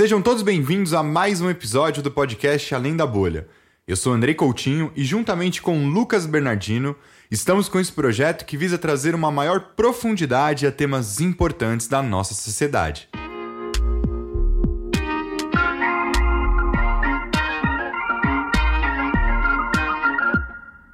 [0.00, 3.46] Sejam todos bem-vindos a mais um episódio do podcast Além da Bolha.
[3.86, 6.96] Eu sou Andrei Coutinho e, juntamente com Lucas Bernardino,
[7.30, 12.32] estamos com esse projeto que visa trazer uma maior profundidade a temas importantes da nossa
[12.32, 13.10] sociedade.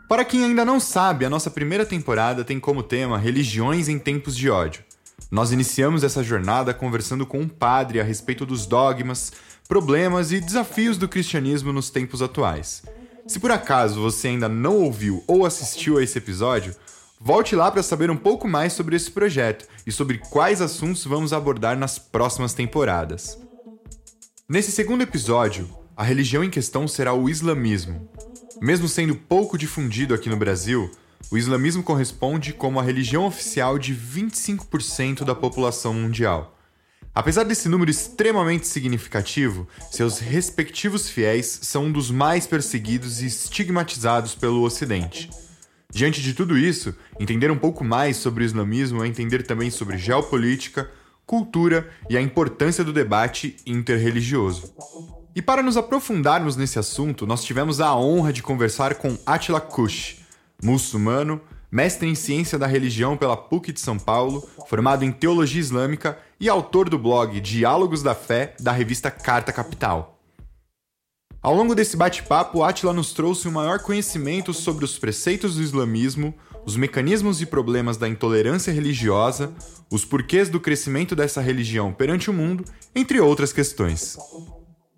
[0.09, 4.37] Para quem ainda não sabe, a nossa primeira temporada tem como tema Religiões em Tempos
[4.37, 4.86] de Ódio.
[5.31, 9.33] Nós iniciamos essa jornada conversando com um padre a respeito dos dogmas,
[9.69, 12.83] problemas e desafios do cristianismo nos tempos atuais.
[13.27, 16.75] Se por acaso você ainda não ouviu ou assistiu a esse episódio,
[17.21, 21.33] volte lá para saber um pouco mais sobre esse projeto e sobre quais assuntos vamos
[21.33, 23.37] abordar nas próximas temporadas.
[24.49, 28.09] Nesse segundo episódio, a religião em questão será o islamismo.
[28.61, 30.89] Mesmo sendo pouco difundido aqui no Brasil,
[31.31, 36.57] o islamismo corresponde como a religião oficial de 25% da população mundial.
[37.15, 44.35] Apesar desse número extremamente significativo, seus respectivos fiéis são um dos mais perseguidos e estigmatizados
[44.35, 45.31] pelo Ocidente.
[45.91, 49.97] Diante de tudo isso, entender um pouco mais sobre o islamismo é entender também sobre
[49.97, 50.91] geopolítica,
[51.25, 54.75] cultura e a importância do debate interreligioso.
[55.35, 60.19] E para nos aprofundarmos nesse assunto, nós tivemos a honra de conversar com Attila Kush,
[60.63, 61.41] muçulmano,
[61.71, 66.49] mestre em ciência da religião pela PUC de São Paulo, formado em teologia islâmica e
[66.49, 70.19] autor do blog Diálogos da Fé da revista Carta Capital.
[71.43, 76.35] Ao longo desse bate-papo, Atila nos trouxe um maior conhecimento sobre os preceitos do islamismo,
[76.65, 79.53] os mecanismos e problemas da intolerância religiosa,
[79.91, 82.65] os porquês do crescimento dessa religião perante o mundo,
[82.95, 84.17] entre outras questões.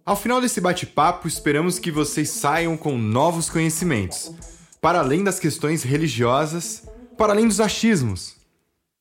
[0.06, 4.32] Ao final desse bate-papo, esperamos que vocês saiam com novos conhecimentos
[4.80, 6.84] para além das questões religiosas,
[7.16, 8.36] para além dos achismos,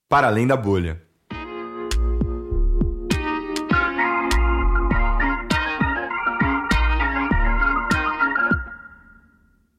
[0.10, 1.02] para além da bolha.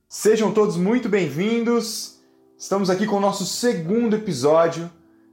[0.09, 2.21] Sejam todos muito bem-vindos.
[2.57, 4.91] Estamos aqui com o nosso segundo episódio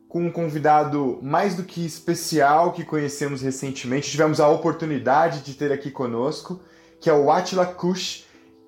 [0.07, 4.09] com um convidado mais do que especial que conhecemos recentemente.
[4.09, 6.61] Tivemos a oportunidade de ter aqui conosco,
[7.01, 8.25] que é o Atila Kush,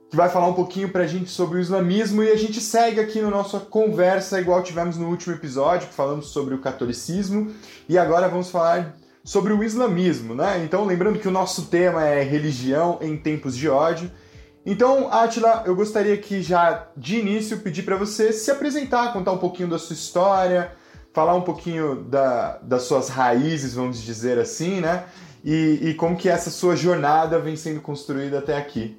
[0.09, 3.21] que vai falar um pouquinho pra gente sobre o islamismo e a gente segue aqui
[3.21, 7.51] na nossa conversa, igual tivemos no último episódio, que falamos sobre o catolicismo,
[7.89, 10.63] e agora vamos falar sobre o islamismo, né?
[10.63, 14.09] Então, lembrando que o nosso tema é religião em tempos de ódio.
[14.65, 19.37] Então, Atila, eu gostaria que já de início pedir para você se apresentar, contar um
[19.37, 20.71] pouquinho da sua história,
[21.11, 25.03] falar um pouquinho da, das suas raízes, vamos dizer assim, né?
[25.43, 28.97] E, e como que essa sua jornada vem sendo construída até aqui.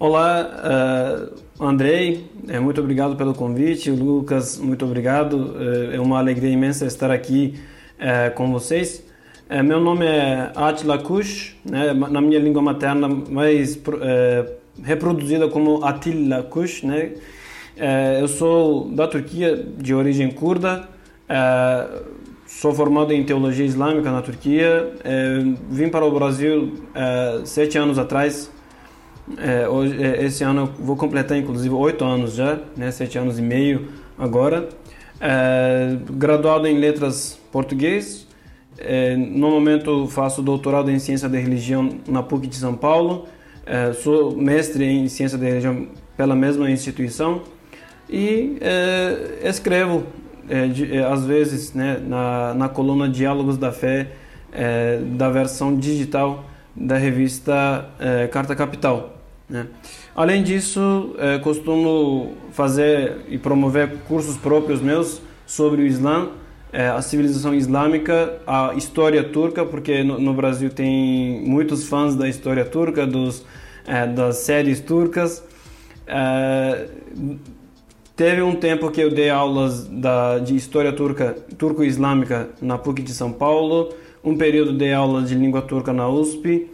[0.00, 1.28] Olá,
[1.60, 3.90] uh, Andrei, é, muito obrigado pelo convite.
[3.90, 5.56] Lucas, muito obrigado.
[5.58, 7.58] É, é uma alegria imensa estar aqui
[7.98, 9.02] uh, com vocês.
[9.50, 13.76] Uh, meu nome é Atila Kush, né, na minha língua materna, mais
[14.84, 16.84] reproduzida como Attila Kush.
[16.84, 17.14] Né?
[18.20, 20.88] eu sou da Turquia, de origem curda.
[22.46, 24.92] sou formado em teologia islâmica na Turquia.
[25.68, 26.74] vim para o Brasil
[27.44, 28.48] sete anos atrás
[29.36, 33.38] é, hoje, é, esse ano eu vou completar inclusive oito anos já, né, sete anos
[33.38, 34.68] e meio agora.
[35.20, 38.26] É, graduado em letras português.
[38.78, 43.26] É, no momento faço doutorado em ciência da religião na PUC de São Paulo.
[43.66, 47.42] É, sou mestre em ciência da religião pela mesma instituição
[48.08, 50.04] e é, escrevo
[50.72, 54.12] de, às vezes né, na, na coluna Diálogos da Fé
[55.18, 57.90] da versão digital da revista
[58.32, 59.17] Carta Capital.
[59.48, 59.66] Né?
[60.14, 66.28] Além disso, é, costumo fazer e promover cursos próprios meus sobre o Islã,
[66.70, 72.28] é, a civilização islâmica, a história turca, porque no, no Brasil tem muitos fãs da
[72.28, 73.44] história turca, dos,
[73.86, 75.42] é, das séries turcas.
[78.18, 83.12] Teve um tempo que eu dei aulas da, de história turca, turco-islâmica na PUC de
[83.12, 83.94] São Paulo,
[84.24, 86.68] um período dei aulas de língua turca na USP.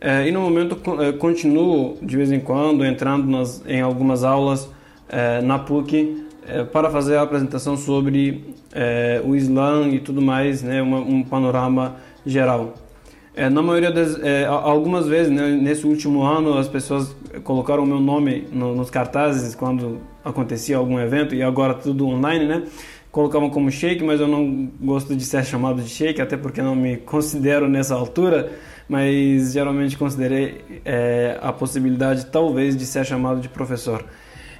[0.00, 4.70] É, e no momento é, continuo de vez em quando entrando nas, em algumas aulas
[5.08, 6.26] é, na PUC
[6.72, 8.42] para fazer a apresentação sobre
[9.22, 12.72] o Islã e tudo mais, né, uma, um panorama geral.
[13.52, 14.16] Na maioria das,
[14.48, 17.14] algumas vezes né, nesse último ano as pessoas
[17.44, 22.46] colocaram o meu nome no, nos cartazes quando acontecia algum evento e agora tudo online,
[22.46, 22.62] né?
[23.10, 26.74] Colocavam como Sheik, mas eu não gosto de ser chamado de Sheik, até porque não
[26.74, 28.50] me considero nessa altura
[28.88, 34.04] mas geralmente considerei é, a possibilidade talvez de ser chamado de professor.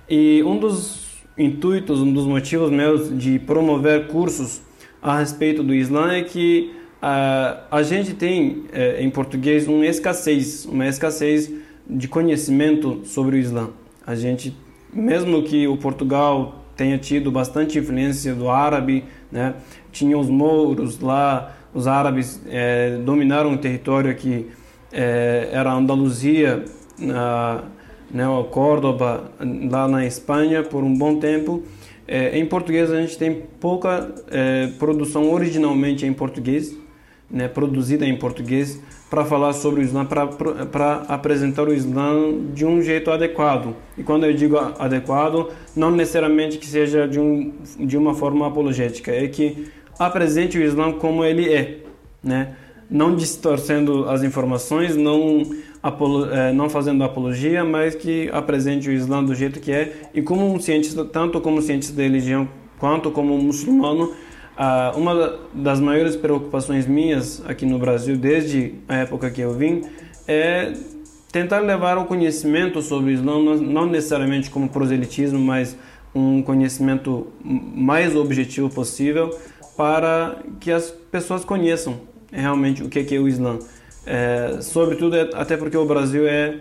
[0.08, 4.60] E um dos intuitos, um dos motivos meus de promover cursos
[5.00, 10.64] a respeito do Islã é que Uh, a gente tem uh, em português uma escassez,
[10.66, 11.48] uma escassez
[11.88, 13.70] de conhecimento sobre o Islã.
[14.04, 14.56] A gente,
[14.92, 19.54] mesmo que o Portugal tenha tido bastante influência do árabe, né,
[19.92, 24.46] tinha os mouros lá, os árabes eh, dominaram o território que
[24.92, 26.64] eh, era Andaluzia,
[26.98, 27.62] na,
[28.10, 29.30] né, Córdoba,
[29.70, 31.62] lá na Espanha por um bom tempo.
[32.08, 34.12] Eh, em português a gente tem pouca
[34.78, 36.76] produção originalmente em português,
[37.30, 42.82] né, produzida em português para falar sobre o Islã, para apresentar o Islã de um
[42.82, 43.75] jeito adequado.
[43.96, 49.12] E quando eu digo adequado, não necessariamente que seja de, um, de uma forma apologética,
[49.12, 51.78] é que apresente o Islã como ele é,
[52.22, 52.54] né?
[52.90, 55.42] não distorcendo as informações, não,
[55.82, 59.92] apolo, é, não fazendo apologia, mas que apresente o Islã do jeito que é.
[60.14, 62.48] E como um cientista, tanto como cientista da religião
[62.78, 64.12] quanto como muçulmano,
[64.56, 69.82] ah, uma das maiores preocupações minhas aqui no Brasil, desde a época que eu vim,
[70.26, 70.72] é
[71.30, 75.76] tentar levar o conhecimento sobre o Islã, não necessariamente como proselitismo, mas
[76.14, 79.30] um conhecimento mais objetivo possível
[79.78, 82.00] para que as pessoas conheçam
[82.32, 83.60] realmente o que é o Islã.
[84.04, 86.56] É, sobretudo, é, até porque o Brasil é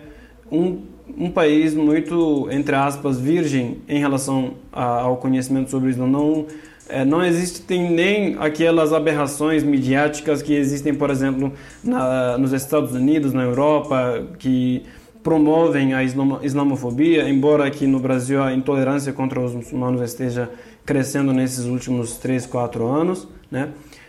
[0.52, 0.82] um,
[1.18, 6.06] um país muito, entre aspas, virgem em relação a, ao conhecimento sobre o Islã.
[6.06, 6.46] Não,
[6.88, 13.32] é, não existem nem aquelas aberrações midiáticas que existem, por exemplo, na, nos Estados Unidos,
[13.32, 14.84] na Europa, que
[15.24, 20.48] promovem a islamofobia, embora aqui no Brasil a intolerância contra os muçulmanos esteja
[20.88, 23.68] crescendo nesses últimos 3, 4 anos, né?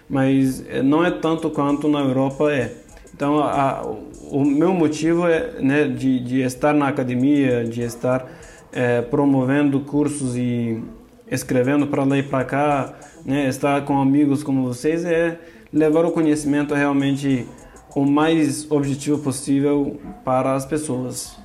[0.09, 2.73] mas é, não é tanto quanto na Europa é.
[3.13, 3.85] Então, a,
[4.31, 8.25] o meu motivo é né, de, de estar na academia, de estar
[8.71, 10.81] é, promovendo cursos e
[11.29, 12.93] escrevendo para lá e para cá,
[13.25, 15.37] né, estar com amigos como vocês, é
[15.73, 17.45] levar o conhecimento realmente
[17.93, 21.35] o mais objetivo possível para as pessoas.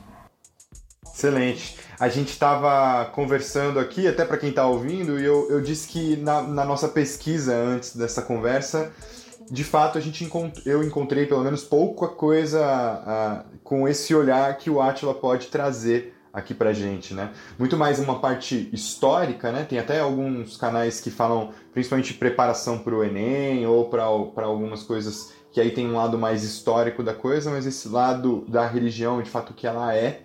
[1.13, 1.84] Excelente.
[1.99, 6.17] A gente estava conversando aqui, até para quem está ouvindo, e eu, eu disse que
[6.17, 8.93] na, na, nossa pesquisa antes dessa conversa,
[9.51, 14.57] de fato a gente encont eu encontrei pelo menos pouca coisa uh, com esse olhar
[14.57, 17.31] que o Atila pode trazer aqui pra gente, né?
[17.57, 19.63] Muito mais uma parte histórica, né?
[19.63, 25.33] Tem até alguns canais que falam principalmente preparação para o Enem ou para algumas coisas
[25.53, 29.31] que aí tem um lado mais histórico da coisa, mas esse lado da religião, de
[29.31, 30.23] fato, que ela é,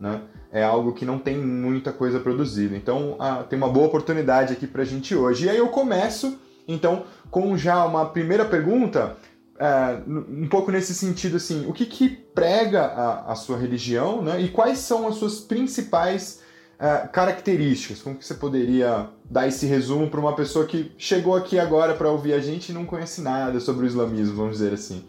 [0.00, 0.22] né?
[0.52, 2.76] É algo que não tem muita coisa produzida.
[2.76, 3.16] Então,
[3.48, 5.46] tem uma boa oportunidade aqui pra gente hoje.
[5.46, 6.38] E aí eu começo,
[6.68, 9.16] então, com já uma primeira pergunta
[9.58, 14.40] é, um pouco nesse sentido assim, o que, que prega a, a sua religião, né?
[14.40, 16.40] E quais são as suas principais
[16.80, 18.02] é, características?
[18.02, 22.10] Como que você poderia dar esse resumo para uma pessoa que chegou aqui agora para
[22.10, 25.04] ouvir a gente e não conhece nada sobre o islamismo, vamos dizer assim?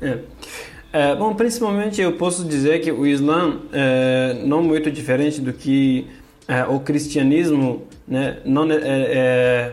[0.00, 0.20] É.
[0.92, 6.06] É, bom, principalmente eu posso dizer que o Islã é não muito diferente do que
[6.48, 8.38] é, o cristianismo, né?
[8.44, 9.72] Não é, é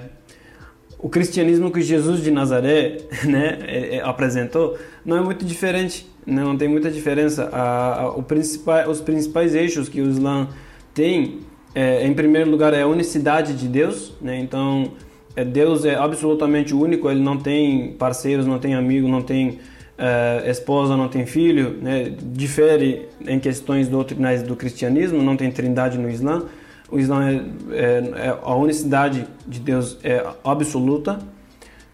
[1.00, 6.44] o cristianismo que Jesus de Nazaré né, é, é, apresentou não é muito diferente, né,
[6.44, 7.50] não tem muita diferença.
[7.52, 10.50] A, a, o principal, os principais eixos que o Islã
[10.94, 11.40] tem,
[11.74, 14.14] é, em primeiro lugar, é a unicidade de Deus.
[14.20, 14.92] Né, então,
[15.36, 19.60] é, Deus é absolutamente único, ele não tem parceiros, não tem amigo, não tem
[19.98, 21.78] é, esposa, não tem filho.
[21.82, 26.46] Né, difere em questões doutrinais do cristianismo, não tem trindade no Islã
[26.90, 27.36] o Islã é,
[27.72, 31.20] é, é, a unicidade de Deus é absoluta.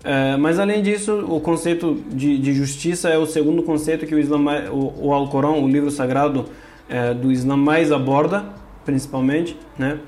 [0.03, 4.19] É, mas além disso, o conceito de, de, justiça é o segundo conceito que o
[4.19, 4.37] Islã,
[4.69, 6.45] o, o Alcorão, o livro sagrado
[6.89, 8.45] é, do Islã mais aborda,
[8.85, 9.99] principalmente, né?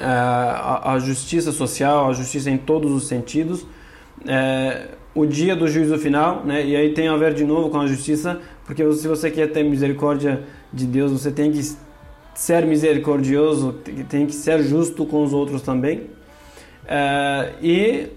[0.00, 3.66] A, a, justiça social, a justiça em todos os sentidos.
[4.24, 6.64] É, o dia do juízo final, né?
[6.64, 9.62] E aí tem a ver de novo com a justiça, porque se você quer ter
[9.64, 11.60] misericórdia de Deus, você tem que
[12.34, 13.72] ser misericordioso,
[14.08, 16.08] tem que ser justo com os outros também.
[16.86, 18.08] É, e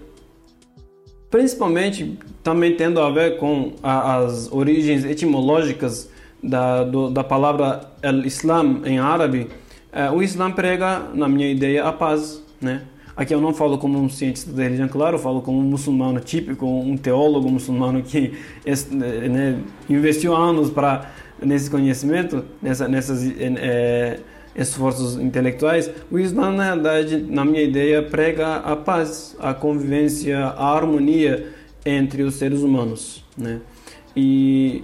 [1.30, 6.08] principalmente também tendo a ver com a, as origens etimológicas
[6.42, 7.90] da, do, da palavra
[8.24, 9.48] Islam em árabe,
[9.92, 12.82] é, o Islã prega, na minha ideia, a paz, né?
[13.16, 16.18] Aqui eu não falo como um cientista da religião, claro, eu falo como um muçulmano
[16.18, 18.32] típico, um teólogo muçulmano que
[18.90, 24.18] né, investiu anos para nesse conhecimento, nessa, nessas é,
[24.56, 30.74] esforços intelectuais, o Islã, na realidade, na minha ideia, prega a paz, a convivência, a
[30.74, 31.52] harmonia
[31.84, 33.24] entre os seres humanos.
[33.36, 33.60] Né?
[34.16, 34.82] E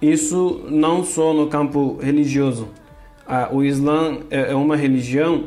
[0.00, 2.68] isso não só no campo religioso.
[3.52, 5.44] O Islã é, é uma religião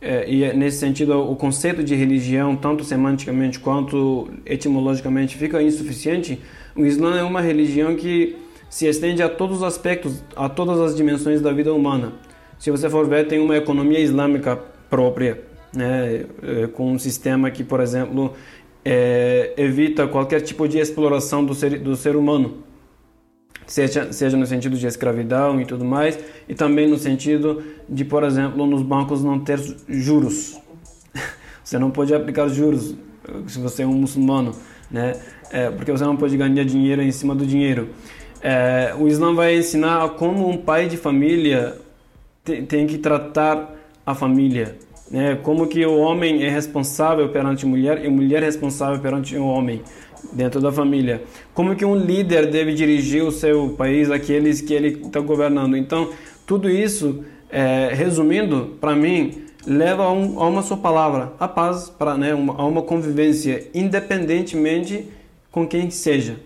[0.00, 6.40] é, e é nesse sentido o conceito de religião, tanto semanticamente quanto etimologicamente, fica insuficiente,
[6.74, 8.36] o Islã é uma religião que
[8.68, 12.12] se estende a todos os aspectos, a todas as dimensões da vida humana.
[12.58, 15.42] Se você for ver, tem uma economia islâmica própria,
[15.74, 18.32] né, é, com um sistema que, por exemplo,
[18.84, 22.69] é, evita qualquer tipo de exploração do ser, do ser humano
[23.70, 28.24] seja, seja no sentido de escravidão e tudo mais, e também no sentido de, por
[28.24, 30.60] exemplo, nos bancos não ter juros.
[31.62, 32.96] Você não pode aplicar juros
[33.46, 34.56] se você é um muçulmano,
[34.90, 35.14] né?
[35.52, 37.90] É, porque você não pode ganhar dinheiro em cima do dinheiro.
[38.42, 41.76] É, o Islã vai ensinar como um pai de família
[42.42, 44.76] tem, tem que tratar a família,
[45.10, 45.38] né?
[45.42, 49.36] Como que o homem é responsável perante a mulher e a mulher é responsável perante
[49.36, 49.82] o homem
[50.32, 51.22] dentro da família.
[51.60, 55.76] Como que um líder deve dirigir o seu país, aqueles que ele está governando.
[55.76, 56.08] Então,
[56.46, 61.90] tudo isso, é, resumindo, para mim, leva a, um, a, uma só palavra, a paz,
[61.90, 65.06] para né, uma, a uma convivência, independentemente
[65.50, 66.36] com quem seja.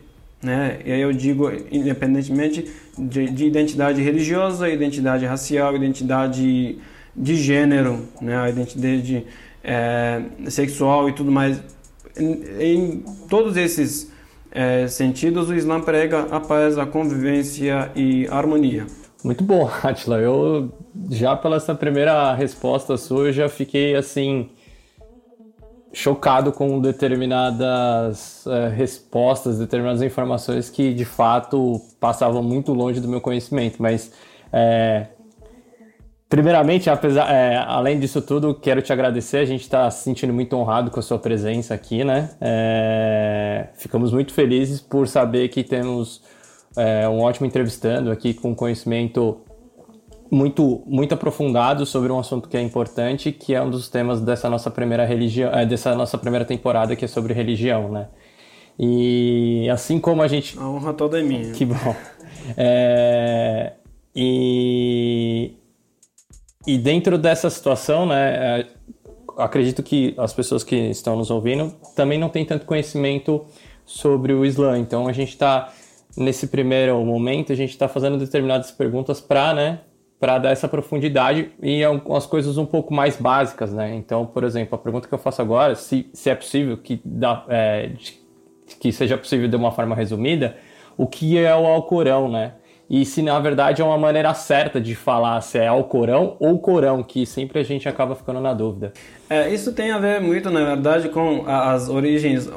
[0.42, 0.80] Né?
[0.85, 2.68] E aí eu digo independentemente
[2.99, 6.76] de, de identidade religiosa, identidade racial, identidade
[7.14, 8.37] de gênero, né?
[8.37, 9.25] a identidade
[9.62, 11.62] é, sexual e tudo mais
[12.18, 14.12] em todos esses
[14.54, 18.87] é, sentidos, o Islã prega a paz, a convivência e a harmonia.
[19.25, 20.18] Muito bom, Atila.
[20.20, 20.73] Eu
[21.11, 24.49] já pela essa primeira resposta sua, eu já fiquei assim
[25.92, 33.20] chocado com determinadas é, respostas, determinadas informações que de fato passavam muito longe do meu
[33.20, 33.82] conhecimento.
[33.82, 34.12] Mas
[34.52, 35.06] é,
[36.35, 39.37] Primeiramente, apesar, é, além disso tudo, quero te agradecer.
[39.37, 42.31] A gente está se sentindo muito honrado com a sua presença aqui, né?
[42.41, 46.25] É, ficamos muito felizes por saber que temos
[46.76, 49.43] é, um ótimo entrevistando aqui com conhecimento
[50.29, 54.50] muito, muito aprofundado sobre um assunto que é importante, que é um dos temas dessa
[54.50, 58.09] nossa primeira religião, é, dessa nossa primeira temporada, que é sobre religião, né?
[58.76, 60.59] E assim como a gente.
[60.59, 61.53] A honra toda é minha.
[61.53, 61.95] Que bom.
[62.57, 63.75] É,
[64.17, 65.55] e
[66.66, 68.66] e dentro dessa situação, né, é,
[69.37, 73.44] acredito que as pessoas que estão nos ouvindo também não têm tanto conhecimento
[73.85, 74.78] sobre o Islã.
[74.78, 75.73] Então a gente está
[76.16, 79.80] nesse primeiro momento a gente está fazendo determinadas perguntas para, né,
[80.21, 83.94] para dar essa profundidade e as coisas um pouco mais básicas, né?
[83.94, 87.44] Então, por exemplo, a pergunta que eu faço agora, se, se é possível que dá,
[87.49, 87.90] é,
[88.80, 90.56] que seja possível de uma forma resumida,
[90.97, 92.54] o que é o Alcorão, né?
[92.88, 97.03] E se na verdade é uma maneira certa de falar se é Alcorão ou Corão,
[97.03, 98.93] que sempre a gente acaba ficando na dúvida.
[99.29, 102.49] É, isso tem a ver muito, na verdade, com as origens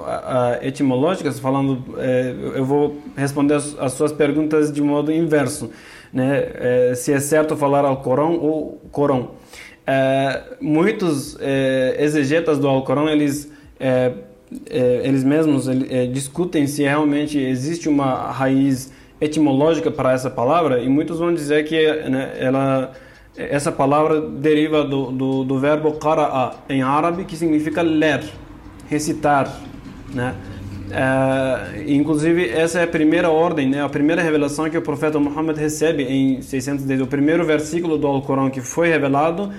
[0.61, 1.39] etimológicas.
[1.39, 5.71] Falando, é, eu vou responder as, as, suas perguntas de modo inverso,
[6.11, 6.43] né?
[6.55, 9.31] É, se é certo falar Alcorão ou Corão.
[9.85, 14.11] É, muitos é, exegetas do Alcorão eles é,
[14.69, 15.67] eles mesmos
[16.13, 21.85] discutem se realmente existe uma raiz etimológica para essa palavra e muitos vão dizer que
[22.09, 22.93] né, ela
[23.37, 28.23] essa palavra deriva do, do, do verbo qara'a em árabe que significa ler,
[28.89, 29.61] recitar,
[30.13, 30.33] né?
[30.89, 33.83] É, inclusive essa é a primeira ordem, né?
[33.83, 38.49] A primeira revelação que o profeta Muhammad recebe em 610, o primeiro versículo do Alcorão
[38.49, 39.51] que foi revelado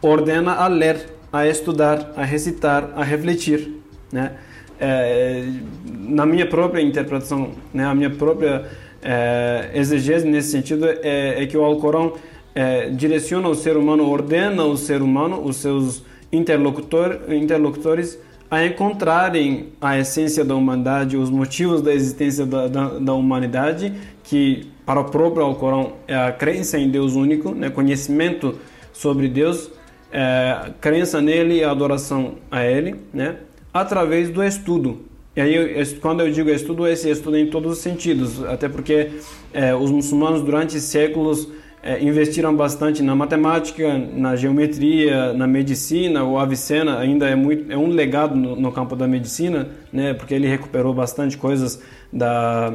[0.00, 4.32] ordena a ler, a estudar, a recitar, a refletir, né?
[4.78, 5.44] É,
[5.86, 7.84] na minha própria interpretação, né?
[7.84, 8.64] A minha própria
[9.06, 12.14] é, exegese nesse sentido é, é, que o Alcorão
[12.52, 18.18] é, direciona o ser humano, ordena o ser humano, os seus interlocutor, interlocutores,
[18.50, 23.92] a encontrarem a essência da humanidade, os motivos da existência da, da, da humanidade,
[24.24, 28.56] que para o próprio Alcorão é a crença em Deus único, né, conhecimento
[28.92, 29.70] sobre Deus,
[30.10, 33.36] é, crença nele e adoração a Ele, né,
[33.72, 35.00] através do estudo.
[35.36, 39.10] E aí, quando eu digo estudo, esse estudo em todos os sentidos, até porque
[39.52, 41.46] é, os muçulmanos durante séculos
[41.82, 46.24] é, investiram bastante na matemática, na geometria, na medicina.
[46.24, 50.14] O Avicena ainda é muito é um legado no, no campo da medicina, né?
[50.14, 52.72] Porque ele recuperou bastante coisas da,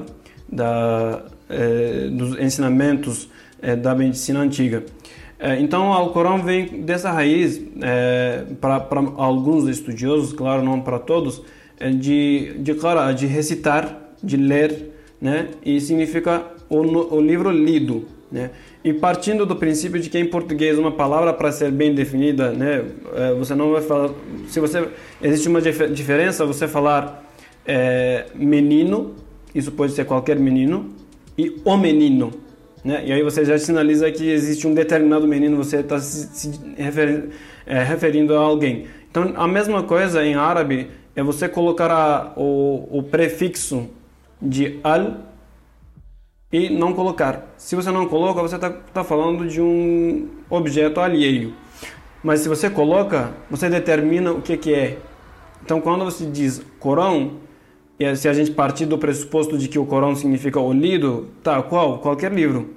[0.48, 3.28] da é, dos ensinamentos
[3.60, 4.84] é, da medicina antiga.
[5.40, 8.88] É, então, o Alcorão vem dessa raiz é, para
[9.18, 11.42] alguns estudiosos, claro, não para todos
[11.90, 15.48] de, de, cara, de recitar, de ler, né?
[15.66, 16.80] E significa o,
[17.16, 18.52] o livro lido, né?
[18.84, 22.86] E partindo do princípio de que em português uma palavra para ser bem definida, né?
[23.16, 24.12] É, você não vai falar...
[24.48, 24.88] Se você...
[25.22, 27.24] Existe uma dif diferença você falar
[27.66, 29.16] é, menino,
[29.54, 30.90] isso pode ser qualquer menino,
[31.38, 32.32] e o menino,
[32.84, 33.04] Né?
[33.06, 37.30] E aí você já sinaliza que existe um determinado menino, você está se, se referindo,
[37.66, 38.86] é, referindo a alguém.
[39.10, 40.88] Então, a mesma coisa em árabe
[41.22, 43.88] é você colocar a, o, o prefixo
[44.42, 45.18] de al
[46.52, 47.54] e não colocar.
[47.58, 51.54] Se você não coloca, você está tá falando de um objeto alheio.
[52.24, 54.98] Mas se você coloca, você determina o que, que é.
[55.64, 57.34] Então, quando você diz Corão,
[58.16, 62.00] se a gente partir do pressuposto de que o Corão significa o lido, tá, qual?
[62.00, 62.72] Qualquer livro.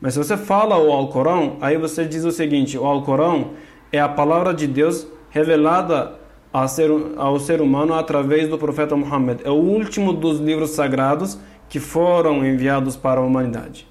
[0.00, 3.50] Mas se você fala o Alcorão, aí você diz o seguinte: o Alcorão
[3.92, 6.19] é a palavra de Deus revelada
[6.68, 9.40] ser, ao ser humano através do profeta Muhammad.
[9.44, 11.38] É o último dos livros sagrados
[11.68, 13.86] que foram enviados para a humanidade.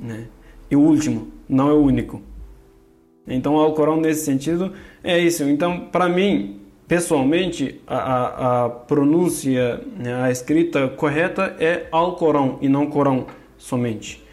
[0.00, 0.26] Né?
[0.70, 2.22] E o último, não é o único.
[3.26, 4.72] Então, o Alcorão, nesse sentido,
[5.04, 5.44] é isso.
[5.44, 12.68] Então, para mim, pessoalmente, a, a, a pronúncia, né, a escrita correta é Alcorão e
[12.68, 14.24] não Corão somente.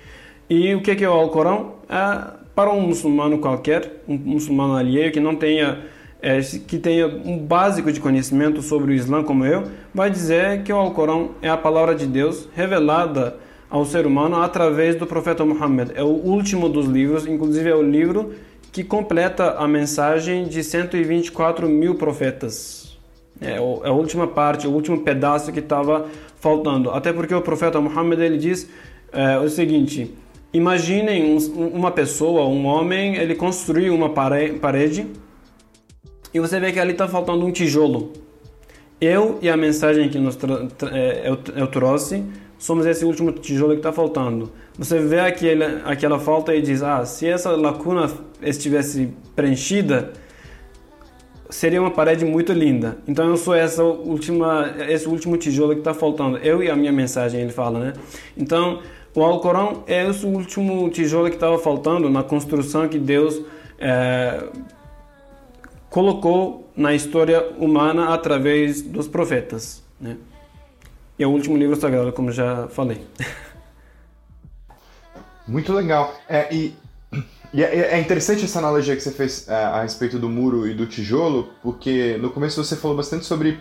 [0.49, 1.75] E o que é o Alcorão?
[1.87, 5.85] É, para um muçulmano qualquer, um muçulmano alheio que não tenha
[6.27, 10.73] é, que tenha um básico de conhecimento sobre o Islã como eu, vai dizer que
[10.73, 13.37] o Alcorão é a palavra de Deus revelada
[13.69, 15.91] ao ser humano através do profeta Muhammad.
[15.95, 18.33] É o último dos livros, inclusive é o livro
[18.73, 22.97] que completa a mensagem de 124 mil profetas.
[23.39, 26.07] É, é a última parte, o último pedaço que estava
[26.41, 26.91] faltando.
[26.91, 28.69] Até porque o profeta Muhammad ele diz
[29.13, 30.13] é, o seguinte:
[30.51, 35.07] imaginem um, uma pessoa, um homem, ele construiu uma parede
[36.33, 38.13] e você vê que ali está faltando um tijolo.
[38.99, 42.23] Eu e a mensagem que é, eu, eu, trouxe
[42.57, 44.51] somos esse último tijolo que está faltando.
[44.77, 48.09] Você vê aquele, aquela falta e diz: ah, se essa lacuna
[48.41, 50.13] estivesse preenchida,
[51.49, 52.97] seria uma parede muito linda.
[53.07, 56.37] Então eu sou essa última, esse último tijolo que está faltando.
[56.37, 57.93] Eu e a minha mensagem, ele fala, né?
[58.35, 58.81] Então
[59.13, 63.41] o Alcorão é esse último tijolo que estava faltando na construção que Deus
[63.79, 64.43] é,
[65.97, 69.81] colocou na história humana através dos profetas.
[69.99, 70.15] Né?
[71.17, 73.03] E é o último livro sagrado, como já falei.
[75.47, 76.13] Muito legal.
[76.29, 76.75] É, e,
[77.51, 80.75] e é, é, interessante essa analogia que você fez é, a respeito do muro e
[80.75, 83.59] do tijolo, porque no começo você falou bastante sobre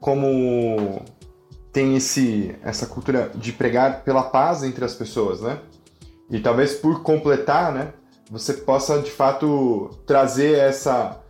[0.00, 1.04] como
[1.70, 5.58] tem esse, essa cultura de pregar pela paz entre as pessoas, né?
[6.30, 7.92] E talvez por completar, né?
[8.30, 11.20] Você possa de fato trazer essa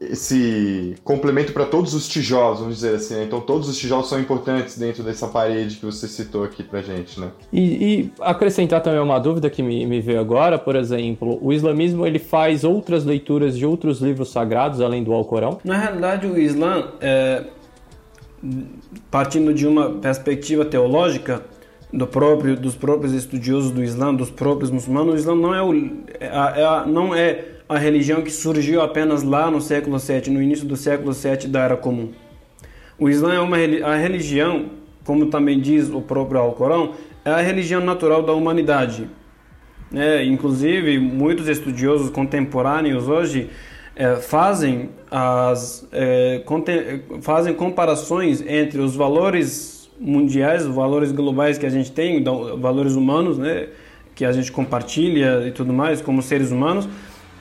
[0.00, 3.14] esse complemento para todos os tijolos, vamos dizer assim.
[3.14, 3.24] Né?
[3.24, 7.18] Então todos os tijolos são importantes dentro dessa parede que você citou aqui para gente,
[7.18, 7.30] né?
[7.52, 12.06] E, e, acrescentar também uma dúvida que me, me veio agora, por exemplo, o islamismo
[12.06, 15.58] ele faz outras leituras de outros livros sagrados além do Alcorão?
[15.64, 17.44] Na realidade, o Islã, é,
[19.10, 21.42] partindo de uma perspectiva teológica,
[21.94, 25.74] do próprio, dos próprios estudiosos do Islã, dos próprios muçulmanos, o Islã não é, o,
[26.18, 30.42] é, é a, não é a religião que surgiu apenas lá no século VII, no
[30.42, 32.10] início do século VII da Era Comum.
[32.98, 34.70] O Islã é uma a religião,
[35.04, 39.08] como também diz o próprio Alcorão, é a religião natural da humanidade.
[39.94, 43.50] É, inclusive, muitos estudiosos contemporâneos hoje
[43.94, 46.42] é, fazem, as, é,
[47.20, 52.22] fazem comparações entre os valores mundiais, valores globais que a gente tem,
[52.58, 53.68] valores humanos, né,
[54.14, 56.88] que a gente compartilha e tudo mais como seres humanos,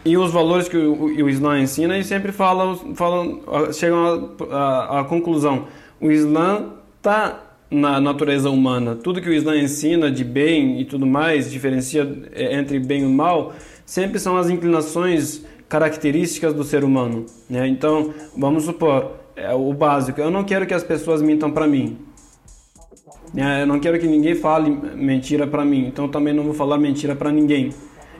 [0.05, 3.41] e os valores que o, o Islã ensina e sempre falam, falam
[3.73, 5.65] chegam à conclusão,
[5.99, 8.95] o Islã está na natureza humana.
[8.95, 13.07] Tudo que o Islã ensina de bem e tudo mais, diferencia é, entre bem e
[13.07, 13.53] mal,
[13.85, 17.25] sempre são as inclinações características do ser humano.
[17.49, 17.67] Né?
[17.67, 21.97] Então, vamos supor, é o básico, eu não quero que as pessoas mintam para mim.
[23.35, 26.77] É, eu não quero que ninguém fale mentira para mim, então também não vou falar
[26.77, 27.71] mentira para ninguém.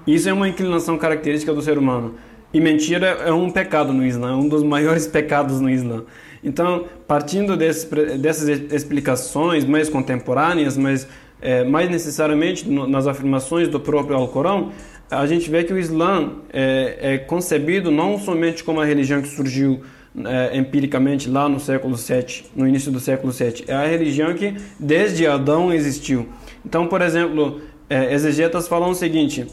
[0.08, 2.16] Isso é uma inclinação característica do ser humano.
[2.54, 6.04] E mentira é um pecado no Islã, um dos maiores pecados no Islã.
[6.44, 11.08] Então, partindo desse, dessas explicações mais contemporâneas, mas
[11.42, 14.72] é, mais necessariamente no, nas afirmações do próprio Alcorão,
[15.10, 19.28] a gente vê que o Islã é, é concebido não somente como a religião que
[19.28, 19.82] surgiu
[20.26, 23.66] é, empiricamente lá no século 7, no início do século 7.
[23.68, 26.28] É a religião que desde Adão existiu.
[26.66, 29.48] Então, por exemplo, é, exegetas falam o seguinte: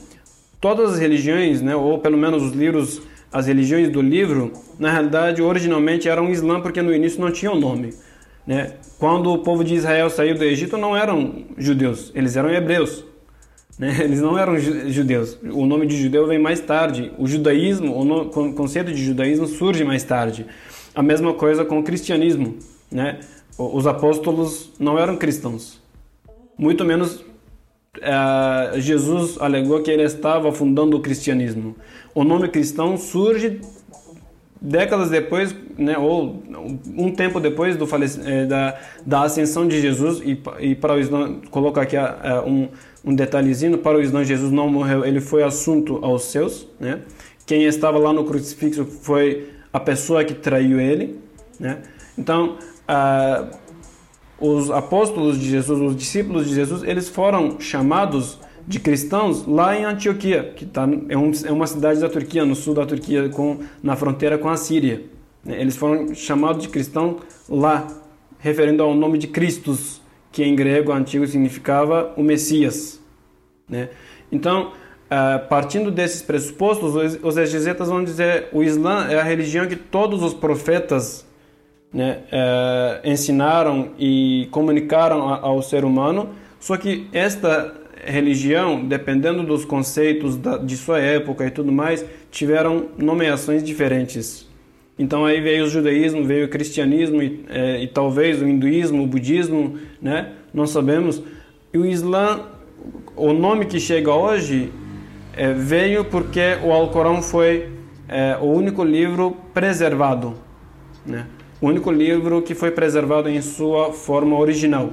[0.60, 5.40] todas as religiões, né, ou pelo menos os livros, as religiões do livro, na realidade,
[5.40, 7.94] originalmente eram Islã, porque no início não tinham nome.
[8.46, 8.74] Né?
[8.98, 13.04] Quando o povo de Israel saiu do Egito, não eram judeus, eles eram hebreus.
[13.80, 13.96] Né?
[14.04, 15.38] Eles não eram judeus.
[15.42, 17.10] O nome de judeu vem mais tarde.
[17.16, 20.46] O judaísmo, o conceito de judaísmo surge mais tarde.
[20.94, 22.56] A mesma coisa com o cristianismo.
[22.92, 23.20] Né?
[23.56, 25.80] Os apóstolos não eram cristãos.
[26.58, 27.24] Muito menos
[27.96, 31.74] uh, Jesus alegou que ele estava fundando o cristianismo.
[32.14, 33.60] O nome cristão surge
[34.60, 36.42] décadas depois, né, ou
[36.94, 37.88] um tempo depois do
[38.26, 42.68] eh, da, da ascensão de Jesus, e, e para o Islã, coloco aqui uh, um,
[43.04, 47.00] um detalhezinho, para o Islã Jesus não morreu, ele foi assunto aos seus, né?
[47.46, 51.18] Quem estava lá no crucifixo foi a pessoa que traiu ele,
[51.58, 51.78] né?
[52.16, 52.56] Então,
[52.88, 53.56] uh,
[54.40, 59.84] os apóstolos de Jesus, os discípulos de Jesus, eles foram chamados de cristãos lá em
[59.84, 63.58] Antioquia, que tá, é, um, é uma cidade da Turquia, no sul da Turquia, com,
[63.82, 65.02] na fronteira com a Síria.
[65.44, 65.60] Né?
[65.60, 67.86] Eles foram chamados de cristãos lá,
[68.38, 69.99] referindo ao nome de Cristos,
[70.32, 73.00] que em grego antigo significava o Messias.
[73.68, 73.88] Né?
[74.30, 74.72] Então,
[75.10, 80.22] uh, partindo desses pressupostos, os, exegetas vão dizer o Islã é a religião que todos
[80.22, 81.26] os profetas
[81.92, 90.38] né, uh, ensinaram e comunicaram ao ser humano, só que esta religião, dependendo dos conceitos
[90.64, 94.49] de sua época e tudo mais, tiveram nomeações diferentes.
[94.98, 99.06] Então aí veio o judaísmo, veio o cristianismo e, é, e talvez o hinduísmo, o
[99.06, 100.32] budismo, né?
[100.52, 101.22] Não sabemos.
[101.72, 102.40] E o Islã,
[103.16, 104.70] o nome que chega hoje
[105.32, 107.68] é, veio porque o Alcorão foi
[108.08, 110.34] é, o único livro preservado,
[111.06, 111.26] né?
[111.60, 114.90] O único livro que foi preservado em sua forma original.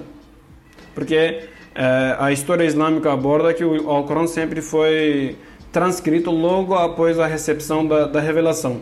[0.94, 1.42] Porque
[1.76, 5.38] é, a história islâmica aborda que o Alcorão sempre foi
[5.72, 8.82] transcrito logo após a recepção da, da revelação.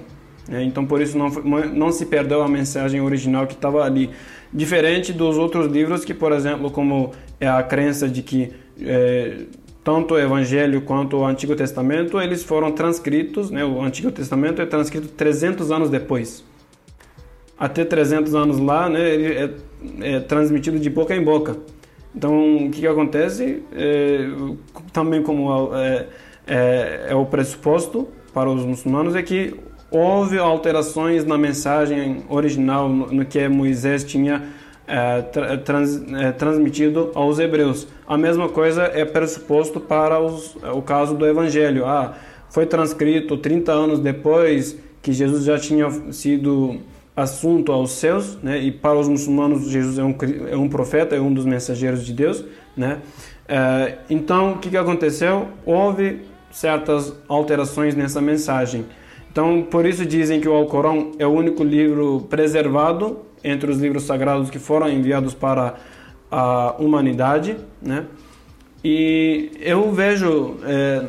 [0.49, 4.09] É, então, por isso, não, não se perdeu a mensagem original que estava ali.
[4.53, 9.45] Diferente dos outros livros, que, por exemplo, como é a crença de que é,
[9.83, 14.65] tanto o Evangelho quanto o Antigo Testamento, eles foram transcritos, né, o Antigo Testamento é
[14.65, 16.43] transcrito 300 anos depois.
[17.57, 21.57] Até 300 anos lá, né, ele é, é transmitido de boca em boca.
[22.15, 23.61] Então, o que, que acontece?
[23.73, 24.27] É,
[24.91, 26.07] também como é,
[26.47, 29.53] é, é, o pressuposto para os muçulmanos é que
[29.89, 34.43] houve alterações na mensagem original no, que Moisés tinha
[34.87, 37.87] é, tra, trans, é, transmitido aos hebreus.
[38.07, 41.85] A mesma coisa é pressuposto para os, o caso do Evangelho.
[41.85, 42.13] Ah,
[42.49, 46.79] foi transcrito 30 anos depois que Jesus já tinha sido
[47.15, 48.59] assunto aos céus, né?
[48.59, 50.15] E para os muçulmanos Jesus é um,
[50.51, 52.43] é um profeta, é um dos mensageiros de Deus,
[52.75, 52.99] né?
[54.09, 55.47] Então o que, que aconteceu?
[55.65, 56.21] Houve
[56.51, 58.85] certas alterações nessa mensagem.
[59.35, 64.03] Então por isso dizem que o Alcorão é o único livro preservado entre os livros
[64.03, 65.75] sagrados que foram enviados para
[66.31, 68.05] a humanidade, né?
[68.81, 71.03] E eu vejo é,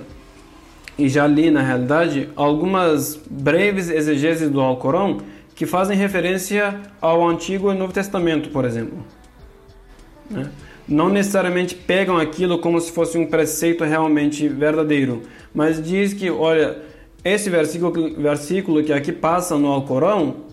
[0.99, 5.19] e já li na realidade algumas breves exegeses do Alcorão
[5.55, 9.07] que fazem referência ao Antigo e Novo Testamento, por exemplo.
[10.29, 10.51] Né?
[10.89, 15.23] Não necessariamente pegam aquilo como se fosse um preceito realmente verdadeiro,
[15.55, 16.86] mas diz que, olha,
[17.35, 20.45] esse versículo, versículo que aqui passa no Alcorão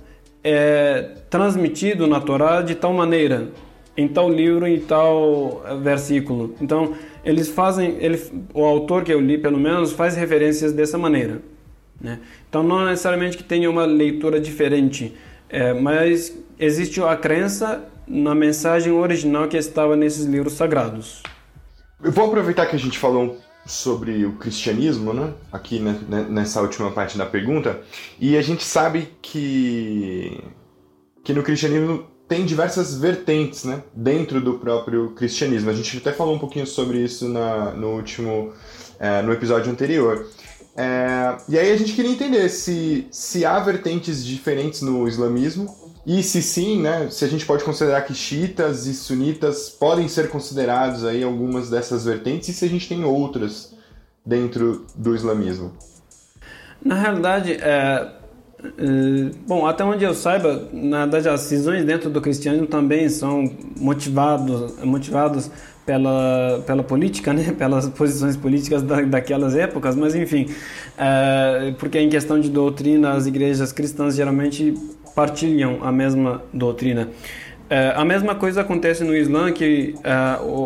[0.43, 3.49] é transmitido na Torá de tal maneira,
[3.95, 6.55] em tal livro, em tal versículo.
[6.59, 8.21] Então, eles fazem, ele,
[8.53, 11.41] o autor que eu li, pelo menos, faz referências dessa maneira.
[12.01, 12.19] Né?
[12.49, 15.15] Então, não necessariamente que tenha uma leitura diferente,
[15.49, 21.23] é, mas existe a crença na mensagem original que estava nesses livros sagrados.
[22.03, 25.33] Eu vou aproveitar que a gente falou sobre o cristianismo, né?
[25.51, 27.81] Aqui nessa última parte da pergunta,
[28.19, 30.43] e a gente sabe que
[31.23, 33.83] que no cristianismo tem diversas vertentes, né?
[33.93, 35.69] Dentro do próprio cristianismo.
[35.69, 38.51] A gente até falou um pouquinho sobre isso na, no último
[38.99, 40.27] é, no episódio anterior.
[40.75, 46.21] É, e aí a gente queria entender se, se há vertentes diferentes no islamismo e
[46.21, 51.05] se sim, né, se a gente pode considerar que xiitas e sunitas podem ser considerados
[51.05, 53.73] aí algumas dessas vertentes e se a gente tem outras
[54.25, 55.71] dentro do islamismo.
[56.83, 58.11] Na realidade, é,
[58.63, 63.49] é, bom, até onde eu saiba, na verdade as cisões dentro do cristianismo também são
[63.77, 65.49] motivados, motivados
[65.85, 67.51] pela, pela política, né?
[67.57, 70.49] pelas posições políticas da, daquelas épocas, mas enfim,
[70.97, 74.73] é, porque em questão de doutrina, as igrejas cristãs geralmente
[75.15, 77.09] partilham a mesma doutrina.
[77.69, 80.11] É, a mesma coisa acontece no Islã, que é,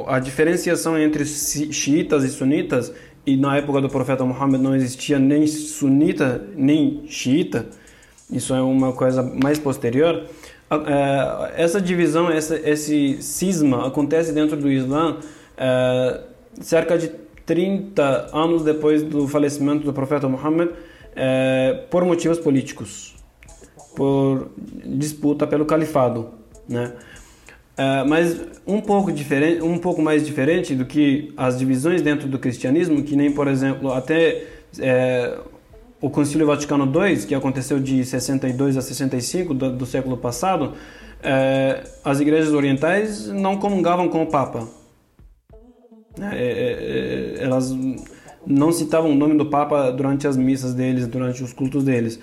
[0.07, 2.91] a diferenciação entre xiitas e sunitas,
[3.25, 7.65] e na época do profeta Muhammad não existia nem sunita nem xiita,
[8.31, 10.25] isso é uma coisa mais posterior,
[10.69, 15.17] é, essa divisão, essa, esse cisma acontece dentro do Islã
[16.59, 17.09] cerca de
[17.45, 20.69] 30 anos depois do falecimento do profeta Muhammad
[21.89, 23.16] por motivos políticos,
[23.97, 24.51] por
[24.85, 26.29] disputa pelo califado,
[26.69, 26.93] né?
[27.73, 32.37] Uh, mas um pouco diferente, um pouco mais diferente do que as divisões dentro do
[32.37, 34.45] cristianismo, que nem por exemplo até
[34.79, 35.39] é,
[35.99, 40.73] o Concílio Vaticano II, que aconteceu de 62 a 65 do, do século passado,
[41.23, 44.67] é, as igrejas orientais não comungavam com o Papa.
[46.19, 47.75] É, é, elas
[48.45, 52.19] não citavam o nome do Papa durante as missas deles, durante os cultos deles.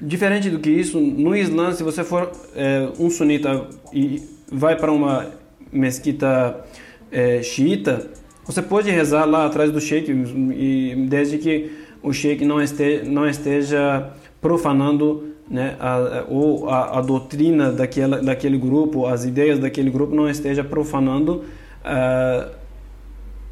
[0.00, 4.92] Diferente do que isso, no Islã, se você for é, um sunita e vai para
[4.92, 5.26] uma
[5.72, 6.64] mesquita
[7.10, 8.10] é, xiita,
[8.44, 13.26] você pode rezar lá atrás do sheik, e, desde que o sheik não esteja, não
[13.26, 20.14] esteja profanando né, a, ou a, a, doutrina daquela, daquele grupo, as ideias daquele grupo,
[20.14, 21.44] não esteja profanando
[21.84, 22.50] uh,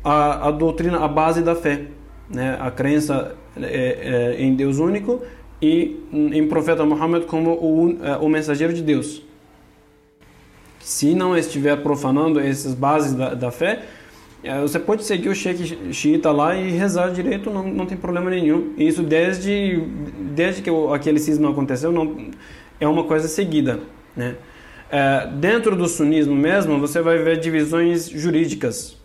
[0.04, 1.86] a, a doutrina, a base da fé,
[2.28, 5.22] né, a crença é, é, em Deus único
[5.64, 9.22] e em profeta Muhammad como o, é, o mensageiro de Deus.
[10.80, 13.82] Se não estiver profanando essas bases da, da fé,
[14.42, 18.28] é, você pode seguir o sheikh xiita lá e rezar direito, não, não tem problema
[18.28, 18.74] nenhum.
[18.76, 19.82] Isso desde,
[20.34, 22.28] desde que aquele cisma aconteceu, não,
[22.78, 23.80] é uma coisa seguida.
[24.14, 24.36] Né?
[24.90, 28.98] É, dentro do sunismo mesmo, você vai ver divisões jurídicas.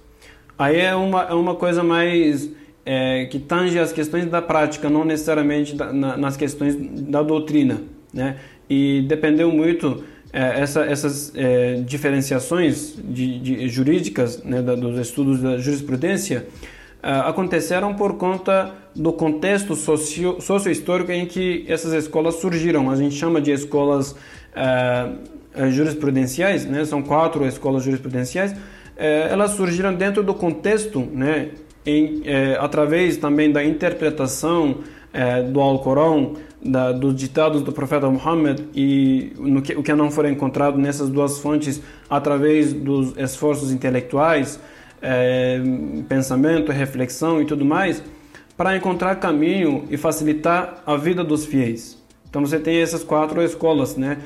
[0.57, 2.51] Aí é uma, é uma coisa mais
[2.91, 7.83] é, que tange as questões da prática, não necessariamente da, na, nas questões da doutrina.
[8.11, 8.37] Né?
[8.67, 15.39] E dependeu muito é, essa, essas é, diferenciações de, de jurídicas né, da, dos estudos
[15.39, 16.47] da jurisprudência
[17.03, 22.89] é, aconteceram por conta do contexto socio, socio-histórico em que essas escolas surgiram.
[22.89, 24.15] A gente chama de escolas
[24.55, 25.11] é,
[25.53, 26.83] é, jurisprudenciais, né?
[26.85, 28.55] são quatro escolas jurisprudenciais.
[28.97, 31.49] elas surgiram dentro do contexto né,
[31.89, 34.77] em, é, através também da interpretação
[35.11, 40.25] é, do Alcorão, da, dos ditados do profeta Muhammad e que, o que não for
[40.25, 44.59] encontrado nessas duas fontes através dos esforços intelectuais,
[45.01, 45.59] é,
[46.07, 48.03] pensamento, reflexão e tudo mais,
[48.55, 51.97] para encontrar caminho e facilitar a vida dos fiéis.
[52.29, 54.17] Então você tem essas quatro escolas, né,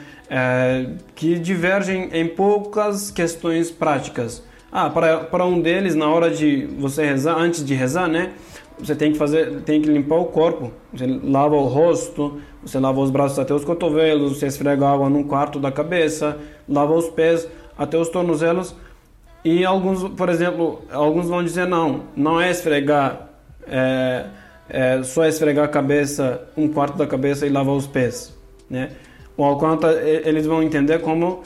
[1.15, 4.43] que divergem em poucas questões práticas.
[4.75, 8.31] Ah, para um deles, na hora de você rezar, antes de rezar, né?
[8.79, 10.71] Você tem que fazer, tem que limpar o corpo.
[10.91, 15.23] Você lava o rosto, você lava os braços até os cotovelos, você esfrega água num
[15.25, 18.75] quarto da cabeça, lava os pés até os tornozelos.
[19.45, 23.29] E alguns, por exemplo, alguns vão dizer não, não é esfregar,
[23.67, 24.25] é,
[24.67, 28.35] é só esfregar a cabeça, um quarto da cabeça e lavar os pés,
[28.67, 28.89] né?
[29.37, 29.79] O Alcorão,
[30.25, 31.43] eles vão entender como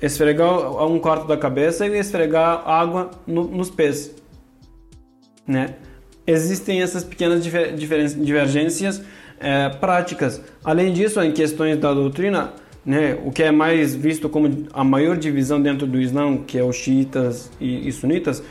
[0.00, 4.14] esfregar um quarto da cabeça e esfregar água no, nos pés,
[5.46, 5.74] né?
[6.26, 9.00] Existem essas pequenas divergências
[9.38, 10.42] é, práticas.
[10.64, 12.52] Além disso, em questões da doutrina,
[12.84, 16.64] né, o que é mais visto como a maior divisão dentro do Islã, que é
[16.64, 18.42] os xiitas e, e sunitas,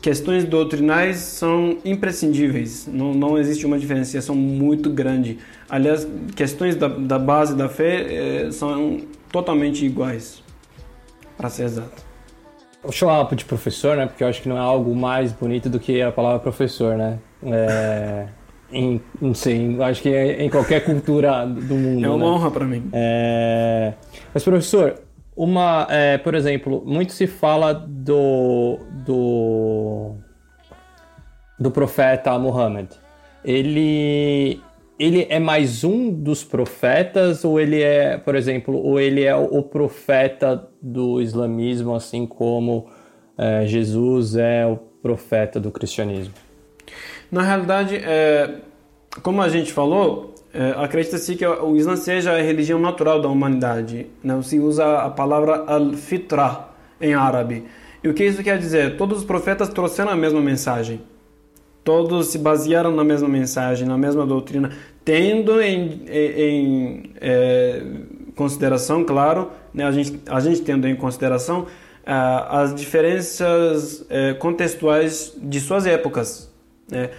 [0.00, 2.88] questões doutrinais são imprescindíveis.
[2.92, 5.38] Não, não existe uma diferenciação muito grande.
[5.70, 8.98] Aliás, questões da, da base da fé é, são
[9.30, 10.42] totalmente iguais
[11.42, 12.02] para ser exato.
[12.82, 14.06] Vou chamar de professor, né?
[14.06, 17.18] Porque eu acho que não é algo mais bonito do que a palavra professor, né?
[17.44, 18.26] É,
[18.72, 22.04] em, não sei, acho que é em qualquer cultura do mundo.
[22.04, 22.24] É uma né?
[22.24, 22.88] honra para mim.
[22.92, 23.92] É,
[24.32, 25.00] mas, professor,
[25.36, 30.14] uma, é, por exemplo, muito se fala do, do,
[31.58, 32.88] do profeta Muhammad.
[33.44, 34.60] Ele
[34.98, 39.62] ele é mais um dos profetas ou ele é, por exemplo, ou ele é o
[39.62, 42.86] profeta do islamismo, assim como
[43.36, 46.34] é, Jesus é o profeta do cristianismo?
[47.30, 48.56] Na realidade, é,
[49.22, 54.06] como a gente falou, é, acredita-se que o Islã seja a religião natural da humanidade.
[54.22, 54.42] Não né?
[54.42, 56.68] se usa a palavra al-fitra
[57.00, 57.64] em árabe.
[58.04, 58.96] E o que isso quer dizer?
[58.96, 61.00] Todos os profetas trouxeram a mesma mensagem.
[61.84, 64.70] Todos se basearam na mesma mensagem, na mesma doutrina,
[65.04, 67.82] tendo em, em, é,
[68.36, 71.66] consideração, claro, né, a, gente, a gente tendo em consideração
[72.06, 76.52] ah, as diferenças é, contextuais de suas épocas.
[76.90, 77.10] Né?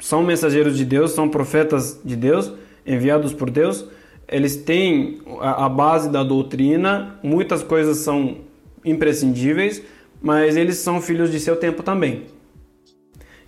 [0.00, 2.52] São mensageiros de Deus, são profetas de Deus,
[2.86, 3.84] enviados por Deus,
[4.28, 8.38] eles têm a, a base da doutrina, muitas coisas são
[8.84, 9.82] imprescindíveis,
[10.20, 12.24] mas eles são filhos de seu tempo também.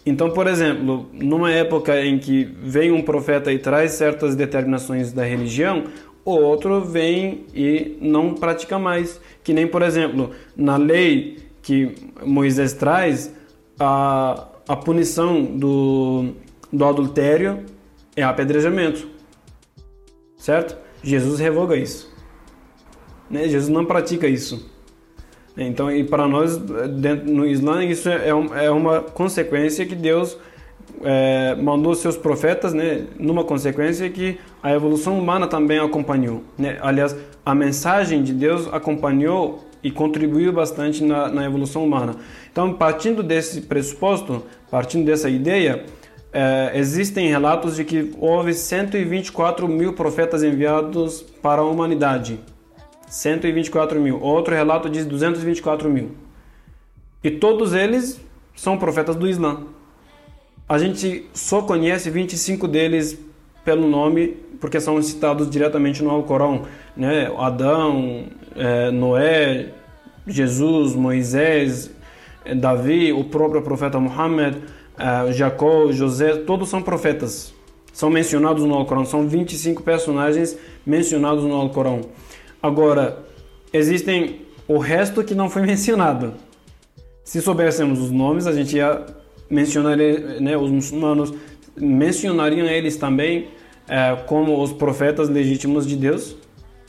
[0.04, 5.24] Então, por exemplo, numa época em que vem um profeta e traz certas determinações da
[5.24, 5.84] religião,
[6.24, 9.20] o outro vem e não pratica mais.
[9.44, 13.34] Que nem, por exemplo, na lei que Moisés traz,
[13.78, 16.32] a, a punição do,
[16.72, 17.64] do adultério
[18.16, 19.06] é apedrejamento.
[20.36, 20.76] Certo?
[21.02, 22.10] Jesus revoga isso.
[23.28, 23.48] Né?
[23.48, 24.69] Jesus não pratica isso.
[25.56, 30.38] Então, e para nós, dentro, no Islã, isso é, é, é uma consequência que Deus
[31.02, 36.42] é, mandou seus profetas, né, numa consequência que a evolução humana também acompanhou.
[36.58, 36.78] Né?
[36.80, 42.16] Aliás, a mensagem de Deus acompanhou e contribuiu bastante na, na evolução humana.
[42.52, 45.84] Então, partindo desse pressuposto, partindo dessa ideia,
[46.32, 52.38] é, existem relatos de que houve 124 mil profetas enviados para a humanidade.
[53.11, 54.23] 124 mil.
[54.23, 56.12] Outro relato diz 224 mil.
[57.23, 58.20] E todos eles
[58.55, 59.64] são profetas do Islã.
[60.68, 63.18] A gente só conhece 25 deles
[63.64, 66.62] pelo nome, porque são citados diretamente no Alcorão.
[66.96, 67.31] Né?
[67.37, 69.70] Adão, é, Noé,
[70.27, 71.90] Jesus, Moisés,
[72.44, 74.55] é, Davi, o próprio profeta Muhammad,
[74.96, 77.53] é, Jacó, José, todos são profetas.
[77.92, 79.05] São mencionados no Alcorão.
[79.05, 82.03] São 25 personagens mencionados no Alcorão.
[82.62, 83.25] Agora,
[83.73, 86.35] existem o resto que não foi mencionado.
[87.25, 89.07] Se soubéssemos os nomes, a gente ia
[89.49, 91.33] mencionar, né, os muçulmanos
[91.77, 93.49] mencionariam eles também
[93.88, 96.37] é, como os profetas legítimos de Deus,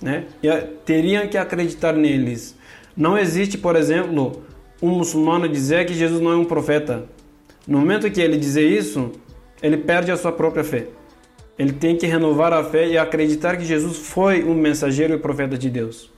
[0.02, 0.26] né?
[0.42, 0.50] E
[0.86, 2.56] teriam que acreditar neles.
[2.96, 4.44] Não existe, por exemplo,
[4.82, 7.06] um muçulmano dizer que Jesus não é um profeta.
[7.68, 9.12] No momento que ele dizer isso,
[9.62, 10.88] ele perde a sua própria fé.
[11.58, 15.58] Ele tem que renovar a fé e acreditar que Jesus foi um mensageiro e profeta
[15.58, 16.10] de Deus.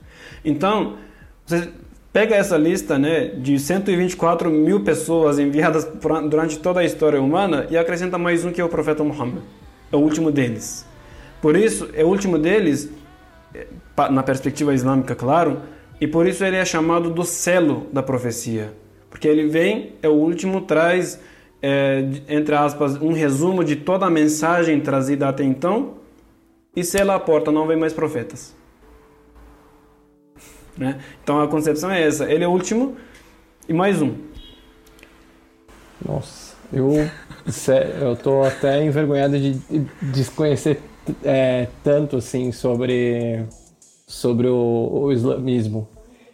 [0.44, 0.96] Então,
[1.44, 1.68] você
[2.12, 5.86] pega essa lista né, de 124 mil pessoas enviadas
[6.30, 9.42] durante toda a história humana e acrescenta mais um que é o profeta Muhammad.
[9.92, 10.86] É o último deles.
[11.42, 12.90] Por isso, é o último deles,
[13.54, 13.66] é,
[14.10, 15.60] na perspectiva islâmica, claro,
[16.00, 18.72] e por isso ele é chamado do selo da profecia.
[19.10, 21.20] Porque ele vem, é o último, traz
[21.66, 25.94] é, entre aspas, um resumo de toda a mensagem trazida até então,
[26.76, 28.54] e sela a porta, não vem mais profetas.
[30.76, 31.00] Né?
[31.22, 32.96] Então a concepção é essa: ele é o último
[33.66, 34.14] e mais um.
[36.06, 37.08] Nossa, eu
[37.98, 39.58] eu tô até envergonhado de
[40.02, 40.82] desconhecer
[41.24, 43.42] é, tanto assim sobre
[44.06, 45.88] sobre o, o islamismo.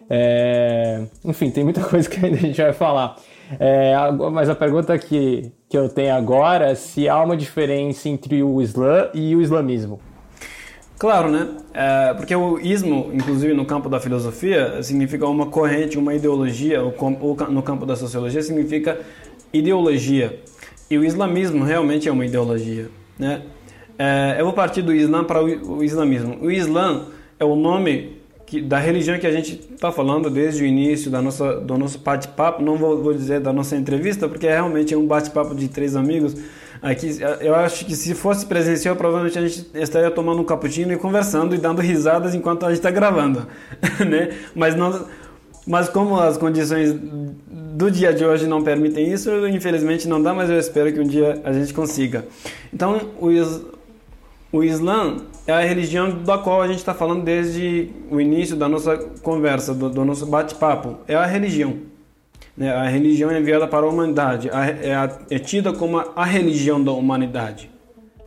[0.08, 3.16] É, enfim, tem muita coisa que ainda a gente vai falar.
[3.58, 3.94] É,
[4.32, 8.60] mas a pergunta que, que eu tenho agora é se há uma diferença entre o
[8.60, 10.00] Islã e o islamismo.
[10.98, 11.48] Claro, né?
[11.72, 16.94] É, porque o ismo, inclusive no campo da filosofia, significa uma corrente, uma ideologia, ou,
[17.48, 19.00] no campo da sociologia significa
[19.50, 20.38] ideologia.
[20.90, 23.42] E o islamismo realmente é uma ideologia, né?
[23.98, 26.38] É, eu vou partir do Islã para o islamismo.
[26.40, 27.06] O Islã
[27.38, 28.19] é o nome
[28.50, 32.00] que, da religião que a gente está falando desde o início da nossa, do nosso
[32.00, 35.68] bate-papo, não vou, vou, dizer da nossa entrevista, porque é realmente é um bate-papo de
[35.68, 36.34] três amigos.
[36.82, 40.96] Aqui, eu acho que se fosse presencial, provavelmente a gente estaria tomando um cappuccino e
[40.96, 43.46] conversando e dando risadas enquanto a gente está gravando,
[44.04, 44.30] né?
[44.52, 45.06] Mas não,
[45.64, 50.50] mas como as condições do dia de hoje não permitem isso, infelizmente não dá, mas
[50.50, 52.26] eu espero que um dia a gente consiga.
[52.74, 53.30] Então, o,
[54.52, 58.68] o Islã é a religião da qual a gente está falando desde o início da
[58.68, 60.98] nossa conversa, do, do nosso bate-papo.
[61.06, 61.78] É a religião.
[62.56, 62.72] Né?
[62.72, 66.82] A religião é enviada para a humanidade, é, a, é tida como a, a, religião
[66.82, 67.70] da humanidade.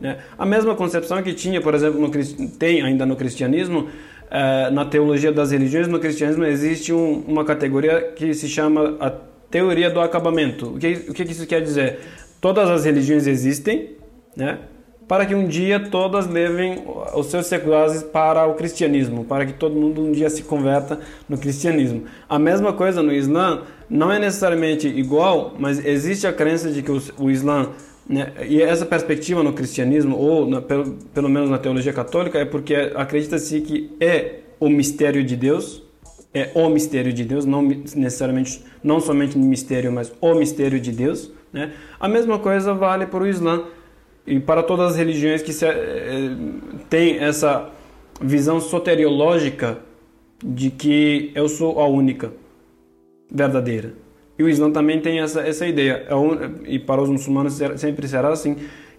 [0.00, 0.18] Né?
[0.38, 2.10] A mesma concepção que tinha, por exemplo, no,
[2.58, 3.88] tem ainda no cristianismo,
[4.30, 9.10] é, na teologia das religiões, no cristianismo existe um, uma categoria que se chama a
[9.50, 10.74] teoria do acabamento.
[10.74, 12.00] O que, o que isso quer dizer?
[12.40, 13.90] Todas as religiões existem,
[14.36, 14.58] né?
[15.06, 16.82] Para que um dia todas levem
[17.14, 21.36] os seus seculares para o cristianismo, para que todo mundo um dia se converta no
[21.36, 22.04] cristianismo.
[22.28, 26.90] A mesma coisa no Islã não é necessariamente igual, mas existe a crença de que
[26.90, 27.70] o, o Islã
[28.08, 32.44] né, e essa perspectiva no cristianismo ou na, pelo, pelo menos na teologia católica é
[32.44, 35.82] porque acredita-se que é o mistério de Deus,
[36.32, 40.92] é o mistério de Deus, não necessariamente não somente o mistério, mas o mistério de
[40.92, 41.30] Deus.
[41.52, 41.72] Né?
[41.98, 43.64] A mesma coisa vale para o Islã
[44.26, 46.30] e para todas as religiões que se, é,
[46.88, 47.70] têm essa
[48.20, 49.78] visão soteriológica
[50.42, 52.32] de que eu sou a única
[53.30, 53.92] verdadeira.
[54.38, 58.30] E o Islã também tem essa, essa ideia, é e para os muçulmanos sempre será
[58.30, 58.56] assim,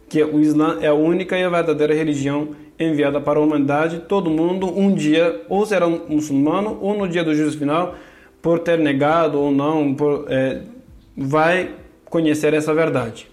[0.07, 4.03] que o Islã é a única e a verdadeira religião enviada para a humanidade.
[4.07, 7.95] Todo mundo um dia ou será um muçulmano ou no dia do juízo final,
[8.41, 10.61] por ter negado ou não, por, é,
[11.17, 11.71] vai
[12.05, 13.27] conhecer essa verdade.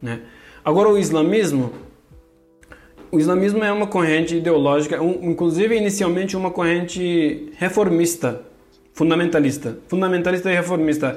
[0.00, 0.22] Né?
[0.68, 1.72] Agora, o islamismo,
[3.10, 8.42] o islamismo é uma corrente ideológica, um, inclusive inicialmente uma corrente reformista,
[8.92, 9.78] fundamentalista.
[9.88, 11.16] Fundamentalista e reformista.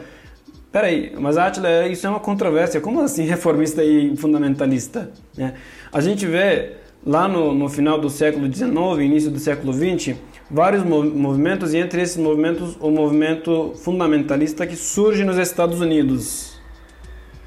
[0.71, 2.79] Peraí, mas Atila, isso é uma controvérsia.
[2.79, 5.11] Como assim reformista e fundamentalista?
[5.37, 5.51] É.
[5.91, 8.71] A gente vê lá no, no final do século XIX,
[9.01, 10.15] início do século XX,
[10.49, 16.50] vários movimentos e entre esses movimentos o movimento fundamentalista que surge nos Estados Unidos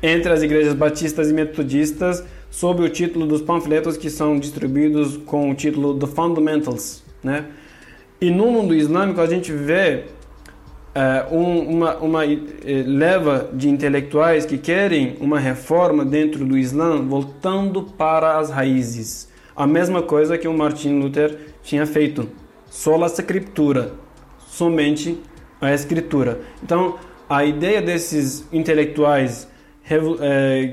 [0.05, 5.51] entre as igrejas batistas e metodistas sob o título dos panfletos que são distribuídos com
[5.51, 7.47] o título The Fundamentals, né?
[8.21, 10.05] E no mundo islâmico a gente vê
[10.95, 12.29] uh, um, uma, uma uh,
[12.87, 19.31] leva de intelectuais que querem uma reforma dentro do Islã voltando para as raízes.
[19.57, 22.29] A mesma coisa que o Martin Luther tinha feito
[22.69, 23.95] sola scriptura,
[24.49, 25.19] somente
[25.63, 26.41] a escritura.
[26.63, 29.49] Então, a ideia desses intelectuais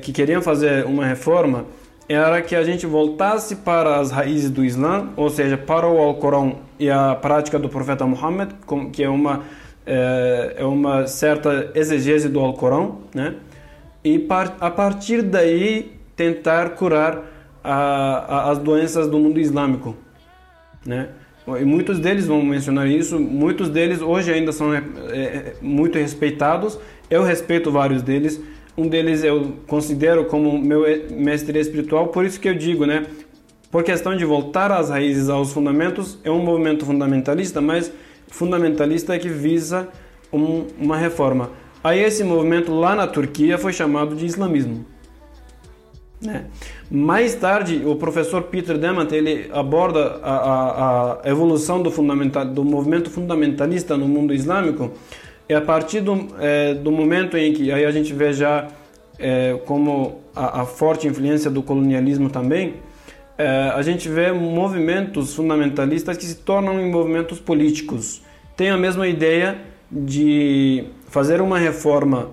[0.01, 1.65] que queriam fazer uma reforma
[2.07, 6.59] era que a gente voltasse para as raízes do Islã, ou seja, para o Alcorão
[6.77, 8.51] e a prática do profeta Muhammad,
[8.91, 9.43] que é uma
[9.85, 13.35] é, é uma certa exegese do Alcorão, né?
[14.03, 14.27] E
[14.59, 17.23] a partir daí tentar curar
[17.63, 19.95] a, a, as doenças do mundo islâmico,
[20.85, 21.09] né?
[21.59, 26.79] E muitos deles vão mencionar isso, muitos deles hoje ainda são é, é, muito respeitados.
[27.09, 28.39] Eu respeito vários deles.
[28.77, 33.05] Um deles eu considero como meu mestre espiritual, por isso que eu digo, né?
[33.69, 37.91] Por questão de voltar às raízes, aos fundamentos, é um movimento fundamentalista, mas
[38.27, 39.87] fundamentalista que visa
[40.31, 41.51] um, uma reforma.
[41.83, 44.85] Aí esse movimento lá na Turquia foi chamado de islamismo.
[46.21, 46.45] Né?
[46.89, 52.63] Mais tarde, o professor Peter Demant ele aborda a, a, a evolução do, fundamental, do
[52.63, 54.91] movimento fundamentalista no mundo islâmico
[55.51, 58.69] e a partir do, é, do momento em que aí a gente vê já
[59.19, 62.75] é, como a, a, forte influência do colonialismo também,
[63.37, 68.21] é, a gente vê movimentos fundamentalistas que se tornam em movimentos políticos.
[68.55, 69.57] Tem a mesma ideia
[69.91, 72.29] de fazer uma reforma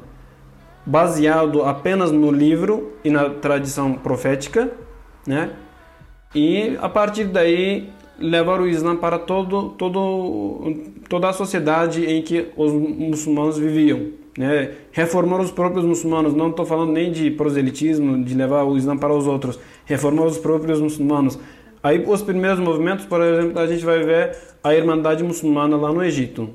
[0.86, 4.70] baseado apenas no livro e na tradição profética,
[5.26, 5.50] né?
[6.32, 10.74] E a partir daí levar o Islã para todo, todo,
[11.08, 14.72] toda a sociedade em que os muçulmanos viviam, né?
[14.92, 19.12] Reformar os próprios muçulmanos, não estou falando nem de proselitismo, de levar o Islã para
[19.12, 21.38] os outros, reformar os próprios muçulmanos.
[21.82, 26.02] Aí os primeiros movimentos, por exemplo, a gente vai ver a Irmandade Muçulmana lá no
[26.02, 26.50] Egito,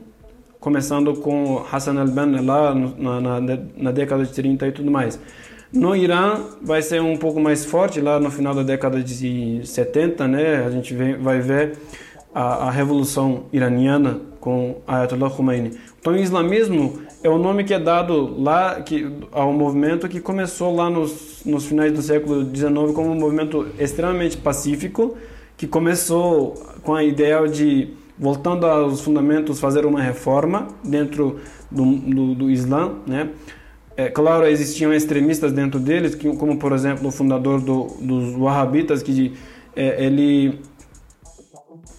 [0.59, 3.39] começando com Hassan al-Banna lá na, na,
[3.77, 5.19] na, década de 30 e tudo mais.
[5.73, 10.27] No Irã vai ser um pouco mais forte lá no final da década de 70,
[10.27, 10.63] né?
[10.63, 11.79] A gente vem, vai ver
[12.33, 15.71] a, a revolução iraniana com Ayatollah Khomeini.
[15.99, 20.75] Então, o islamismo é o nome que é dado lá que, ao movimento que começou
[20.75, 25.17] lá nos, nos finais do século XIX como um movimento extremamente pacífico,
[25.57, 26.53] que começou
[26.83, 31.39] com a ideia de voltando aos fundamentos, fazer uma reforma dentro
[31.71, 33.29] do, do, do Islã, né?
[33.95, 39.03] É, claro, existiam extremistas dentro deles, que, como por exemplo o fundador do, dos Wahhabitas,
[39.03, 39.33] que
[39.75, 40.59] é, ele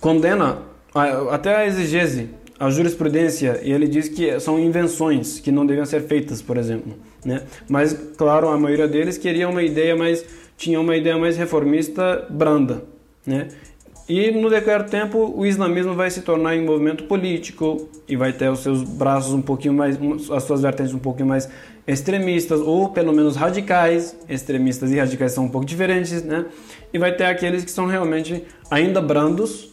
[0.00, 0.58] condena
[0.94, 5.86] a, até a exegese, a jurisprudência, e ele diz que são invenções que não deviam
[5.86, 6.94] ser feitas, por exemplo.
[7.24, 7.42] Né?
[7.68, 10.24] Mas, claro, a maioria deles queria uma ideia mais,
[10.56, 12.84] tinha uma ideia mais reformista branda.
[13.26, 13.48] Né?
[14.06, 18.34] E no decorrer do tempo, o islamismo vai se tornar um movimento político e vai
[18.34, 19.98] ter os seus braços um pouquinho mais,
[20.30, 21.48] as suas vertentes um pouquinho mais
[21.86, 24.14] extremistas ou pelo menos radicais.
[24.28, 26.44] Extremistas e radicais são um pouco diferentes, né?
[26.92, 29.70] E vai ter aqueles que são realmente ainda brandos,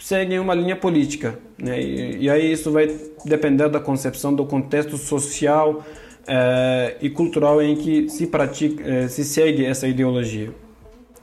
[0.00, 1.80] seguem uma linha política, né?
[1.80, 2.92] E, e aí isso vai
[3.24, 5.84] depender da concepção do contexto social
[6.26, 10.52] é, e cultural em que se pratica, é, se segue essa ideologia.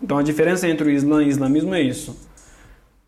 [0.01, 2.15] Então a diferença entre o Islã e o islamismo é isso.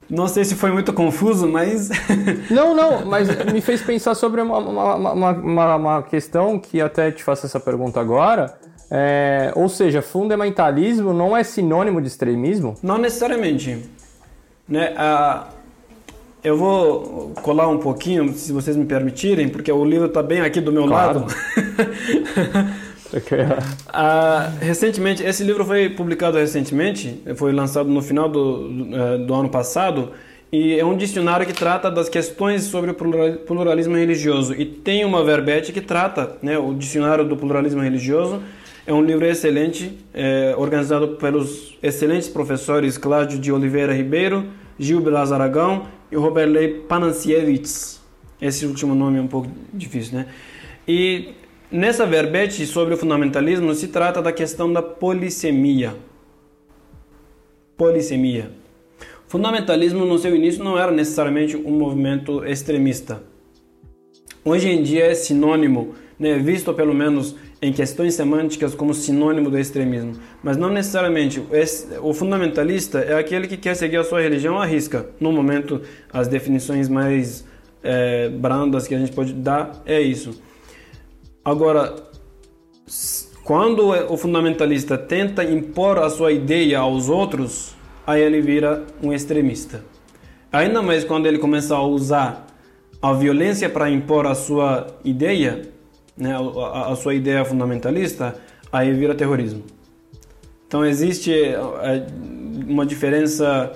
[0.10, 1.90] Não sei se foi muito confuso, mas.
[2.50, 7.24] não, não, mas me fez pensar sobre uma, uma, uma, uma, questão que até te
[7.24, 8.58] faço essa pergunta agora.
[8.90, 12.76] É, ou seja, fundamentalismo não é sinônimo de extremismo?
[12.82, 13.86] Não necessariamente.
[14.68, 14.94] Né?
[14.96, 15.48] Ah,
[16.42, 20.62] eu vou colar um pouquinho, se vocês me permitirem, porque o livro está bem aqui
[20.62, 21.20] do meu claro.
[21.20, 21.36] lado.
[23.88, 29.50] ah, recentemente, esse livro foi publicado recentemente, foi lançado no final do, eh, do, ano
[29.50, 30.12] passado,
[30.52, 34.54] e é um dicionário que trata das questões sobre o pluralismo religioso.
[34.54, 38.42] E tem uma verbete que trata, né, o dicionário do pluralismo religioso.
[38.86, 44.46] É um livro excelente, é, organizado pelos excelentes professores Cláudio de Oliveira Ribeiro,
[44.80, 48.02] Gil Belas Aragão e Roberley Pananciewicz.
[48.42, 50.28] Esse último nome é um pouco difícil, né?
[50.88, 51.34] E
[51.70, 55.96] Nessa verbete sobre o fundamentalismo se trata da questão da polissemia.
[57.76, 58.52] Polissemia.
[59.28, 63.22] Fundamentalismo no seu início não era necessariamente um movimento extremista.
[64.46, 69.60] Hoje em dia é sinônimo né, visto pelo menos em questões semânticas como sinônimo do
[69.60, 71.44] extremismo, mas não necessariamente.
[72.02, 75.08] O fundamentalista é aquele que quer seguir a sua religião à risca.
[75.20, 75.82] No momento,
[76.14, 77.46] as definições mais
[77.84, 80.47] é, brandas que a gente pode dar é isso.
[81.48, 81.96] Agora,
[83.46, 87.74] quando o fundamentalista tenta impor a sua ideia aos outros,
[88.06, 89.82] aí ele vira um extremista.
[90.52, 92.48] Ainda mais quando ele começa a usar
[93.02, 95.62] a violência para impor a sua ideia,
[96.18, 98.36] né, a, a, sua ideia fundamentalista,
[98.70, 99.64] aí vira terrorismo.
[100.68, 101.58] Então existe é,
[102.68, 103.72] uma diferença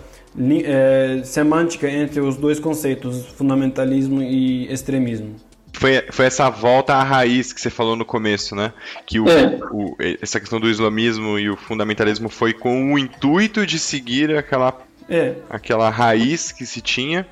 [0.66, 5.38] é, semântica entre os dois conceitos, fundamentalismo e extremismo
[5.74, 8.74] foi, foi essa volta à raiz que você falou no começo, né?
[9.06, 9.60] Que o, é.
[9.72, 14.80] o, essa questão do islamismo e o fundamentalismo foi com o intuito de seguir aquela,
[15.10, 15.36] é.
[15.50, 17.26] aquela raiz que se tinha.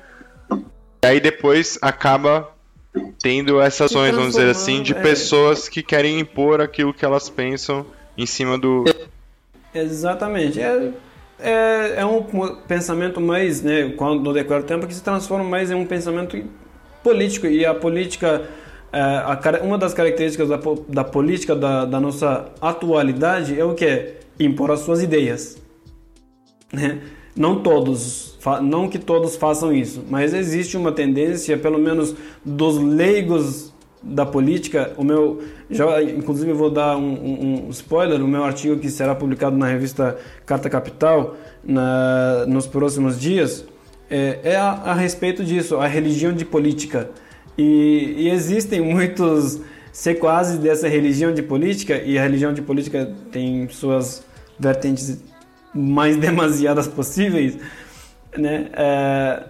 [1.02, 2.50] E aí depois acaba
[3.22, 5.00] tendo essas ações, vamos dizer assim, de é.
[5.00, 7.86] pessoas que querem impor aquilo que elas pensam
[8.16, 8.84] em cima do.
[9.74, 10.60] Exatamente.
[10.60, 10.92] É,
[11.38, 12.22] é, é um
[12.66, 16.36] pensamento mais, né, quando no decorrer do tempo, que se transforma mais em um pensamento
[17.02, 18.48] político e a política
[18.92, 24.70] é, uma das características da, da política da, da, nossa atualidade é o que impor
[24.70, 25.58] as suas ideias
[26.72, 27.00] né?
[27.36, 33.72] não todos não que todos façam isso mas existe uma tendência pelo menos dos leigos
[34.02, 38.90] da política o meu já inclusive vou dar um, um spoiler o meu artigo que
[38.90, 43.64] será publicado na revista Carta Capital na, nos próximos dias
[44.10, 47.10] é, é a, a, respeito disso, a religião de política.
[47.56, 49.60] E, e existem muitos
[49.92, 54.24] sequazes dessa religião de política, e a religião de política tem suas
[54.58, 55.22] vertentes
[55.72, 57.56] mais demasiadas possíveis,
[58.36, 58.68] né?
[58.72, 59.44] É,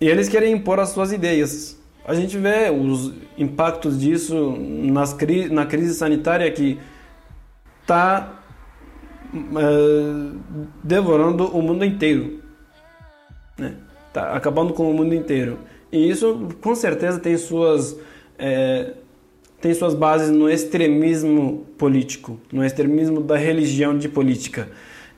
[0.00, 1.80] e eles querem impor as suas ideias.
[2.06, 6.78] A gente vê os impactos disso nas cri na crise sanitária que
[7.80, 8.40] está
[9.32, 10.36] é,
[10.82, 12.43] devorando o mundo inteiro
[13.58, 13.74] né?
[14.12, 15.58] Tá acabando com o mundo inteiro.
[15.90, 17.96] E isso, com certeza, tem suas
[18.38, 18.92] é,
[19.60, 24.68] tem suas bases no extremismo político, no extremismo da religião de política.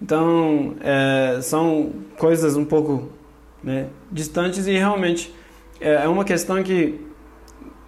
[0.01, 3.11] Então, é, são coisas um pouco
[3.63, 5.35] né, distantes e realmente
[5.81, 7.01] é, é uma questão que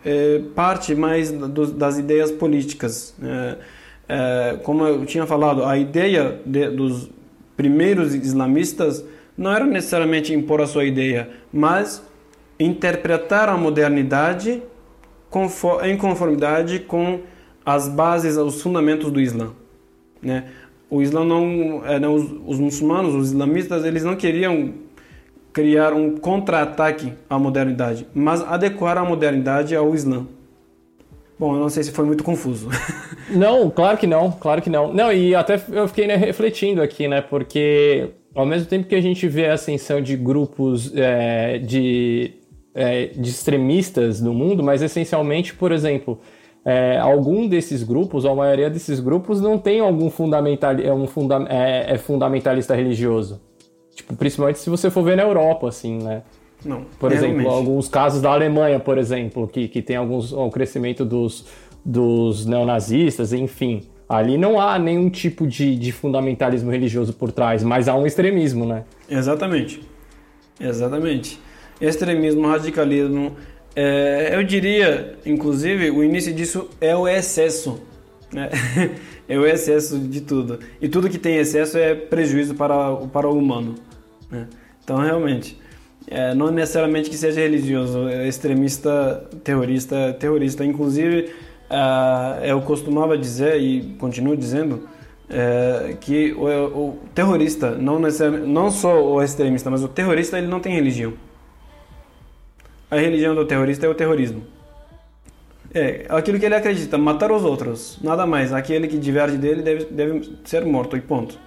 [0.05, 3.15] é, parte mais do, das ideias políticas.
[3.19, 3.59] Né?
[4.09, 7.09] É, como eu tinha falado, a ideia de, dos
[7.57, 9.05] primeiros islamistas
[9.39, 12.05] não era necessariamente impor a sua ideia, mas
[12.59, 14.61] interpretar a modernidade
[15.85, 17.21] em conformidade com
[17.65, 19.53] as bases, os fundamentos do Islã.
[20.21, 20.47] Né?
[20.91, 24.75] O Islã não, é, os, os, muçulmanos, os islamistas, eles não queriam
[25.53, 30.27] criar um contra-ataque à modernidade, mas adequar a modernidade ao Islã.
[31.39, 32.69] Bom, eu não sei se foi muito confuso.
[33.31, 34.93] não, claro que não, claro que não.
[34.93, 37.21] Não, e até eu fiquei né, refletindo aqui, né?
[37.21, 42.35] Porque ao mesmo tempo que a gente vê a ascensão de grupos é, de,
[42.73, 46.21] é, de extremistas no mundo, mas essencialmente, por exemplo,
[46.65, 51.09] é, algum desses grupos, ou a maioria desses grupos, não tem algum fundamental, é, um
[51.09, 53.41] funda, é, é, fundamentalista religioso.
[53.93, 56.23] Tipo, principalmente se você for ver na Europa, assim, né?
[56.65, 56.85] Não.
[56.97, 57.41] Por realmente.
[57.41, 61.45] exemplo, alguns casos da Alemanha, por exemplo, que, que tem alguns, o crescimento dos,
[61.85, 63.83] dos neonazistas, enfim.
[64.09, 68.65] Ali não há nenhum tipo de, de fundamentalismo religioso por trás, mas há um extremismo,
[68.65, 68.85] né?
[69.09, 69.83] Exatamente.
[70.59, 71.39] Exatamente.
[71.81, 73.37] Extremismo, radicalismo.
[73.77, 77.81] É, eu diria, inclusive, o início disso é o excesso.
[78.33, 78.49] Né?
[79.29, 80.59] é o excesso de tudo.
[80.81, 83.75] E tudo que tem excesso é prejuízo para, para o humano.
[84.31, 84.47] Né?
[84.83, 85.59] Então, realmente,
[86.07, 90.65] é, não necessariamente que seja religioso, é extremista, terrorista, terrorista.
[90.65, 91.31] Inclusive,
[91.71, 94.89] Uh, eu costumava dizer e continuo dizendo
[95.29, 100.61] uh, que o, o, terrorista, não, não só o extremista, mas o terrorista ele não
[100.61, 101.13] tem religião.
[102.91, 104.43] A religião do terrorista é o terrorismo.
[105.75, 108.53] É aquilo que ele acredita, matar os outros, nada mais.
[108.55, 111.39] Aquele que diverge dele deve, deve ser morto e ponto.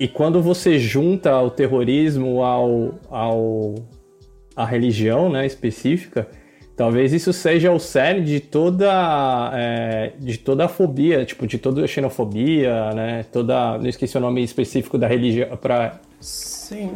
[0.00, 3.74] E quando você junta o terrorismo ao, ao
[4.56, 6.26] a religião, né, específica,
[6.78, 11.82] Talvez isso seja o cerne de toda, é, de toda a fobia, tipo, de toda
[11.82, 13.24] a xenofobia, né?
[13.32, 16.00] Toda, não esqueci o nome específico da religião para.
[16.20, 16.94] Sim.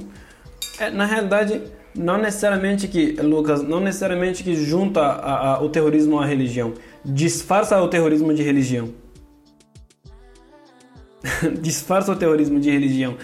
[0.78, 1.60] É, na realidade,
[1.96, 6.74] não necessariamente que, Lucas, não necessariamente que junta a, a, o terrorismo à religião.
[7.04, 8.90] Disfarça o terrorismo de religião.
[11.60, 13.16] Disfarça o terrorismo de religião.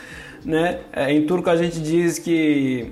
[0.45, 0.81] Né?
[0.93, 2.91] É, em turco a gente diz que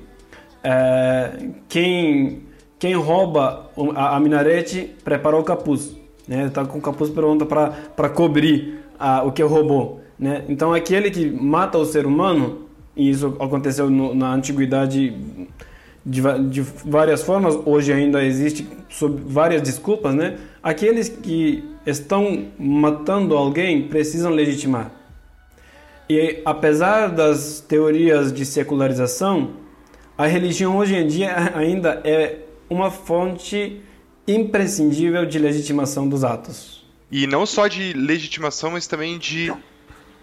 [0.62, 1.32] é,
[1.68, 2.46] quem
[2.78, 5.96] quem rouba a, a minarete prepara o capuz,
[6.28, 6.46] né?
[6.46, 10.44] Está com o capuz pronto para cobrir a, o que roubou, né?
[10.48, 15.14] Então aquele que mata o ser humano, e isso aconteceu no, na antiguidade
[16.04, 20.36] de, de, várias formas, hoje ainda existe sob várias desculpas, né?
[20.62, 24.90] Aqueles que estão matando alguém precisam legitimar.
[26.08, 29.50] E apesar das teorias de secularização,
[30.16, 33.80] a religião hoje em dia ainda é uma fonte
[34.26, 36.84] imprescindível de legitimação dos atos.
[37.10, 39.52] E não só de legitimação, mas também de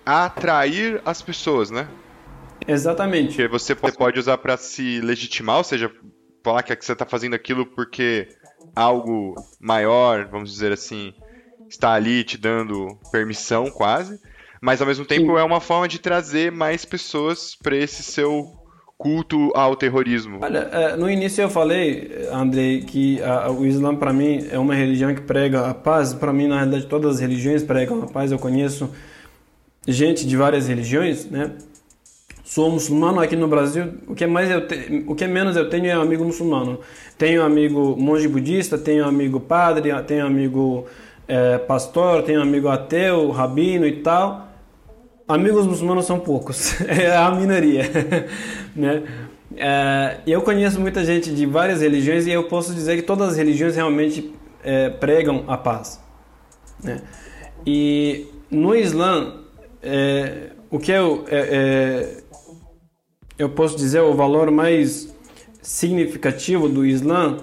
[0.06, 1.88] atrair as pessoas, né?
[2.68, 3.36] Exatamente.
[3.36, 5.92] Que você pode usar para se legitimar, ou seja,
[6.44, 8.28] falar que você está fazendo aquilo porque
[8.76, 11.14] algo maior, vamos dizer assim,
[11.70, 14.20] está ali te dando permissão quase,
[14.62, 15.40] mas ao mesmo tempo Sim.
[15.40, 18.63] é uma forma de trazer mais pessoas para esse seu
[19.04, 20.40] culto ao terrorismo.
[20.42, 24.74] Olha, é, no início eu falei, Andrei, que a, o Islã para mim é uma
[24.74, 26.14] religião que prega a paz.
[26.14, 28.32] Para mim, na realidade, todas as religiões pregam a paz.
[28.32, 28.90] Eu conheço
[29.86, 31.52] gente de várias religiões, né?
[32.46, 33.94] Sou muçulmano aqui no Brasil.
[34.08, 36.80] O que mais eu te, o que menos eu tenho é amigo muçulmano.
[37.18, 40.86] Tenho amigo monge budista, tenho amigo padre, tenho amigo
[41.28, 44.54] é, pastor, tenho amigo ateu, rabino e tal
[45.28, 47.84] amigos muçulmanos são poucos, é a minoria,
[48.76, 49.04] né?
[49.56, 53.38] É, eu conheço muita gente de várias religiões e eu posso dizer que todas as
[53.38, 56.02] religiões realmente é, pregam a paz,
[56.84, 57.02] né?
[57.66, 59.42] E no Islã,
[59.82, 61.24] é, o que eu,
[63.38, 65.14] eu posso dizer o valor mais
[65.62, 67.38] significativo do Islã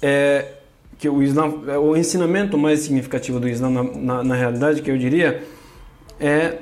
[0.00, 0.54] é
[0.98, 1.48] que o Islã,
[1.78, 5.42] o ensinamento mais significativo do Islã na, na, na realidade que eu diria
[6.18, 6.58] é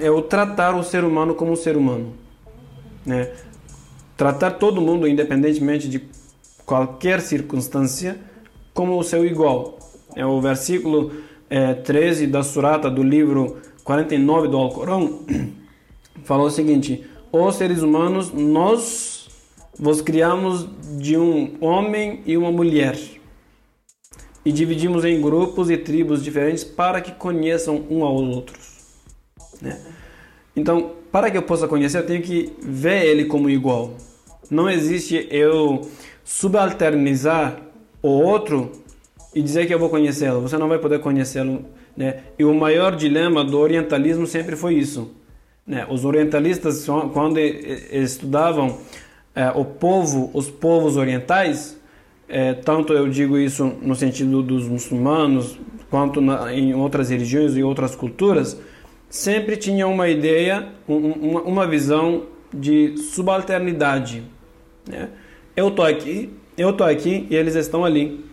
[0.00, 2.14] é o tratar o ser humano como um ser humano.
[3.04, 3.30] Né?
[4.16, 6.02] Tratar todo mundo, independentemente de
[6.64, 8.18] qualquer circunstância,
[8.74, 9.78] como o seu igual.
[10.14, 11.12] É o versículo
[11.48, 15.20] é, 13 da surata do livro 49 do Alcorão
[16.24, 19.28] falou o seguinte: Os seres humanos, nós
[19.78, 20.68] vos criamos
[20.98, 22.98] de um homem e uma mulher
[24.44, 28.71] e dividimos em grupos e tribos diferentes para que conheçam um aos outros.
[29.62, 29.78] Né?
[30.54, 33.94] Então, para que eu possa conhecer, eu tenho que ver ele como igual.
[34.50, 35.88] Não existe eu
[36.24, 37.58] subalternizar
[38.02, 38.72] o outro
[39.34, 40.40] e dizer que eu vou conhecê-lo.
[40.42, 41.64] Você não vai poder conhecê-lo.
[41.96, 42.20] Né?
[42.38, 45.12] E o maior dilema do orientalismo sempre foi isso.
[45.66, 45.86] Né?
[45.88, 48.78] Os orientalistas, quando estudavam
[49.34, 51.78] é, o povo, os povos orientais,
[52.28, 55.58] é, tanto eu digo isso no sentido dos muçulmanos,
[55.90, 58.58] quanto na, em outras religiões e outras culturas,
[59.12, 64.22] sempre tinha uma ideia, uma, uma visão de subalternidade.
[64.88, 65.10] Né?
[65.54, 68.24] Eu tô aqui, eu tô aqui e eles estão ali,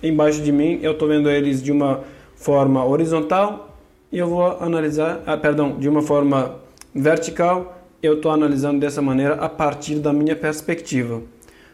[0.00, 0.78] embaixo de mim.
[0.82, 2.04] Eu tô vendo eles de uma
[2.36, 3.76] forma horizontal
[4.12, 6.60] e eu vou analisar, ah, perdão, de uma forma
[6.94, 7.82] vertical.
[8.00, 11.20] Eu estou analisando dessa maneira a partir da minha perspectiva.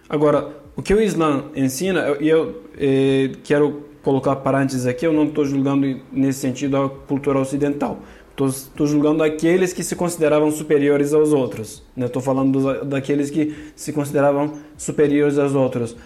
[0.08, 5.12] Agora, o que o Islã ensina, e eu, eu eh, quero colocar parênteses aqui, eu
[5.12, 7.98] não estou julgando nesse sentido a cultura ocidental.
[8.44, 11.82] Estou julgando aqueles que se consideravam superiores aos outros.
[11.96, 12.26] Estou né?
[12.26, 15.96] falando dos, daqueles que se consideravam superiores aos outros.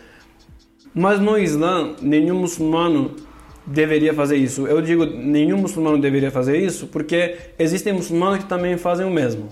[0.94, 3.16] Mas no Islã, nenhum muçulmano
[3.66, 4.66] deveria fazer isso.
[4.66, 9.48] Eu digo nenhum muçulmano deveria fazer isso porque existem muçulmanos que também fazem o mesmo.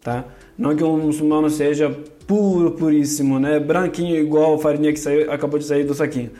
[0.00, 0.24] Tá?
[0.56, 1.90] Não que um muçulmano seja
[2.26, 3.58] puro, puríssimo, né?
[3.58, 6.30] branquinho igual a farinha que saiu, acabou de sair do saquinho.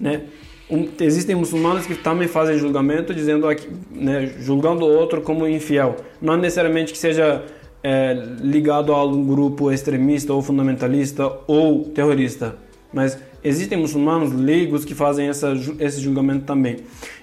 [0.00, 0.22] Né?
[0.70, 3.46] Um, existem muçulmanos que também fazem julgamento dizendo
[3.90, 5.96] né, julgando o outro como infiel.
[6.20, 7.44] Não necessariamente que seja
[7.82, 12.56] é, ligado a algum grupo extremista ou fundamentalista ou terrorista.
[12.92, 16.78] Mas existem muçulmanos leigos que fazem essa, esse julgamento também.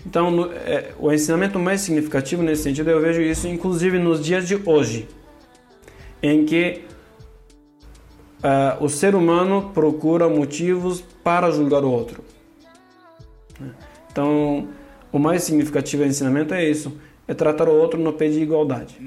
[0.05, 4.47] Então no, é, o ensinamento mais significativo nesse sentido eu vejo isso inclusive nos dias
[4.47, 5.07] de hoje
[6.21, 6.81] em que
[8.43, 12.23] uh, o ser humano procura motivos para julgar o outro
[14.11, 14.67] então,
[15.11, 18.97] o mais significativo do ensinamento é isso, é tratar o outro no pé de igualdade.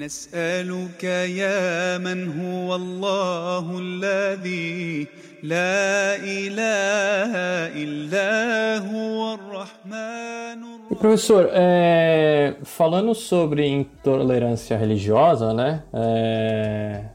[10.89, 15.83] E professor, é, falando sobre intolerância religiosa, né?
[15.93, 17.05] É,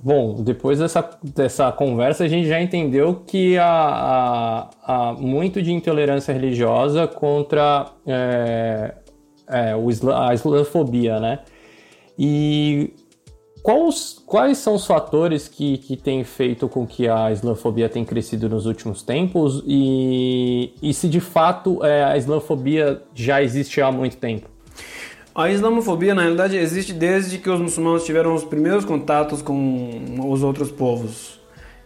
[0.00, 4.70] Bom, depois dessa, dessa conversa, a gente já entendeu que há, há,
[5.08, 8.94] há muito de intolerância religiosa contra é,
[9.48, 11.40] é, isla, a islamofobia, né?
[12.16, 12.94] E
[13.62, 18.48] Quais, quais são os fatores que, que têm feito com que a islamofobia tenha crescido
[18.48, 24.16] nos últimos tempos e, e se de fato é, a islamofobia já existe há muito
[24.16, 24.48] tempo?
[25.34, 30.42] A islamofobia, na realidade, existe desde que os muçulmanos tiveram os primeiros contatos com os
[30.42, 31.38] outros povos.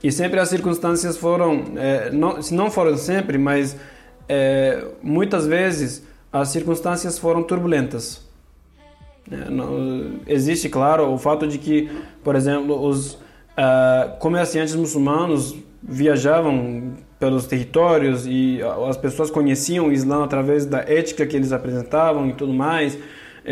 [0.03, 3.77] E sempre as circunstâncias foram, é, não, se não foram sempre, mas
[4.29, 8.27] é, muitas vezes as circunstâncias foram turbulentas.
[9.31, 11.91] É, não, existe, claro, o fato de que,
[12.25, 20.25] por exemplo, os uh, comerciantes muçulmanos viajavam pelos territórios e as pessoas conheciam o Islã
[20.25, 22.99] através da ética que eles apresentavam e tudo mais,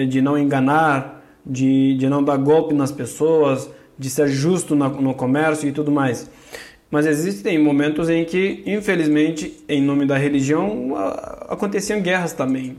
[0.09, 5.15] de não enganar, de, de não dar golpe nas pessoas, de ser justo no, no
[5.15, 6.31] comércio e tudo mais.
[6.91, 10.95] Mas existem momentos em que, infelizmente, em nome da religião,
[11.49, 12.77] aconteciam guerras também.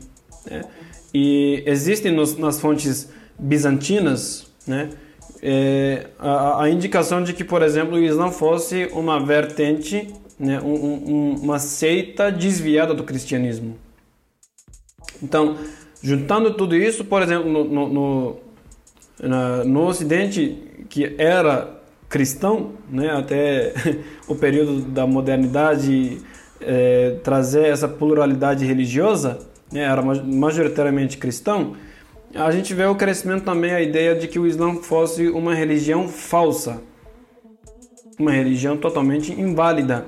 [0.50, 0.62] Né?
[1.14, 3.08] E existem nos, nas fontes
[3.38, 4.90] bizantinas né,
[5.42, 10.08] é, a, a, indicação de que, por exemplo, o Islã fosse uma vertente,
[10.38, 13.76] né, um, um, uma seita desviada do cristianismo.
[15.22, 15.56] Então,
[16.02, 18.36] juntando tudo isso, por exemplo, no, no, no,
[19.20, 23.72] na, no Ocidente, que era cristão, né, até
[24.28, 26.18] o período da modernidade,
[26.60, 29.38] é, trazer essa pluralidade religiosa,
[29.72, 31.74] né, era majoritariamente cristão,
[32.34, 36.08] a gente vê o crescimento também a ideia de que o Islã fosse uma religião
[36.08, 36.82] falsa,
[38.18, 40.06] uma religião totalmente inválida,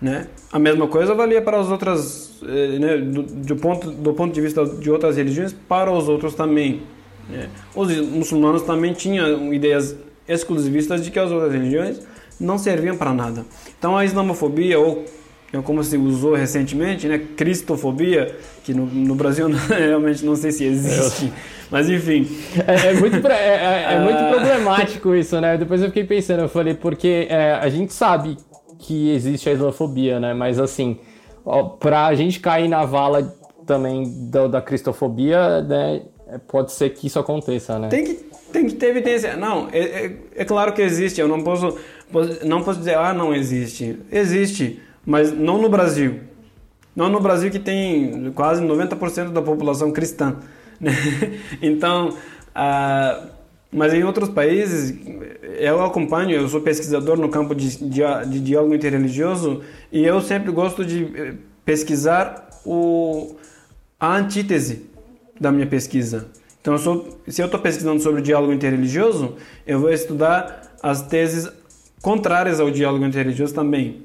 [0.00, 0.28] né?
[0.52, 4.64] A mesma coisa valia para as outras, né, do, do, ponto, do ponto de vista
[4.64, 6.82] de outras religiões, para os outros também.
[7.28, 7.48] Né?
[7.74, 9.96] Os muçulmanos também tinham ideias
[10.28, 12.00] exclusivistas de que as outras religiões
[12.40, 13.44] não serviam para nada.
[13.78, 15.04] Então a islamofobia, ou
[15.64, 21.32] como se usou recentemente, né, cristofobia, que no, no Brasil realmente não sei se existe,
[21.70, 22.28] mas enfim.
[22.66, 24.30] É, é muito, é, é, é muito ah.
[24.34, 25.56] problemático isso, né?
[25.56, 28.36] Depois eu fiquei pensando, eu falei, porque é, a gente sabe
[28.78, 30.34] que existe a islamofobia, né?
[30.34, 30.98] Mas assim,
[31.78, 33.34] para a gente cair na vala
[33.66, 36.02] também da, da cristofobia, né?
[36.48, 37.88] Pode ser que isso aconteça, né?
[37.88, 38.14] Tem que,
[38.52, 39.36] tem que ter evidência.
[39.36, 41.20] Não, é, é, é, claro que existe.
[41.20, 41.78] Eu não posso,
[42.44, 43.98] não posso dizer, ah, não existe.
[44.10, 46.20] Existe, mas não no Brasil.
[46.94, 50.36] Não no Brasil que tem quase 90% da população cristã.
[50.80, 50.92] Né?
[51.62, 52.16] então,
[52.54, 53.22] ah,
[53.72, 54.96] mas em outros países,
[55.58, 59.62] eu acompanho, eu sou pesquisador no campo de, de, de diálogo interreligioso
[59.92, 63.36] e eu sempre gosto de eh, pesquisar o,
[63.98, 64.86] a antítese
[65.40, 66.28] da minha pesquisa.
[66.60, 69.36] Então, eu sou, se eu estou pesquisando sobre o diálogo interreligioso,
[69.66, 71.48] eu vou estudar as teses
[72.02, 74.02] contrárias ao diálogo interreligioso também.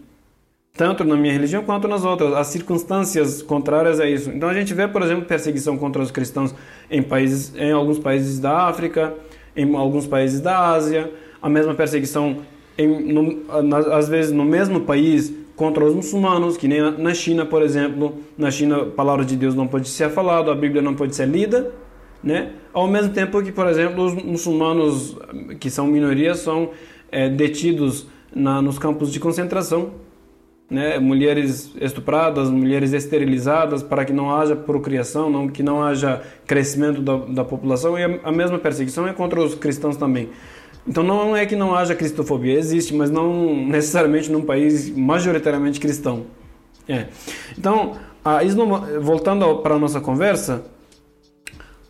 [0.73, 4.29] Tanto na minha religião quanto nas outras, as circunstâncias contrárias a isso.
[4.29, 6.55] Então a gente vê, por exemplo, perseguição contra os cristãos
[6.89, 9.13] em países, em alguns países da África,
[9.55, 12.37] em alguns países da Ásia, a mesma perseguição
[12.77, 13.41] em, no,
[13.93, 18.15] às vezes no mesmo país contra os muçulmanos, que nem na China, por exemplo.
[18.37, 21.27] Na China, a palavra de Deus não pode ser falada, a Bíblia não pode ser
[21.27, 21.71] lida,
[22.23, 22.53] né?
[22.73, 25.15] Ao mesmo tempo que, por exemplo, os muçulmanos,
[25.59, 26.71] que são minorias, são
[27.11, 29.91] é, detidos na, nos campos de concentração,
[30.71, 30.97] né?
[30.99, 37.17] mulheres estupradas, mulheres esterilizadas, para que não haja procriação, não, que não haja crescimento da,
[37.17, 40.29] da população, e a, mesma perseguição é contra os cristãos também.
[40.87, 46.25] Então não é que não haja cristofobia, existe, mas não necessariamente num país majoritariamente cristão.
[46.87, 47.07] É.
[47.57, 47.97] Então,
[49.01, 50.63] voltando para a nossa conversa,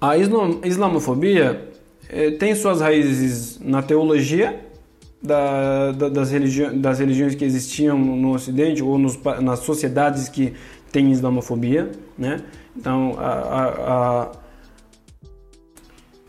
[0.02, 1.70] a islam, islamofobia
[2.10, 4.71] eh, tem suas raízes na teologia
[5.22, 10.54] da, da, das, religi das religiões que existiam no Ocidente ou nos, nas sociedades que
[10.92, 12.42] têm islamofobia, né?
[12.76, 14.32] Então, a, a, a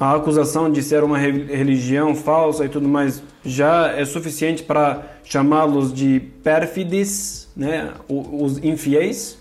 [0.02, 5.94] a acusação de ser uma religião falsa e tudo mais já é suficiente para chamá-los
[5.94, 9.38] de pérfides, né, os infiéis,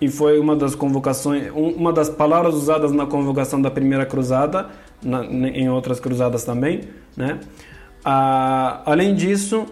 [0.00, 4.70] e foi uma das convocações, uma das palavras usadas na convocação da primeira cruzada,
[5.02, 6.80] na, em outras cruzadas também,
[7.14, 7.38] né?
[8.04, 9.66] Ah, além disso,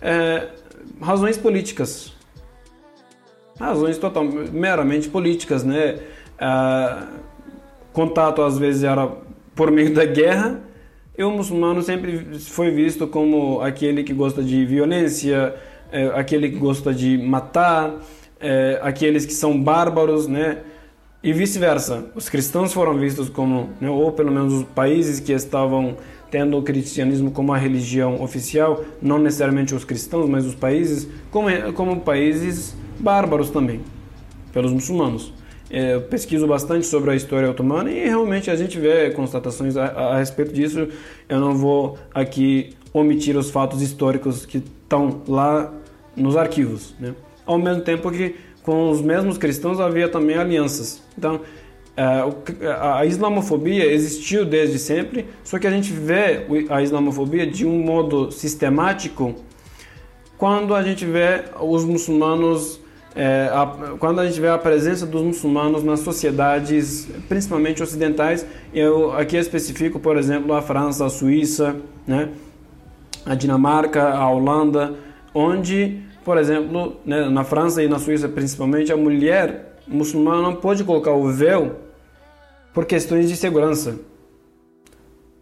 [0.00, 0.48] é,
[1.00, 2.14] razões políticas,
[3.58, 5.98] razões totalmente meramente políticas, né?
[6.38, 7.06] Ah,
[7.92, 9.08] contato às vezes era
[9.54, 10.60] por meio da guerra,
[11.16, 15.54] e o muçulmano sempre foi visto como aquele que gosta de violência,
[15.92, 17.94] é, aquele que gosta de matar,
[18.40, 20.58] é, aqueles que são bárbaros, né?
[21.22, 22.10] E vice-versa.
[22.14, 25.96] Os cristãos foram vistos como, né, ou pelo menos os países que estavam
[26.34, 31.48] tendo o cristianismo como a religião oficial, não necessariamente os cristãos, mas os países, como,
[31.74, 33.80] como países bárbaros também,
[34.52, 35.32] pelos muçulmanos.
[35.70, 39.84] é, eu pesquiso bastante sobre a história otomana e realmente a gente vê constatações a,
[39.84, 40.88] a, respeito disso.
[41.28, 45.72] Eu não vou aqui omitir os fatos históricos que estão lá
[46.16, 46.96] nos arquivos.
[46.98, 47.14] Né?
[47.46, 51.00] Ao mesmo tempo que com os mesmos cristãos havia também alianças.
[51.16, 51.42] Então,
[51.96, 58.32] a islamofobia existiu desde sempre, só que a gente vê a islamofobia de um modo
[58.32, 59.34] sistemático
[60.36, 62.80] quando a gente vê os muçulmanos,
[63.14, 68.44] é, a, quando a gente vê a presença dos muçulmanos nas sociedades, principalmente ocidentais.
[68.72, 71.76] Eu aqui especifico, por exemplo, a França, a Suíça,
[72.06, 72.30] né,
[73.24, 74.94] a Dinamarca, a Holanda,
[75.32, 80.82] onde, por exemplo, né, na França e na Suíça principalmente, a mulher muçulmana não pode
[80.82, 81.83] colocar o véu
[82.74, 84.00] por questões de segurança.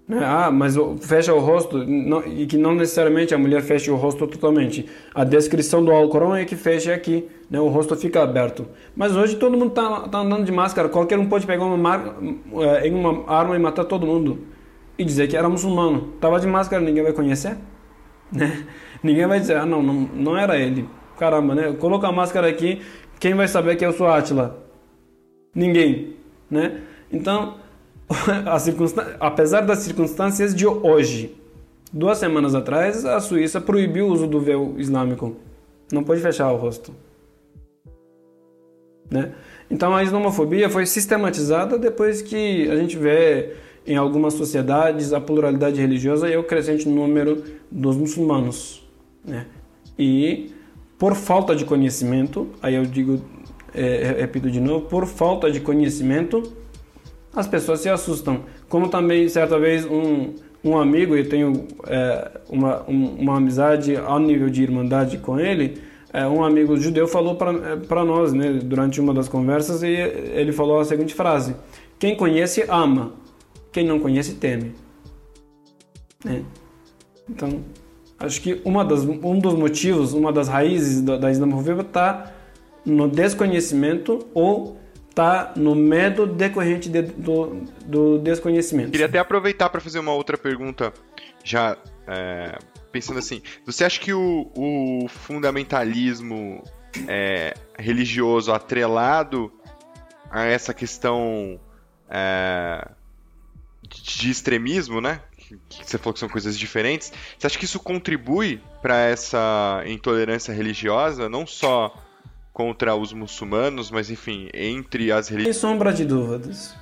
[0.07, 0.21] Né?
[0.23, 4.27] Ah, mas fecha o rosto, não, e que não necessariamente a mulher feche o rosto
[4.27, 4.87] totalmente.
[5.15, 7.59] A descrição do Alcorão é que fecha aqui, né?
[7.59, 8.69] o rosto fica aberto.
[8.95, 12.17] Mas hoje todo mundo está tá andando de máscara, qualquer um pode pegar uma, mar,
[12.83, 14.41] é, uma arma e matar todo mundo.
[14.99, 16.13] E dizer que era muçulmano.
[16.21, 17.57] Tava de máscara, ninguém vai conhecer?
[18.31, 18.67] Né?
[19.03, 20.89] Ninguém vai dizer, ah não, não, não era ele.
[21.19, 21.73] Caramba, né?
[21.73, 22.81] Coloca a máscara aqui,
[23.19, 24.65] quem vai saber que eu sou Atila?
[25.55, 26.17] Ninguém,
[26.49, 26.83] né?
[27.13, 27.57] Então,
[29.21, 31.37] apesar das circunstâncias de hoje,
[31.93, 35.37] duas semanas atrás, a Suíça proibiu o uso do véu islâmico.
[35.93, 36.95] Não pode fechar o rosto.
[39.11, 39.33] Né?
[39.71, 43.55] Então, a islamofobia foi sistematizada depois que a gente vê
[43.87, 48.83] em algumas sociedades a pluralidade religiosa e o crescente número dos muçulmanos.
[49.25, 49.47] Né?
[49.99, 50.51] E
[50.99, 53.21] por falta de conhecimento, aí eu digo,
[53.75, 56.43] é, repito de novo, por falta de conhecimento,
[57.35, 58.45] as pessoas se assustam.
[58.69, 64.19] Como também, certa vez, um, um amigo, eu tenho é, uma, um, uma amizade ao
[64.19, 65.81] nível de irmandade com ele,
[66.13, 70.53] é, um amigo judeu falou para é, nós, né, durante uma das conversas, e ele
[70.53, 71.57] falou a seguinte frase:
[71.99, 73.15] Quem conhece, ama.
[73.73, 74.75] Quem não conhece, teme.
[76.23, 76.45] Né?
[77.29, 77.63] Então,
[78.19, 82.31] acho que uma das, um dos motivos, uma das raízes da, da islamofobia está
[82.85, 84.77] no desconhecimento ou
[85.13, 88.91] está no medo decorrente de, do, do desconhecimento.
[88.91, 90.93] Queria até aproveitar para fazer uma outra pergunta,
[91.45, 92.59] já é,
[92.91, 96.65] pensando assim, você acha que o, o fundamentalismo
[97.07, 99.53] é, religioso atrelado
[100.31, 101.61] a essa questão
[102.09, 102.89] é,
[103.83, 105.21] de extremismo, né?
[105.69, 107.13] Que você falou que são coisas diferentes.
[107.39, 111.95] Você acha que isso contribui para essa intolerância religiosa, não só
[112.53, 115.57] contra os muçulmanos, mas enfim, entre as religiões.
[115.57, 116.75] Sem sombra de dúvidas.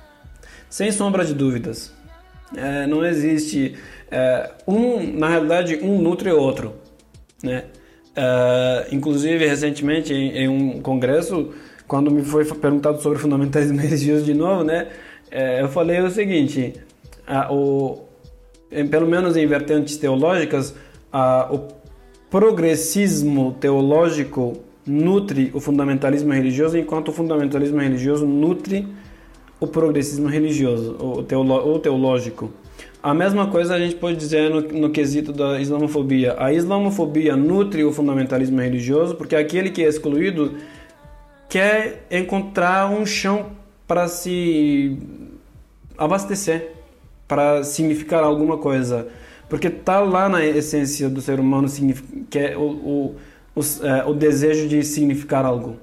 [0.69, 1.93] Sem sombra de dúvidas.
[2.55, 3.75] É, não existe.
[4.09, 6.75] É, um, na realidade, um nutre o outro.
[7.41, 7.65] Né?
[8.15, 11.53] É, inclusive, recentemente, em, em, um congresso,
[11.87, 14.89] quando me foi perguntado sobre fundamentalismo religioso de novo, né,
[15.29, 16.73] é, eu falei o seguinte:
[17.25, 18.03] a, o,
[18.69, 20.75] em, pelo menos em vertentes teológicas,
[21.11, 21.67] a, o
[22.29, 28.87] progressismo teológico nutre o fundamentalismo religioso, enquanto o fundamentalismo religioso nutre
[29.59, 32.51] o progressismo religioso, ou, teolo, teológico.
[33.03, 36.35] A mesma coisa a gente pode dizer no, no quesito da islamofobia.
[36.37, 40.55] A islamofobia nutre o fundamentalismo religioso, porque aquele que é excluído
[41.47, 43.51] quer encontrar um chão
[43.87, 44.97] para se
[45.97, 46.73] abastecer,
[47.27, 49.07] para significar alguma coisa.
[49.49, 51.67] Porque está lá na essência do ser humano
[52.29, 53.15] que é o, o
[53.55, 55.77] o, é, o desejo de significar algo.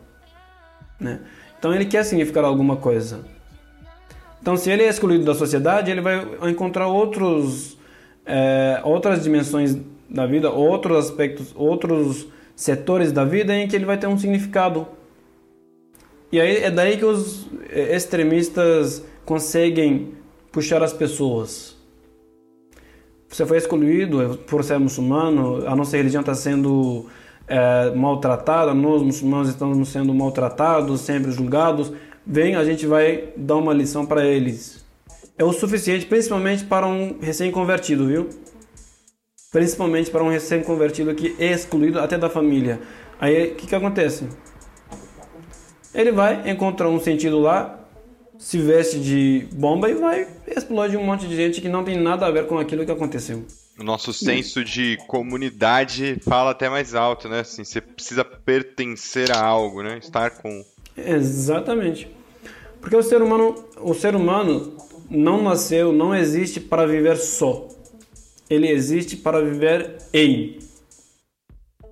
[0.99, 1.21] Né?
[1.59, 3.21] Então ele quer significar alguma coisa.
[4.41, 7.77] Então se ele é excluído da sociedade, ele vai encontrar outros,
[8.25, 9.77] é, outras dimensões
[10.09, 14.87] da vida, outros aspectos, outros setores da vida em que ele vai ter um significado.
[16.31, 20.15] E aí é daí que os extremistas conseguem
[20.51, 21.77] puxar as pessoas.
[23.29, 27.07] Você foi excluído por ser muçulmano, a nossa religião está sendo
[27.49, 31.93] é, maltratada, nós muçulmanos estamos sendo maltratados, sempre julgados,
[32.27, 34.85] vem, a gente vai dar uma lição para eles.
[35.37, 38.29] É o suficiente, principalmente para um recém-convertido, viu?
[39.51, 42.81] Principalmente para um recém-convertido que é excluído até da família.
[43.19, 44.29] Aí o que, que acontece?
[45.95, 47.79] Ele vai encontrar um sentido lá,
[48.37, 52.27] se veste de bomba e vai explodir um monte de gente que não tem nada
[52.27, 53.45] a ver com aquilo que aconteceu.
[53.79, 57.41] O nosso senso de comunidade fala até mais alto, né?
[57.41, 59.99] Assim, você precisa pertencer a algo, né?
[59.99, 60.65] Estar com.
[60.97, 62.09] Exatamente.
[62.81, 64.77] Porque o ser humano, o ser humano
[65.09, 67.69] não nasceu, não existe para viver só.
[68.51, 70.59] Ele existe para viver em.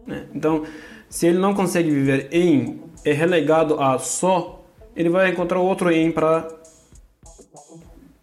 [0.05, 0.27] Né?
[0.35, 0.65] Então,
[1.09, 4.65] se ele não consegue viver em, é relegado a só,
[4.97, 6.49] ele vai encontrar outro em para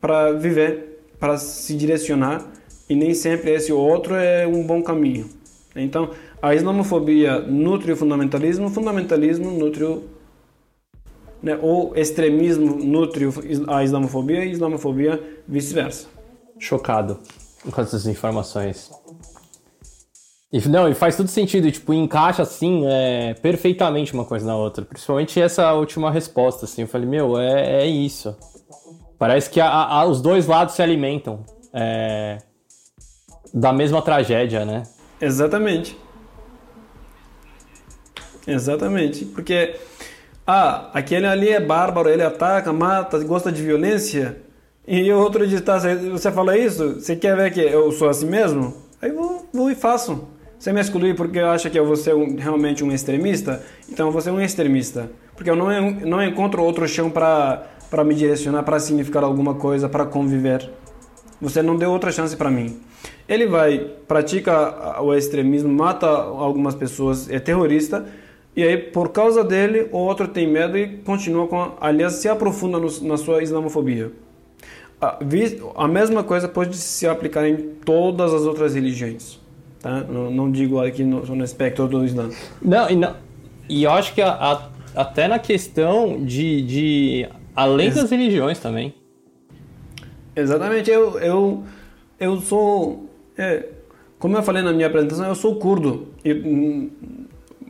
[0.02, 2.46] para viver, para se direcionar
[2.90, 5.30] e nem sempre esse outro é um bom caminho.
[5.76, 6.12] Então,
[6.42, 10.04] a islamofobia nutre o fundamentalismo, o fundamentalismo nutre o
[11.42, 13.28] né, ou extremismo nutre
[13.68, 16.08] a islamofobia e islamofobia vice-versa.
[16.58, 17.20] Chocado
[17.70, 18.90] com essas informações.
[20.52, 24.86] E, não, e faz todo sentido, tipo, encaixa assim é, perfeitamente uma coisa na outra.
[24.86, 26.84] Principalmente essa última resposta, assim.
[26.84, 28.36] Eu falei, meu, é, é isso.
[29.18, 32.38] Parece que a, a, os dois lados se alimentam é,
[33.54, 34.84] da mesma tragédia, né?
[35.22, 35.98] Exatamente.
[38.48, 39.26] Exatamente.
[39.26, 39.76] Porque,
[40.46, 44.38] ah, aquele ali é bárbaro, ele ataca, mata, gosta de violência.
[44.88, 45.80] E o outro diz, tá,
[46.12, 46.96] você fala isso?
[46.96, 48.76] Você quer ver que eu sou assim mesmo?
[49.02, 50.28] Aí vou, vou e faço.
[50.60, 53.62] Você me exclui porque acha que eu vou ser um, realmente um extremista?
[53.90, 55.10] Então você é um extremista.
[55.36, 60.06] Porque eu não, não encontro outro chão para me direcionar, para significar alguma coisa, para
[60.06, 60.70] conviver.
[61.42, 62.80] Você não deu outra chance para mim.
[63.28, 68.06] Ele vai, pratica o extremismo, mata algumas pessoas, é terrorista,
[68.56, 72.78] e aí por causa dele o outro tem medo e continua com, aliás, se aprofunda
[72.78, 74.12] no, na sua islamofobia.
[75.02, 75.18] A,
[75.76, 79.40] a mesma coisa pode se aplicar em todas as outras religiões.
[79.80, 80.02] Tá?
[80.02, 82.30] Não, não digo aqui no, no espectro do Islã.
[82.62, 83.16] Não, e, não,
[83.68, 88.60] e eu acho que a, a, até na questão de, de além Ex das religiões
[88.60, 88.94] também.
[90.36, 91.64] Exatamente, eu, eu,
[92.24, 93.68] eu sou, é,
[94.20, 96.08] como eu falei na minha apresentação, eu sou curdo.
[96.24, 96.90] E, hum,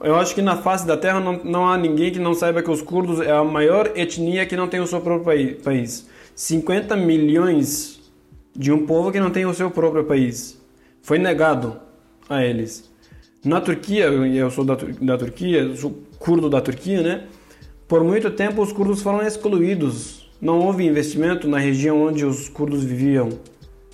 [0.02, 2.70] eu acho que na face da Terra não, não há ninguém que não saiba que
[2.70, 6.08] os curdos é a maior etnia que não tem o seu próprio país.
[6.36, 8.12] 50 milhões
[8.56, 10.62] de um povo que não tem o seu próprio país.
[11.02, 11.80] Foi negado
[12.30, 12.92] a eles.
[13.44, 17.24] Na Turquia, eu sou da, da Turquia, sou curdo da Turquia, né?
[17.88, 20.30] Por muito tempo os curdos foram excluídos.
[20.42, 23.30] Não houve investimento na região onde os curdos viviam,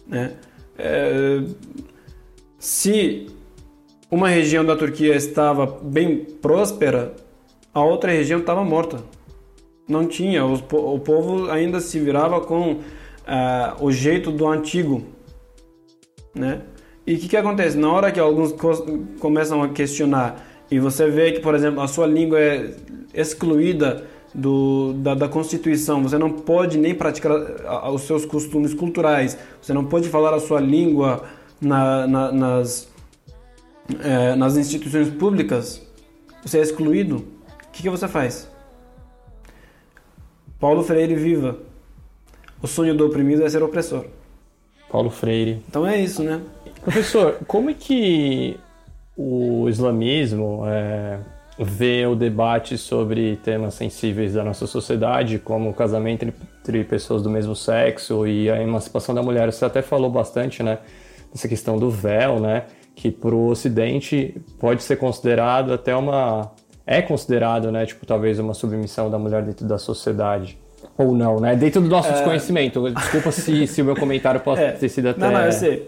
[0.08, 0.34] né?
[0.80, 1.44] É,
[2.58, 3.28] se
[4.10, 7.14] uma região da Turquia estava bem próspera,
[7.74, 9.04] a outra região estava morta.
[9.88, 12.82] Não tinha, os, o povo ainda se virava com uh,
[13.82, 15.04] o jeito do antigo,
[16.34, 16.62] né?
[17.06, 17.78] E o que, que acontece?
[17.78, 18.54] Na hora que alguns
[19.20, 22.72] começam a questionar e você vê que, por exemplo, a sua língua é
[23.14, 27.34] excluída do, da, da, Constituição, você não pode nem praticar
[27.92, 31.24] os seus costumes culturais, você não pode falar a sua língua
[31.60, 32.90] na, na, nas,
[34.04, 35.82] é, nas instituições públicas,
[36.44, 38.50] você é excluído, o que, que você faz?
[40.60, 41.58] Paulo Freire viva.
[42.62, 44.06] O sonho do oprimido é ser opressor.
[44.92, 45.64] Paulo Freire.
[45.70, 46.42] Então é isso, né?
[46.84, 48.60] Professor, como é que
[49.16, 51.20] o islamismo é,
[51.60, 57.30] vê o debate sobre temas sensíveis da nossa sociedade, como o casamento entre pessoas do
[57.30, 59.52] mesmo sexo e a emancipação da mulher?
[59.52, 60.80] Você até falou bastante, né,
[61.32, 66.52] dessa questão do véu, né, que para o Ocidente pode ser considerado até uma
[66.86, 70.59] é considerado, né, tipo talvez uma submissão da mulher dentro da sociedade.
[71.00, 71.56] Ou não, né?
[71.56, 72.12] Dentro do nosso é...
[72.12, 72.92] desconhecimento.
[72.92, 74.72] Desculpa se, se o meu comentário pode é...
[74.74, 75.22] ter sido até.
[75.22, 75.88] Não, não, eu sei.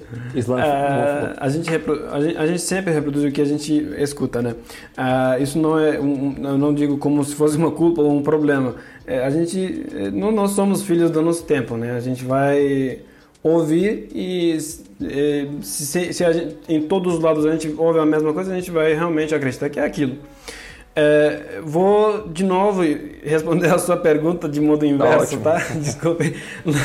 [0.58, 1.34] É...
[1.38, 2.08] A, gente repro...
[2.10, 4.56] a, gente, a gente sempre reproduz o que a gente escuta, né?
[4.98, 6.00] Uh, isso não é.
[6.00, 8.76] Um, eu não digo como se fosse uma culpa ou um problema.
[9.06, 9.86] A gente.
[10.14, 11.92] Não, nós somos filhos do nosso tempo, né?
[11.92, 13.00] A gente vai
[13.44, 14.58] ouvir e
[15.62, 18.72] se, se gente, em todos os lados a gente ouve a mesma coisa, a gente
[18.72, 20.16] vai realmente acreditar que é aquilo.
[20.94, 22.82] É, vou de novo
[23.24, 25.54] responder a sua pergunta de modo inverso, tá?
[25.54, 25.60] tá?
[25.80, 26.36] Desculpe,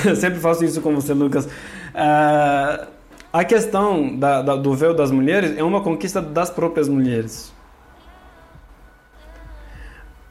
[0.05, 1.49] eu sempre faço isso com você, Lucas.
[1.93, 2.87] É,
[3.33, 7.53] a questão da, da, do véu das mulheres é uma conquista das próprias mulheres.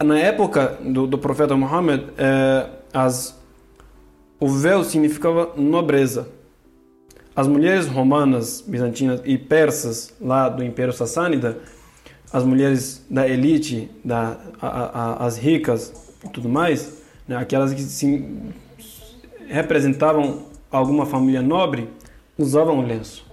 [0.04, 3.38] Na época do, do profeta Muhammad, é, as,
[4.40, 6.30] o véu significava nobreza.
[7.36, 11.58] As mulheres romanas, bizantinas e persas lá do Império Sassânida
[12.32, 17.82] as mulheres da elite, da, a, a, as ricas e tudo mais, né, aquelas que
[17.82, 18.26] se
[19.48, 21.90] representavam alguma família nobre,
[22.38, 23.26] usavam o lenço.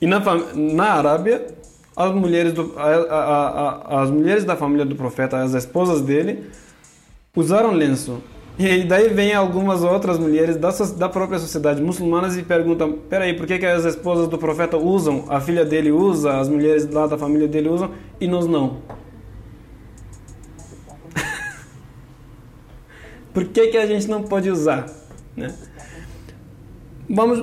[0.00, 0.20] E na,
[0.54, 1.54] na Arábia,
[1.94, 6.50] as mulheres, do, a, as mulheres da família do profeta, as esposas dele,
[7.36, 8.22] usaram lenço.
[8.62, 13.46] E daí vem algumas outras mulheres da, da própria sociedade muçulmanas e perguntam: peraí, por
[13.46, 17.16] que, que as esposas do profeta usam, a filha dele usa, as mulheres lá da
[17.16, 17.90] família dele usam
[18.20, 18.82] e nós não?
[23.32, 24.84] por que, que a gente não pode usar?
[25.34, 25.54] Né?
[27.08, 27.42] Vamos.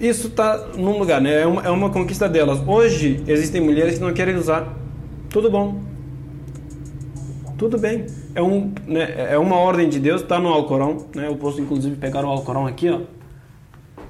[0.00, 1.42] Isso está num lugar, né?
[1.42, 2.58] É uma, é uma conquista delas.
[2.66, 4.74] Hoje existem mulheres que não querem usar.
[5.28, 5.82] Tudo bom.
[7.58, 8.06] tudo bem.
[8.38, 11.08] É, um, né, é uma ordem de Deus, está no Alcorão.
[11.12, 11.26] Né?
[11.26, 13.00] Eu posso, inclusive, pegar o Alcorão aqui, ó.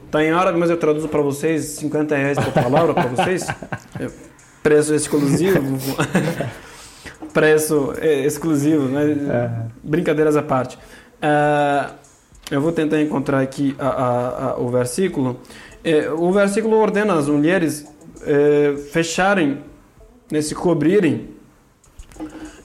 [0.05, 3.47] Está em árabe, mas eu traduzo para vocês, 50 reais por palavra para vocês.
[3.99, 4.29] É
[4.63, 5.79] preço exclusivo.
[7.33, 9.13] preço é, exclusivo, né?
[9.13, 9.51] É.
[9.83, 10.77] Brincadeiras à parte.
[10.77, 11.95] Uh,
[12.51, 15.41] eu vou tentar encontrar aqui a, a, a, o versículo.
[15.83, 17.87] É, o versículo ordena as mulheres
[18.23, 19.63] é, fecharem,
[20.31, 21.31] né, se cobrirem,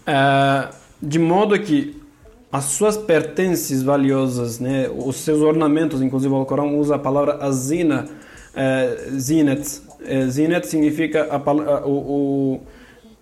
[0.05, 2.01] é, de modo que
[2.49, 8.07] as suas pertences valiosas, né, os seus ornamentos, inclusive o Corão usa a palavra azina,
[8.55, 9.81] é, zinet.
[10.05, 12.61] É, zinet significa a, a, o,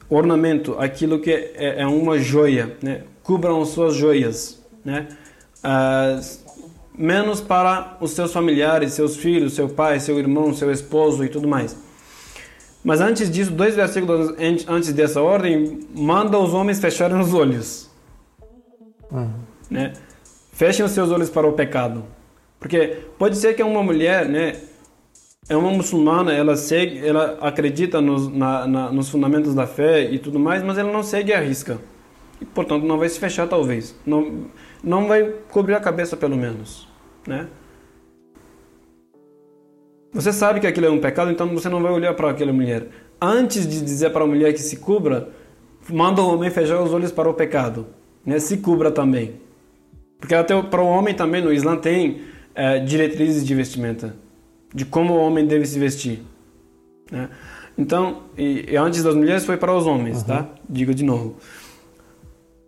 [0.09, 5.07] o, ornamento, aquilo que é, é uma joia, né, cubram suas joias, né,
[6.95, 11.47] menos para os seus familiares, seus filhos, seu pai, seu irmão, seu esposo e tudo
[11.47, 11.75] mais.
[12.83, 14.33] Mas antes disso, dois versículos
[14.67, 17.89] antes dessa ordem, manda os homens fecharem os olhos.
[19.11, 19.29] Uhum.
[19.69, 19.93] Né?
[20.51, 22.03] Fechem os seus olhos para o pecado.
[22.59, 24.55] Porque pode ser que uma mulher, né,
[25.49, 30.19] é uma muçulmana, ela segue, ela acredita nos, na, na, nos fundamentos da fé e
[30.19, 31.79] tudo mais, mas ela não segue a risca.
[32.39, 33.95] E, portanto, não vai se fechar, talvez.
[34.05, 34.45] Não,
[34.83, 36.87] não vai cobrir a cabeça, pelo menos.
[37.27, 37.47] Né?
[40.13, 42.87] Você sabe que aquilo é um pecado, então você não vai olhar para aquela mulher.
[43.21, 45.29] Antes de dizer para a mulher que se cubra,
[45.89, 47.87] manda o homem fechar os olhos para o pecado.
[48.25, 48.39] Né?
[48.39, 49.35] Se cubra também.
[50.19, 52.21] Porque até para o homem também no Islã tem
[52.53, 54.15] é, diretrizes de vestimenta,
[54.73, 56.19] de como o homem deve se vestir.
[57.11, 57.29] Né?
[57.77, 60.27] Então, e, e antes das mulheres foi para os homens, uhum.
[60.27, 60.49] tá?
[60.69, 61.37] Digo de novo.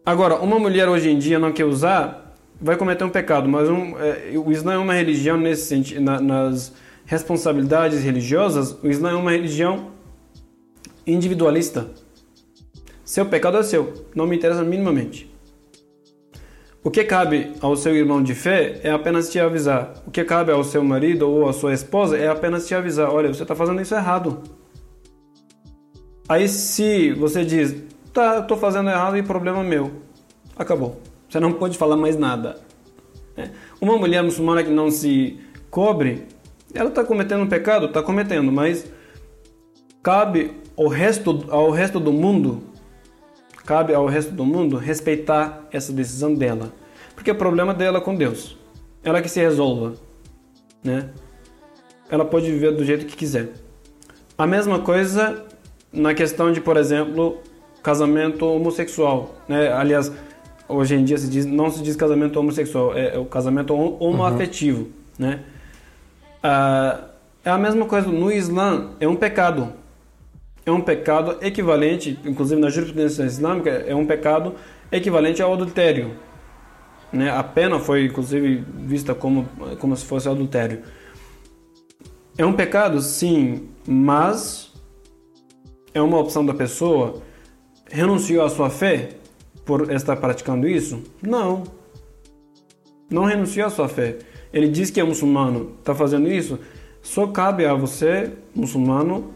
[0.05, 3.97] Agora, uma mulher hoje em dia não quer usar, vai cometer um pecado, mas um,
[3.99, 6.73] é, o Islã é uma religião nesse sentido, na, nas
[7.13, 9.91] responsabilidades religiosas, o Islã é uma religião
[11.05, 11.87] individualista.
[13.05, 15.31] Seu pecado é seu, não me interessa minimamente.
[16.83, 19.93] O que cabe ao seu irmão de fé é apenas te avisar.
[20.07, 23.31] O que cabe ao seu marido ou à sua esposa é apenas te avisar: olha,
[23.31, 24.41] você está fazendo isso errado.
[26.27, 27.75] Aí, se você diz,
[28.11, 29.91] tá, estou fazendo errado e problema meu,
[30.57, 30.99] acabou.
[31.29, 32.59] Você não pode falar mais nada.
[33.37, 33.49] É.
[33.79, 35.39] Uma mulher muçulmana que não se
[35.69, 36.27] cobre,
[36.73, 37.85] ela está cometendo um pecado?
[37.87, 38.85] Está cometendo, mas
[40.01, 42.63] cabe ao resto, ao resto do mundo,
[43.65, 46.73] cabe ao resto do mundo respeitar essa decisão dela.
[47.15, 48.57] Porque é problema dela com Deus.
[49.03, 49.93] Ela que se resolva,
[50.83, 51.09] né?
[52.09, 53.49] Ela pode viver do jeito que quiser.
[54.37, 55.45] A mesma coisa
[55.91, 57.39] na questão de, por exemplo,
[57.83, 59.71] casamento homossexual, né?
[59.71, 60.11] Aliás,
[60.67, 64.81] hoje em dia se diz, não se diz casamento homossexual, é, é o casamento homoafetivo,
[64.81, 64.89] uhum.
[65.19, 65.43] né?
[66.45, 66.99] Ah,
[67.45, 69.71] é a mesma coisa no Islã, é um pecado.
[70.65, 74.55] É um pecado equivalente, inclusive na jurisprudência islâmica, é um pecado
[74.91, 76.17] equivalente ao adultério.
[77.11, 77.29] Né?
[77.29, 79.47] A pena foi, inclusive, vista como,
[79.79, 80.83] como se fosse adultério.
[82.37, 84.73] É um pecado, sim, mas
[85.93, 87.21] é uma opção da pessoa.
[87.89, 89.09] Renunciou à sua fé
[89.65, 91.03] por estar praticando isso?
[91.21, 91.63] Não.
[93.09, 94.17] Não renunciou à sua fé
[94.53, 96.59] ele diz que é muçulmano, está fazendo isso,
[97.01, 99.33] só cabe a você, muçulmano,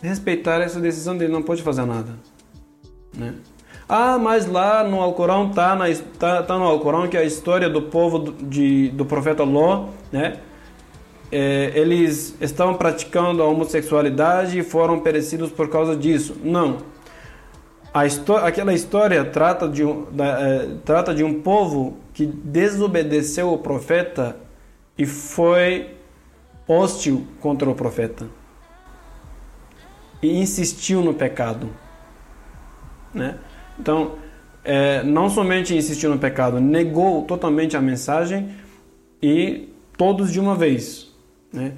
[0.00, 2.14] respeitar essa decisão dele, não pode fazer nada.
[3.14, 3.34] Né?
[3.88, 5.84] Ah, mas lá no Alcorão tá, na,
[6.18, 10.38] tá, tá no Alcorão que a história do povo de, do profeta Ló, né?
[11.30, 16.36] É, eles estavam praticando a homossexualidade e foram perecidos por causa disso.
[16.44, 16.78] Não.
[17.92, 18.04] A
[18.46, 24.36] aquela história trata de, um, da, é, trata de um povo que desobedeceu o profeta
[24.96, 25.96] e foi
[26.66, 28.28] hostil contra o profeta
[30.22, 31.68] e insistiu no pecado,
[33.12, 33.38] né?
[33.78, 34.16] Então,
[34.64, 38.54] é, não somente insistiu no pecado, negou totalmente a mensagem
[39.20, 41.10] e todos de uma vez,
[41.52, 41.74] né?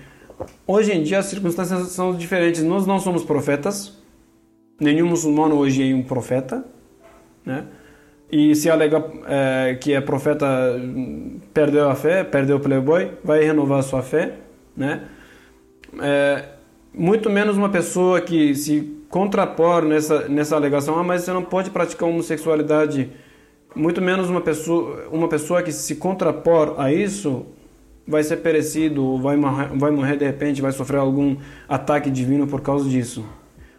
[0.67, 2.63] Hoje em dia as circunstâncias são diferentes.
[2.63, 3.97] Nós não somos profetas.
[4.81, 6.65] Nenhum muçulmano hoje é um profeta,
[7.45, 7.67] né?
[8.31, 10.47] E se alega é, que é profeta,
[11.53, 14.35] perdeu a fé, perdeu o playboy, vai renovar a sua fé,
[14.77, 15.03] né?
[16.01, 16.45] É,
[16.93, 21.71] muito menos uma pessoa que se contrapor nessa, nessa alegação, ah, mas você não pode
[21.71, 23.11] praticar homossexualidade.
[23.75, 27.47] Muito menos uma pessoa, uma pessoa que se contrapor a isso
[28.07, 31.37] vai ser perecido, vai morrer, vai morrer de repente, vai sofrer algum
[31.69, 33.25] ataque divino por causa disso.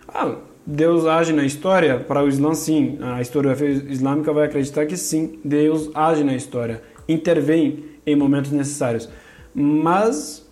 [0.08, 0.36] Ah,
[0.66, 2.00] Deus age na história?
[2.00, 2.98] Para o Islã, sim.
[3.02, 9.10] A historiografia islâmica vai acreditar que sim, Deus age na história, intervém em momentos necessários.
[9.54, 10.46] Mas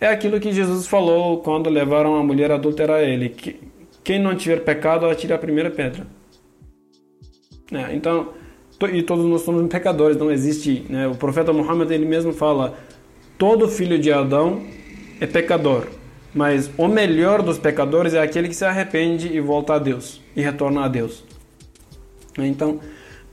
[0.00, 3.60] é aquilo que Jesus falou quando levaram a mulher adúltera a ele: que
[4.04, 6.06] quem não tiver pecado, atire a primeira pedra.
[7.70, 7.90] Né?
[7.94, 8.30] Então,
[8.92, 10.86] e todos nós somos pecadores, não existe.
[10.88, 11.08] Né?
[11.08, 12.78] O profeta Muhammad ele mesmo fala:
[13.36, 14.62] todo filho de Adão
[15.20, 15.88] é pecador,
[16.38, 20.40] mas o melhor dos pecadores é aquele que se arrepende e volta a Deus e
[20.40, 21.24] retorna a Deus.
[22.38, 22.78] Então,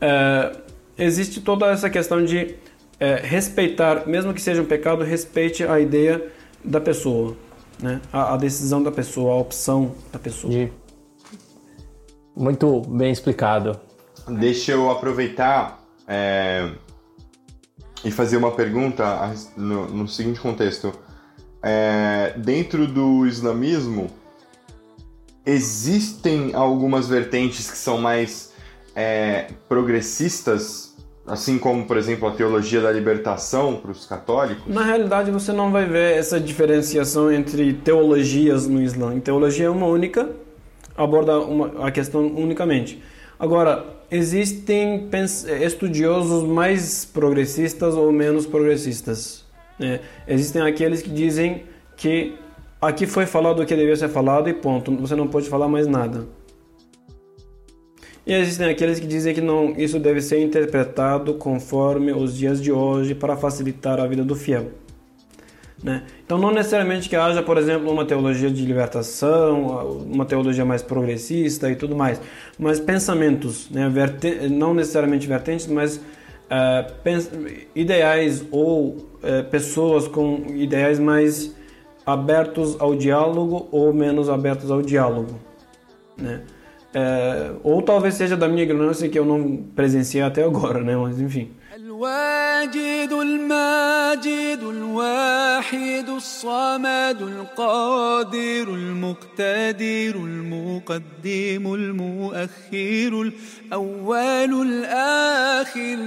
[0.02, 0.58] é,
[0.98, 2.56] existe toda essa questão de
[3.00, 6.32] é, respeitar, mesmo que seja um pecado, respeite a ideia
[6.64, 7.38] da pessoa,
[7.80, 8.02] né?
[8.12, 10.52] a, a decisão da pessoa, a opção da pessoa.
[12.36, 13.80] Muito bem explicado.
[14.28, 16.72] Deixa eu aproveitar é,
[18.04, 21.05] e fazer uma pergunta no, no seguinte contexto.
[21.68, 24.12] É, dentro do islamismo,
[25.44, 28.54] existem algumas vertentes que são mais
[28.96, 34.72] é, progressistas, assim como, por exemplo, a teologia da libertação para os católicos?
[34.72, 39.20] Na realidade, você não vai ver essa diferenciação entre teologias no Islã.
[39.20, 40.30] Teologia é uma única,
[40.96, 43.02] aborda uma, a questão unicamente.
[43.40, 45.10] Agora, existem
[45.62, 49.45] estudiosos mais progressistas ou menos progressistas.
[49.80, 50.00] Né?
[50.28, 51.64] Existem aqueles que dizem
[51.96, 52.36] que
[52.82, 55.88] aqui foi falado o que devia ser falado e ponto, você não pode falar mais
[55.88, 56.28] nada.
[58.26, 62.72] E existem aqueles que dizem que não, isso deve ser interpretado conforme os dias de
[62.72, 64.72] hoje para facilitar a vida do fiel.
[65.84, 66.02] Né?
[66.26, 71.70] Então, não necessariamente que haja, por exemplo, uma teologia de libertação, uma teologia mais progressista
[71.70, 72.20] e tudo mais,
[72.58, 73.92] mas pensamentos, né?
[74.50, 76.02] não necessariamente vertentes, mas
[76.51, 81.55] uh, ideais ou uh, pessoas com ideais mais
[82.05, 85.39] abertos ao diálogo ou menos abertos ao diálogo.
[86.17, 86.43] Né?
[86.93, 90.97] É, ou talvez seja da minha ignorância que eu não presenciei até agora, né?
[90.97, 91.53] Mas enfim.
[91.77, 105.99] الواجد الماجد الواحد الصمد القادر المقتدر المقدم المؤخر الأول الآخر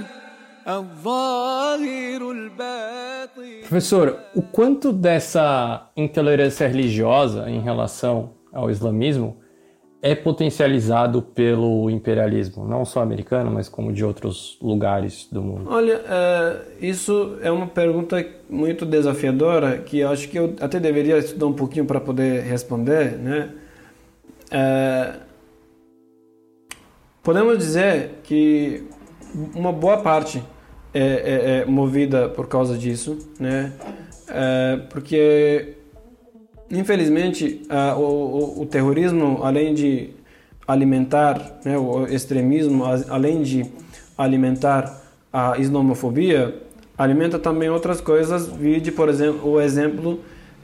[3.61, 9.37] Professor, o quanto dessa intolerância religiosa em relação ao islamismo
[10.01, 15.69] é potencializado pelo imperialismo, não só americano, mas como de outros lugares do mundo?
[15.69, 21.47] Olha, é, isso é uma pergunta muito desafiadora que acho que eu até deveria estudar
[21.47, 23.49] um pouquinho para poder responder, né?
[24.51, 25.13] É,
[27.21, 28.87] podemos dizer que
[29.55, 30.43] uma boa parte
[30.93, 33.71] é, é, é movida por causa disso, né?
[34.27, 35.75] É, porque
[36.71, 40.11] infelizmente, uh, o, o, terrorismo, além de
[40.67, 43.65] alimentar né, o extremismo, além de
[44.17, 45.01] alimentar
[45.33, 46.61] a islamofobia,
[46.97, 48.47] alimenta também outras coisas.
[48.47, 50.19] Vide, por exemplo, o exemplo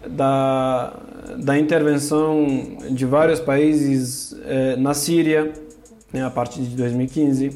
[0.08, 0.94] da,
[1.38, 2.46] da intervenção
[2.92, 5.52] de vários países eh, na Síria,
[6.14, 7.52] né, a partir de 2015, eh,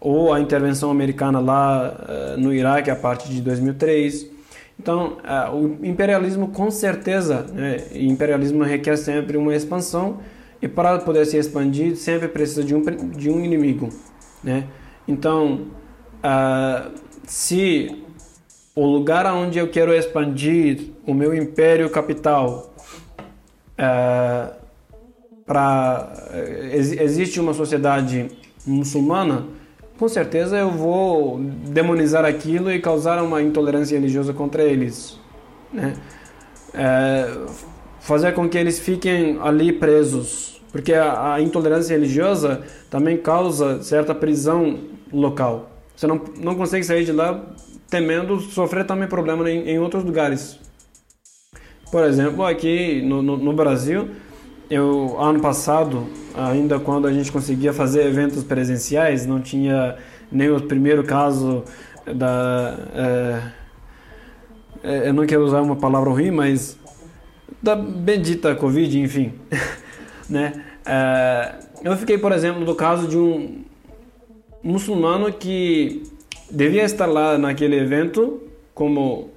[0.00, 4.38] ou a intervenção americana lá eh, no Iraque a partir de 2003.
[4.78, 10.20] Então, uh, o imperialismo, com certeza, né, imperialismo requer sempre uma expansão
[10.62, 13.88] e para poder se expandir sempre precisa de um, de um inimigo.
[14.42, 14.66] Né?
[15.08, 15.66] Então,
[16.22, 16.92] uh,
[17.24, 18.04] se
[18.72, 22.72] o lugar onde eu quero expandir o meu império capital
[23.72, 24.54] uh,
[25.44, 26.12] para
[26.72, 28.30] existe uma sociedade
[28.66, 29.46] muçulmana
[29.98, 35.18] com certeza eu vou demonizar aquilo e causar uma intolerância religiosa contra eles.
[35.72, 35.94] Né?
[36.72, 37.36] É,
[37.98, 44.14] fazer com que eles fiquem ali presos, porque a, a, intolerância religiosa também causa certa
[44.14, 44.78] prisão
[45.12, 45.68] local.
[45.96, 47.44] Você não, não consegue sair de lá
[47.90, 50.60] temendo sofrer também problema em, em outros lugares.
[51.90, 54.10] Por exemplo, aqui no, no, no Brasil,
[54.70, 59.96] eu ano passado, ainda quando a gente conseguia fazer eventos presenciais, não tinha
[60.30, 61.64] nem o primeiro caso
[62.06, 63.58] da é,
[64.82, 66.78] é, eu não quero usar uma palavra ruim, mas
[67.62, 69.32] da bendita Covid, enfim,
[70.28, 70.64] né?
[70.86, 73.64] É, eu fiquei, por exemplo, do caso de um
[74.62, 76.02] muçulmano que
[76.50, 78.42] devia estar lá naquele evento
[78.74, 79.30] como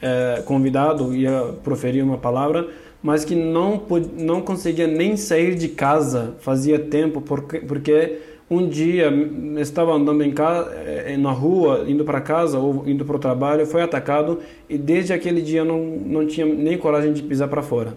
[0.00, 2.68] é, convidado, ia proferir uma palavra,
[3.02, 3.82] mas que não,
[4.18, 8.18] não conseguia nem sair de casa fazia tempo, porque, porque
[8.50, 9.10] um dia
[9.58, 13.64] estava andando em casa, eh, na rua, indo para casa ou indo para o trabalho,
[13.64, 17.94] foi atacado e desde aquele dia não, não tinha nem coragem de pisar para fora.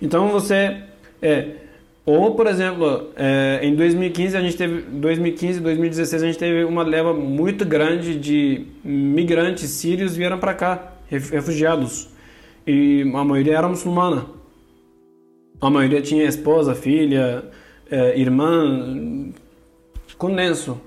[0.00, 0.82] Então você
[1.22, 1.52] é,
[2.04, 6.82] ou por exemplo, é, em 2015 a gente teve 2015, 2016 a gente teve uma
[6.82, 12.08] leva muito grande de migrantes sírios vieram para cá refugiados
[12.66, 14.26] e a maioria era muçulmana.
[15.60, 17.44] A maioria tinha esposa, filha,
[17.90, 19.32] é, irmã,
[20.18, 20.80] condenso.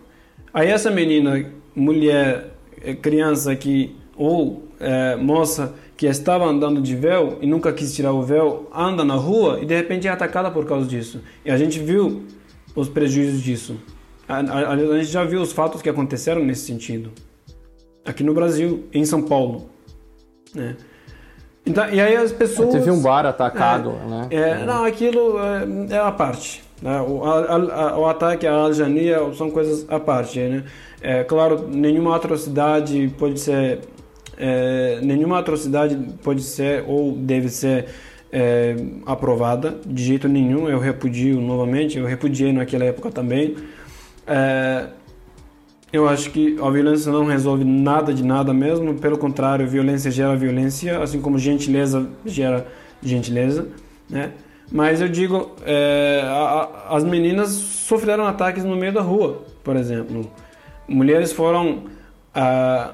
[0.53, 7.37] Aí essa menina, mulher, é, criança que ou é, moça que estava andando de véu
[7.41, 10.65] e nunca quis tirar o véu, anda na rua e de repente é atacada por
[10.65, 11.21] causa disso.
[11.43, 12.23] E a gente viu
[12.75, 13.79] os prejuízos disso.
[14.27, 17.11] A, a, a gente já viu os fatos que aconteceram nesse sentido.
[18.05, 19.69] Aqui no Brasil, em São Paulo.
[20.53, 20.75] Né?
[21.65, 22.73] Então, e aí as pessoas.
[22.73, 24.27] Teve um bar atacado, é, né?
[24.31, 26.63] É, não, aquilo é, é a parte.
[26.81, 26.99] Né?
[27.01, 30.39] O, a, a, o ataque à Aljania são coisas à parte.
[30.39, 30.63] Né?
[31.01, 33.79] É claro, nenhuma atrocidade pode ser.
[34.37, 37.87] É, nenhuma atrocidade pode ser ou deve ser
[38.31, 40.69] é, aprovada de jeito nenhum.
[40.69, 43.57] Eu repudio novamente, eu repudiei naquela época também.
[44.25, 44.87] É,
[45.91, 50.35] eu acho que a violência não resolve nada de nada mesmo, pelo contrário, violência gera
[50.35, 52.67] violência, assim como gentileza gera
[53.01, 53.67] gentileza,
[54.09, 54.31] né?
[54.71, 59.75] Mas eu digo, é, a, a, as meninas sofreram ataques no meio da rua, por
[59.75, 60.29] exemplo.
[60.87, 61.85] Mulheres foram.
[62.35, 62.93] Ah,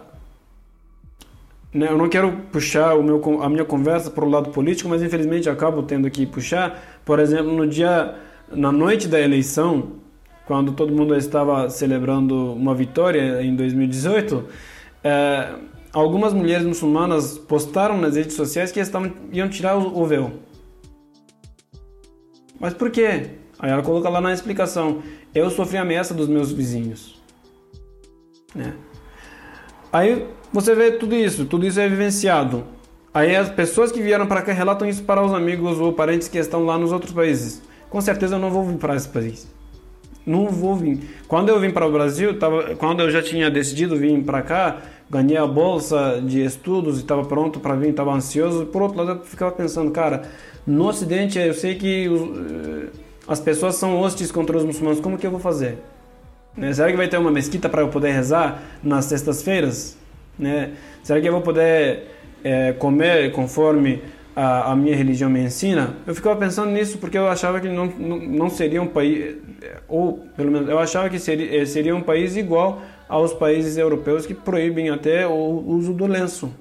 [1.74, 5.04] né, eu não quero puxar o meu, a minha conversa para o lado político, mas
[5.04, 7.02] infelizmente acabo tendo que puxar.
[7.04, 8.16] Por exemplo, no dia,
[8.50, 9.92] na noite da eleição,
[10.46, 14.44] quando todo mundo estava celebrando uma vitória em 2018,
[15.04, 15.50] é,
[15.92, 20.32] algumas mulheres muçulmanas postaram nas redes sociais que estavam, iam tirar o, o véu.
[22.60, 23.32] Mas por quê?
[23.58, 25.02] Aí ela coloca lá na explicação:
[25.34, 27.22] eu sofri ameaça dos meus vizinhos.
[28.54, 28.74] Né?
[29.92, 32.64] Aí você vê tudo isso, tudo isso é vivenciado.
[33.14, 36.38] Aí as pessoas que vieram para cá relatam isso para os amigos ou parentes que
[36.38, 37.62] estão lá nos outros países.
[37.90, 39.56] Com certeza eu não vou vir para esse país
[40.26, 41.00] não vou vir.
[41.28, 44.78] Quando eu vim para o Brasil, tava, quando eu já tinha decidido vir para cá,
[45.10, 48.66] ganhei a bolsa de estudos e estava pronto para vir, estava ansioso.
[48.66, 50.24] Por outro lado, eu ficava pensando, cara,
[50.66, 52.88] no Ocidente eu sei que eh,
[53.28, 55.78] as pessoas são hostis contra os muçulmanos, como que eu vou fazer?
[56.58, 56.74] Né?
[56.74, 59.98] Será que vai ter uma mesquita para eu poder rezar nas sextas-feiras?
[60.38, 60.72] Né?
[61.04, 62.08] Será que eu vou poder
[62.44, 64.02] é, comer conforme
[64.36, 65.96] a, a, minha religião me ensina?
[66.06, 69.38] Eu ficava pensando nisso porque eu achava que não, não, não seria um país
[69.88, 74.26] ou pelo menos eu achava que seria, eh, seria um país igual aos países europeus
[74.26, 76.52] que proíbem até o uso do lenço,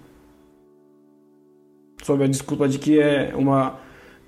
[2.02, 3.78] sob a desculpa de que é uma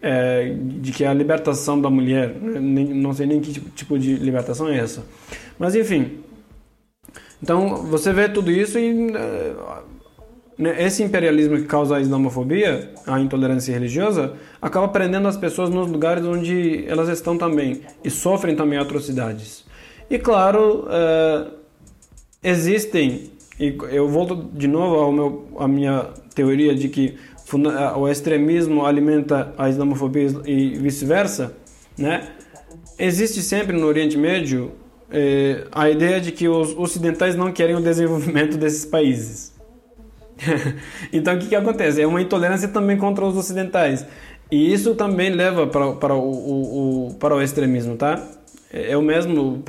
[0.01, 2.61] é, de que é a libertação da mulher, né?
[2.61, 5.05] não sei nem que tipo, tipo de libertação é essa,
[5.59, 6.21] mas enfim.
[7.43, 9.55] Então você vê tudo isso e eh,
[10.59, 16.25] esse imperialismo que causa a islamofobia, a intolerância religiosa, acaba prendendo as pessoas nos lugares
[16.25, 19.67] onde elas estão também e sofrem também atrocidades.
[20.09, 21.47] E claro, é,
[22.43, 27.17] existem, e eu volto de novo ao meu, à minha teoria de que
[27.97, 31.55] o extremismo alimenta a islamofobia e vice-versa,
[31.99, 32.29] né?
[32.99, 34.73] Existe sempre no Oriente Médio
[35.11, 39.56] é, a ideia de que os ocidentais não querem o desenvolvimento desses países.
[41.13, 42.01] então o que, que acontece?
[42.01, 44.07] É uma intolerância também contra os ocidentais.
[44.51, 48.23] E isso também leva para, para, o, o, para o extremismo, tá?
[48.73, 49.63] É, eu mesmo,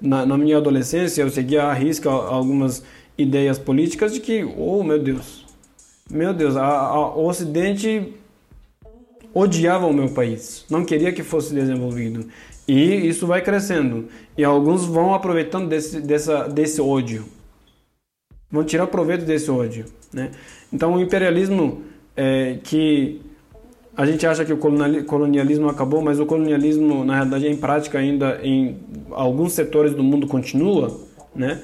[0.00, 2.82] na, na minha adolescência, eu seguia à risca algumas
[3.16, 5.46] ideias políticas de que, oh meu Deus,
[6.10, 8.12] meu Deus, a, a, o Ocidente
[9.32, 12.26] odiava o meu país, não queria que fosse desenvolvido.
[12.68, 14.08] E isso vai crescendo.
[14.38, 17.24] E alguns vão aproveitando desse, dessa, desse ódio
[18.52, 19.86] vão tirar proveito desse ódio.
[20.12, 20.30] Né?
[20.70, 21.82] Então, o imperialismo
[22.14, 23.22] é, que
[23.96, 28.38] a gente acha que o colonialismo acabou, mas o colonialismo, na realidade, em prática ainda
[28.42, 28.78] em
[29.10, 30.98] alguns setores do mundo continua,
[31.34, 31.60] né?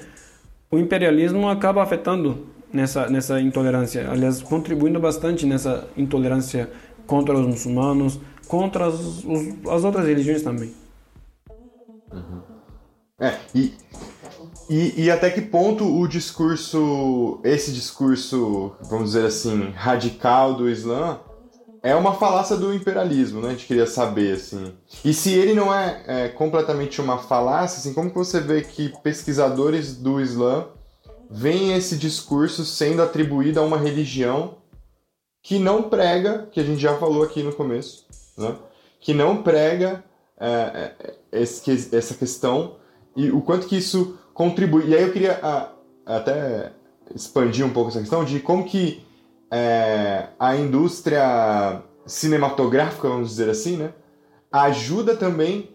[0.70, 6.68] O imperialismo acaba afetando nessa, nessa intolerância, aliás, contribuindo bastante nessa intolerância
[7.06, 9.24] contra os muçulmanos, contra as,
[9.70, 10.70] as outras religiões também.
[12.12, 12.42] Uhum.
[13.20, 13.72] É, e
[14.68, 21.20] e, e, até que ponto o discurso, esse discurso, vamos dizer assim, radical do Islã
[21.82, 23.48] é uma falácia do imperialismo, né?
[23.48, 24.74] A gente queria saber, assim.
[25.04, 28.92] E se ele não é, é completamente uma falácia, assim, como que você vê que
[29.02, 30.66] pesquisadores do Islã
[31.30, 34.58] veem esse discurso sendo atribuído a uma religião
[35.42, 38.04] que não prega, que a gente já falou aqui no começo,
[38.36, 38.54] né?
[39.00, 40.04] Que não prega
[40.38, 42.76] é, é esse, essa questão
[43.16, 44.86] e o quanto que isso contribui.
[44.86, 45.68] E aí eu queria a,
[46.06, 46.70] até
[47.12, 49.02] expandir um pouco essa questão de como que
[49.50, 53.90] é, a indústria cinematográfica, vamos dizer assim, né,
[54.52, 55.70] ajuda também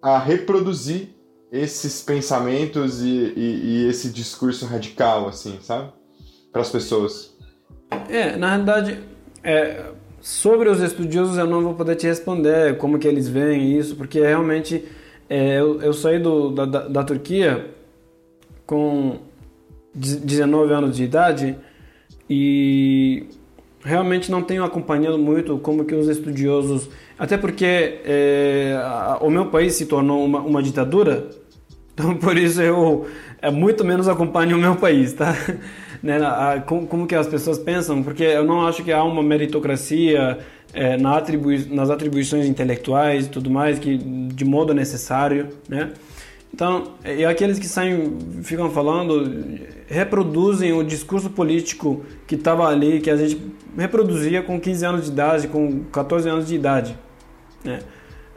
[0.00, 1.08] a reproduzir
[1.50, 5.90] esses pensamentos e, e, e esse discurso radical, assim, sabe?
[6.52, 7.36] Para as pessoas.
[8.08, 9.02] É, na realidade,
[9.42, 13.94] é, Sobre os estudiosos eu não vou poder te responder como que eles veem isso,
[13.94, 14.84] porque realmente
[15.28, 17.77] é, eu, eu, saí do, da, da, da Turquia
[18.68, 19.16] com
[19.94, 21.56] 19 anos de idade
[22.28, 23.24] e
[23.82, 28.78] realmente não tenho acompanhado muito como que os estudiosos, até porque é,
[29.22, 31.30] o meu país se tornou uma, uma ditadura,
[31.94, 33.06] então por isso eu
[33.40, 35.34] é, muito menos acompanho o meu país, tá?
[36.02, 39.22] né, a, como, como, que as pessoas pensam, porque eu não acho que há uma
[39.22, 40.40] meritocracia
[40.74, 45.92] é, na atribui nas atribuições intelectuais e tudo mais, que de modo necessário, né?
[46.52, 53.10] Então, e aqueles que saem, ficam falando, reproduzem o discurso político que estava ali, que
[53.10, 53.40] a gente
[53.76, 56.98] reproduzia com 15 anos de idade, com 14 anos de idade.
[57.64, 57.80] Né?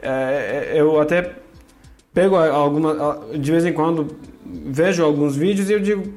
[0.00, 1.36] É, eu até
[2.12, 6.12] pego alguma, de vez em quando, vejo alguns vídeos e eu digo,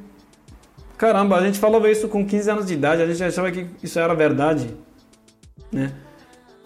[0.96, 3.98] Caramba, a gente falava isso com 15 anos de idade, a gente achava que isso
[3.98, 4.74] era verdade,
[5.70, 5.92] né?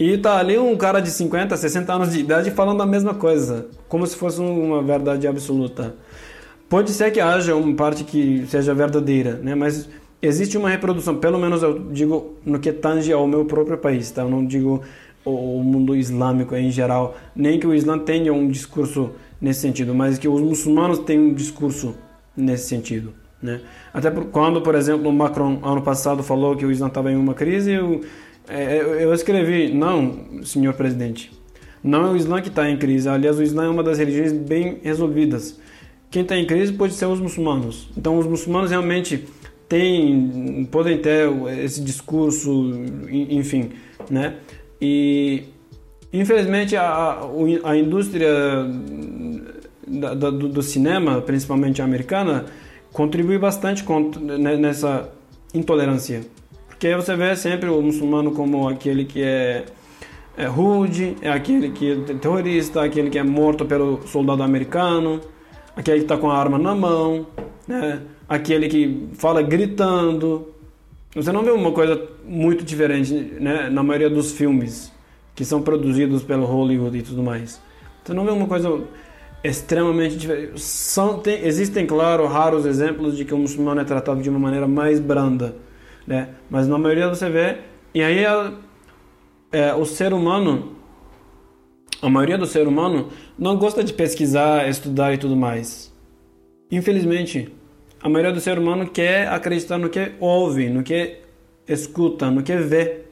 [0.01, 3.67] E tá ali um cara de 50, 60 anos de idade falando a mesma coisa,
[3.87, 5.95] como se fosse uma verdade absoluta.
[6.71, 9.55] Pode ser que haja uma parte que seja verdadeira, né?
[9.55, 9.91] Mas
[10.23, 14.23] existe uma reprodução, pelo menos eu digo no que tange ao meu próprio país, tá?
[14.23, 14.81] Eu não digo
[15.23, 20.19] o mundo islâmico em geral, nem que o Islã tenha um discurso nesse sentido, mas
[20.19, 21.95] que os muçulmanos têm um discurso
[22.35, 23.13] nesse sentido.
[23.43, 23.61] Né?
[23.93, 27.17] Até por, quando, por exemplo, o Macron ano passado falou que o Islã estava em
[27.17, 28.01] uma crise, eu,
[28.51, 31.33] é, eu escrevi: não, senhor presidente,
[31.83, 33.09] não é o Islã que está em crise.
[33.09, 35.59] Aliás, o Islã é uma das religiões bem resolvidas.
[36.11, 37.89] Quem está em crise pode ser os muçulmanos.
[37.97, 39.25] Então, os muçulmanos realmente
[39.69, 41.31] têm, podem ter
[41.63, 42.73] esse discurso,
[43.09, 43.71] enfim,
[44.11, 44.35] né?
[44.83, 45.45] E
[46.13, 47.21] infelizmente a,
[47.63, 48.29] a indústria
[49.87, 52.47] da, do, do cinema, principalmente a americana,
[52.93, 53.85] contribui bastante
[54.59, 55.09] nessa
[55.55, 56.23] intolerância.
[56.81, 59.67] Porque você vê sempre o muçulmano como aquele que é,
[60.35, 65.21] é rude, é aquele que é terrorista, aquele que é morto pelo soldado americano,
[65.77, 67.27] aquele que está com a arma na mão,
[67.69, 68.01] né?
[68.27, 70.55] aquele que fala gritando.
[71.15, 73.69] Você não vê uma coisa muito diferente né?
[73.69, 74.91] na maioria dos filmes
[75.35, 77.61] que são produzidos pelo Hollywood e tudo mais.
[78.03, 78.81] Você não vê uma coisa
[79.45, 80.59] extremamente diferente.
[80.59, 84.67] São, tem, existem, claro, raros exemplos de que o muçulmano é tratado de uma maneira
[84.67, 85.55] mais branda,
[86.11, 86.31] né?
[86.51, 87.59] Mas na maioria você vê,
[87.95, 88.53] e aí é,
[89.53, 90.77] é, o ser humano,
[92.03, 95.95] a maioria do ser humano não gosta de pesquisar, estudar e tudo mais.
[96.69, 97.53] Infelizmente,
[98.03, 101.19] a maioria do ser humano quer acreditar no que ouve, no que
[101.69, 103.03] escuta, no que vê.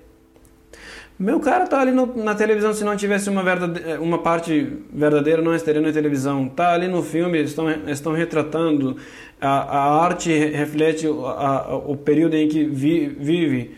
[1.16, 5.42] Meu cara tá ali no, na televisão, se não tivesse uma, verdade, uma parte verdadeira,
[5.42, 6.48] não estaria na televisão.
[6.48, 8.96] Tá ali no filme, estão, estão retratando.
[9.40, 13.76] A, a arte reflete a, o período em que vi, vive.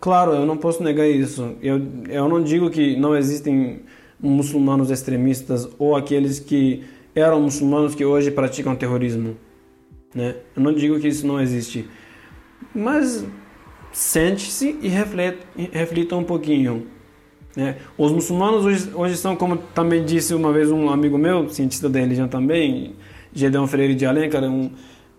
[0.00, 1.56] Claro, eu não posso negar isso.
[1.62, 3.80] Eu, eu não digo que não existem
[4.20, 6.84] muçulmanos extremistas ou aqueles que
[7.14, 9.36] eram muçulmanos que hoje praticam terrorismo.
[10.14, 10.36] Né?
[10.56, 11.88] Eu não digo que isso não existe.
[12.74, 13.24] Mas
[13.92, 16.86] sente-se e reflita um pouquinho.
[17.56, 17.76] Né?
[17.98, 21.98] Os muçulmanos hoje, hoje são, como também disse uma vez um amigo meu, cientista da
[21.98, 22.94] religião também,
[23.34, 24.70] Gedeon Freire de Alencar, um,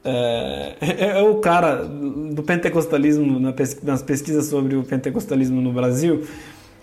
[0.03, 3.39] é, é, é, o cara do pentecostalismo,
[3.83, 6.23] nas pesquisas sobre o pentecostalismo no Brasil.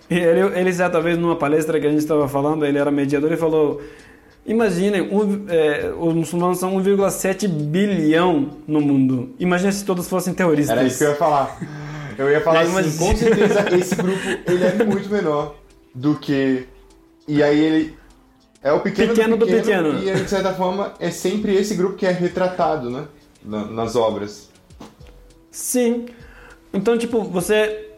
[0.09, 3.37] Ele, ele certa vez numa palestra que a gente estava falando, ele era mediador e
[3.37, 3.81] falou
[4.45, 9.35] Imaginem, um, é, os muçulmanos são 1,7 bilhão no mundo.
[9.39, 10.75] Imagina se todos fossem terroristas.
[10.75, 11.59] Era isso que eu ia falar.
[12.17, 12.97] Eu ia falar assim, imagina...
[12.97, 15.55] com certeza esse grupo ele é muito menor
[15.93, 16.65] do que...
[17.27, 17.97] E aí ele
[18.63, 20.17] é o pequeno, pequeno do, pequeno, do pequeno.
[20.19, 23.05] E de certa forma é sempre esse grupo que é retratado, né?
[23.43, 24.49] nas obras.
[25.49, 26.05] Sim.
[26.73, 27.89] Então, tipo, você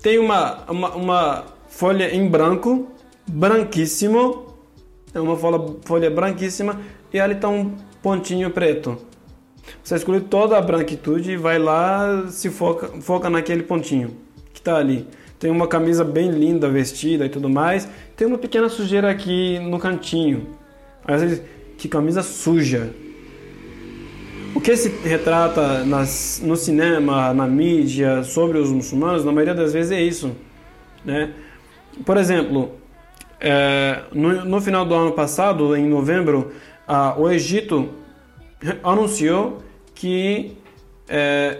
[0.00, 2.88] tem uma, uma, uma folha em branco,
[3.26, 4.54] branquíssimo,
[5.12, 6.80] é uma folha, folha branquíssima
[7.12, 8.98] e ali está um pontinho preto.
[9.82, 14.16] Você escolhe toda a branquitude e vai lá, se foca, foca naquele pontinho
[14.52, 15.06] que está ali.
[15.38, 17.88] Tem uma camisa bem linda vestida e tudo mais.
[18.16, 20.48] Tem uma pequena sujeira aqui no cantinho.
[21.04, 21.42] Às vezes,
[21.76, 22.90] que camisa suja.
[24.54, 29.72] O que se retrata nas, no cinema, na mídia, sobre os muçulmanos, na maioria das
[29.72, 30.32] vezes é isso.
[31.04, 31.30] Né?
[32.04, 32.72] Por exemplo,
[33.40, 36.52] é, no, no, final do ano passado, em novembro,
[36.86, 37.90] ah, o Egito
[38.82, 39.62] anunciou
[39.94, 40.56] que
[41.08, 41.58] é,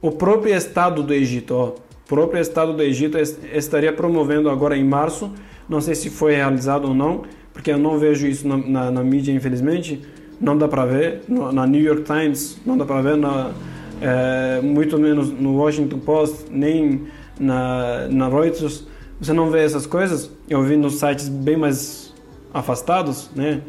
[0.00, 1.74] o próprio Estado do Egito, ó,
[2.12, 5.32] próprio Estado do Egito estaria promovendo agora em março,
[5.66, 7.22] não sei se foi realizado ou não,
[7.54, 9.98] porque eu não vejo isso na, na, na mídia, infelizmente,
[10.38, 13.52] não dá para ver, no, na New York Times não dá para ver, na,
[13.98, 17.04] é, muito menos no Washington Post, nem
[17.40, 18.86] na, na Reuters,
[19.18, 20.30] você não vê essas coisas.
[20.50, 22.12] Eu vi nos sites bem mais
[22.52, 23.62] afastados, né,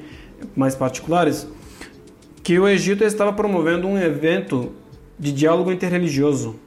[0.54, 1.48] mais particulares,
[2.44, 4.74] que o Egito estava promovendo um evento
[5.18, 6.58] de diálogo interreligioso,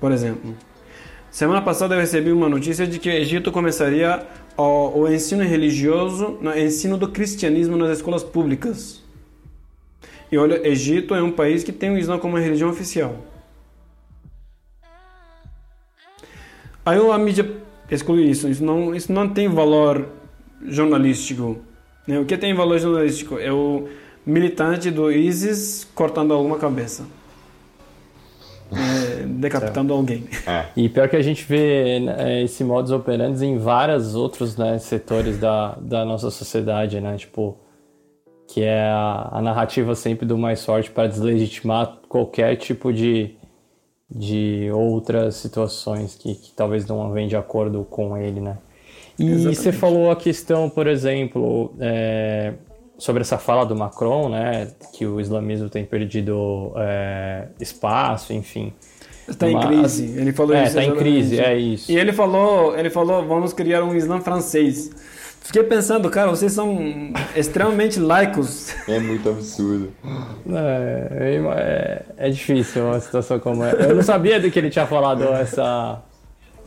[0.00, 0.54] por exemplo.
[1.36, 4.26] Semana passada eu recebi uma notícia de que o Egito começaria
[4.56, 9.02] o, o ensino religioso, o ensino do cristianismo nas escolas públicas.
[10.32, 13.16] E olha, Egito é um país que tem o Islã como religião oficial.
[16.86, 17.46] Aí a mídia
[17.90, 18.48] exclui isso.
[18.48, 20.08] Isso não, isso não tem valor
[20.66, 21.58] jornalístico.
[22.06, 22.18] Né?
[22.18, 23.86] O que tem valor jornalístico é o
[24.24, 27.04] militante do ISIS cortando alguma cabeça.
[28.72, 30.24] É, decapitando alguém.
[30.46, 30.66] É.
[30.76, 35.38] E pior que a gente vê né, esse modus operandi em vários outros né, setores
[35.38, 37.16] da, da nossa sociedade, né?
[37.16, 37.56] Tipo,
[38.48, 43.34] que é a, a narrativa sempre do mais forte para deslegitimar qualquer tipo de,
[44.10, 48.58] de outras situações que, que talvez não vêm de acordo com ele, né?
[49.18, 49.56] E Exatamente.
[49.56, 52.54] você falou a questão, por exemplo, é,
[52.98, 58.72] sobre essa fala do Macron, né, que o islamismo tem perdido é, espaço, enfim.
[59.28, 60.14] Está em crise.
[60.16, 60.78] Ele falou é, isso.
[60.78, 61.90] Está em crise, é isso.
[61.90, 64.90] E ele falou, ele falou, vamos criar um Islã francês.
[65.40, 68.74] Fiquei pensando, cara, vocês são extremamente laicos.
[68.88, 69.92] É muito absurdo.
[70.48, 71.40] É,
[72.18, 73.76] é, é difícil uma situação como essa.
[73.82, 76.02] Eu não sabia do que ele tinha falado essa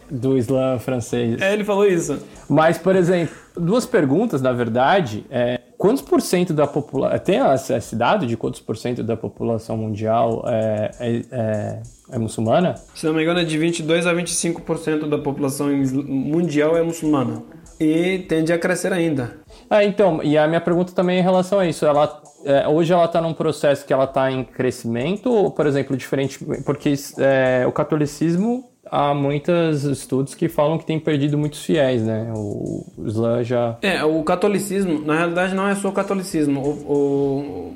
[0.09, 1.41] do Islã francês.
[1.41, 2.19] É, ele falou isso.
[2.49, 5.25] Mas, por exemplo, duas perguntas, na verdade.
[5.29, 7.17] É, quantos por cento da população.
[7.19, 7.39] Tem
[7.75, 11.81] esse dado de quantos por cento da população mundial é, é, é,
[12.11, 12.75] é, muçulmana?
[12.93, 15.69] Se não me engano, é de 22 a 25% da população
[16.05, 17.41] mundial é muçulmana.
[17.79, 19.37] E tende a crescer ainda.
[19.69, 21.85] Ah, então, e a minha pergunta também é em relação a isso.
[21.85, 25.95] Ela, é, hoje ela está num processo que ela está em crescimento, ou, por exemplo,
[25.95, 26.43] diferente.
[26.65, 32.31] Porque é, o catolicismo há muitos estudos que falam que tem perdido muitos fiéis, né?
[32.35, 33.77] O, Islã já.
[33.81, 36.61] É, o catolicismo, na realidade, não é só o catolicismo.
[36.61, 37.75] O, o,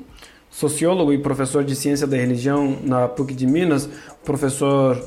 [0.50, 3.88] sociólogo e professor de ciência da religião na PUC de Minas,
[4.24, 5.02] professor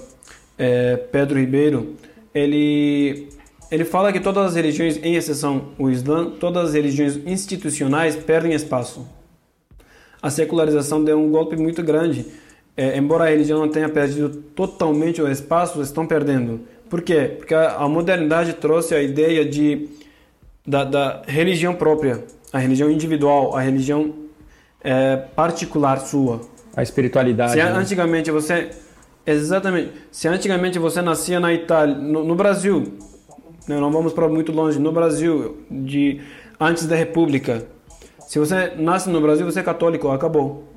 [0.57, 1.95] é, Pedro Ribeiro,
[2.33, 3.29] ele.
[3.69, 8.53] Ele fala que todas as religiões, em exceção o Islã, todas as religiões institucionais perdem
[8.53, 9.05] espaço.
[10.21, 12.25] A secularização deu um golpe muito grande
[12.77, 16.61] é, embora a religião não tenha perdido totalmente o espaço, estão perdendo.
[16.87, 17.33] Por quê?
[17.37, 19.89] Porque a, a modernidade trouxe a ideia de,
[20.65, 22.23] da, da, religião própria,
[22.53, 24.13] a religião individual, a religião
[24.83, 26.41] é, particular sua.
[26.75, 27.53] A espiritualidade.
[27.53, 27.71] Se né?
[27.71, 28.69] antigamente você.
[29.25, 29.91] Exatamente.
[30.11, 32.93] Se antigamente você nascia na Itália, no, no Brasil,
[33.67, 36.21] né, não vamos para muito longe, no Brasil, de
[36.59, 37.65] antes da República,
[38.27, 40.76] se você nasce no Brasil, você é católico, acabou.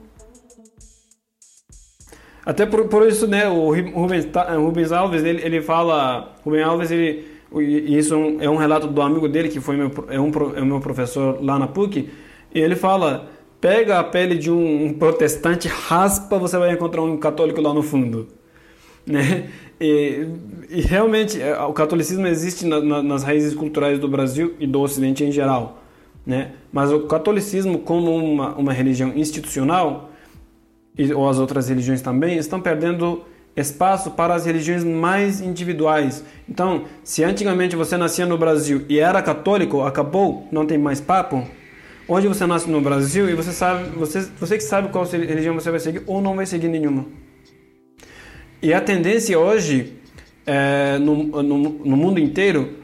[2.45, 4.27] Até por, por isso, né, o Rubens,
[4.57, 8.87] Rubens Alves, ele, ele fala, Rubens Alves, ele, e isso é um, é um relato
[8.87, 12.09] do amigo dele, que foi meu, é, um, é meu professor lá na PUC,
[12.55, 13.29] e ele fala,
[13.61, 17.83] pega a pele de um, um protestante, raspa, você vai encontrar um católico lá no
[17.83, 18.29] fundo.
[19.07, 19.49] Né?
[19.81, 20.27] E,
[20.69, 24.79] e realmente, é, o catolicismo existe na, na, nas raízes culturais do Brasil e do
[24.79, 25.83] Ocidente em geral.
[26.25, 26.53] Né?
[26.71, 30.10] Mas o catolicismo, como uma, uma religião institucional,
[31.15, 33.25] ou as outras religiões também, estão perdendo
[33.57, 36.25] espaço para as religiões mais individuais.
[36.49, 41.47] Então, se antigamente você nascia no Brasil e era católico, acabou, não tem mais papo.
[42.07, 45.71] Hoje você nasce no Brasil e você sabe, você, você que sabe qual religião você
[45.71, 47.07] vai seguir ou não vai seguir nenhuma.
[48.63, 49.97] E a tendência hoje
[50.47, 52.79] é, no, no, no, mundo inteiro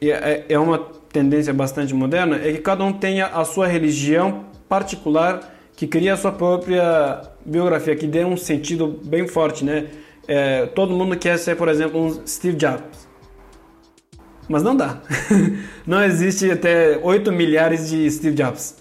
[0.00, 0.78] é, é uma
[1.12, 6.16] tendência bastante moderna é que cada um tenha a sua religião particular que cria a
[6.16, 9.86] sua própria biografia, que dê um sentido bem forte, né?
[10.26, 13.08] É, todo mundo quer ser, por exemplo, um Steve Jobs.
[14.48, 15.00] Mas não dá.
[15.86, 18.76] não existe até 8 milhares de Steve Jobs.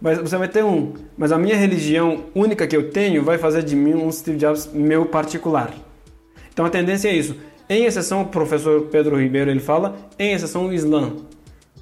[0.00, 0.94] Mas você vai ter um.
[1.16, 4.68] Mas a minha religião única que eu tenho vai fazer de mim um Steve Jobs
[4.72, 5.72] meu particular.
[6.52, 7.36] Então a tendência é isso.
[7.68, 11.12] Em exceção, o professor Pedro Ribeiro ele fala, em exceção o Islã.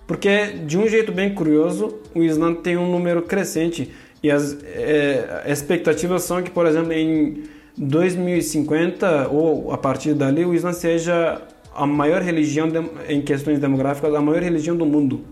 [0.06, 3.90] Porque, de um jeito bem curioso, o Islã tem um número crescente
[4.22, 7.44] e as é, expectativas são que, por exemplo, em
[7.76, 11.40] 2050 ou a partir dali, o Islã seja
[11.74, 12.78] a maior religião de,
[13.08, 15.22] em questões demográficas, a maior religião do mundo.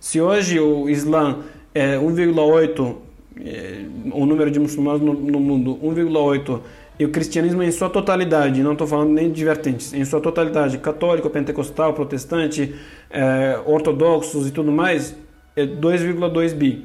[0.00, 1.40] Se hoje o Islã
[1.74, 2.96] é 1,8
[3.44, 6.60] é, o número de muçulmanos no, no mundo 1,8
[6.98, 10.76] e o cristianismo em sua totalidade, não estou falando nem de vertentes, em sua totalidade,
[10.78, 12.74] católico, pentecostal, protestante,
[13.10, 15.16] é, ortodoxos e tudo mais,
[15.56, 16.84] é 2,2 bi.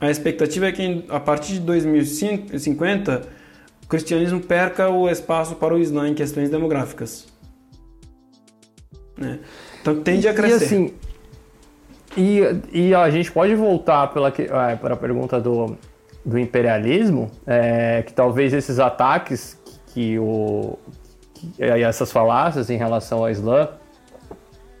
[0.00, 3.22] A expectativa é que a partir de 2050
[3.84, 7.26] o cristianismo perca o espaço para o Islã em questões demográficas.
[9.16, 9.40] Né?
[9.80, 10.62] Então tende a crescer.
[10.62, 10.94] E, assim,
[12.72, 15.76] e, e a gente pode voltar pela, é, para a pergunta do,
[16.24, 20.78] do imperialismo, é, que talvez esses ataques que, que o,
[21.34, 23.68] que, essas falácias em relação ao Islã,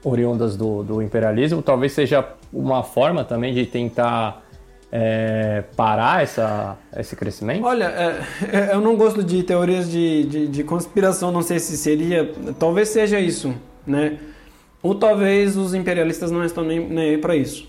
[0.04, 4.47] oriundas do, do imperialismo, talvez seja uma forma também de tentar
[4.90, 7.64] é, parar essa, esse crescimento?
[7.64, 11.76] Olha, é, é, eu não gosto de teorias de, de, de, conspiração, não sei se
[11.76, 12.32] seria.
[12.58, 13.54] Talvez seja isso,
[13.86, 14.18] né?
[14.82, 17.68] Ou talvez os imperialistas não estão nem, nem aí para isso.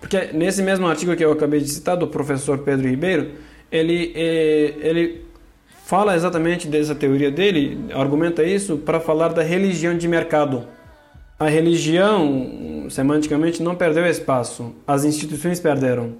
[0.00, 3.32] Porque nesse mesmo artigo que eu acabei de citar, do professor Pedro Ribeiro,
[3.70, 5.24] ele, é, ele
[5.84, 10.66] fala exatamente dessa teoria dele, argumenta isso para falar da religião de mercado.
[11.40, 16.12] A religião, semanticamente, não perdeu espaço, as instituições perderam.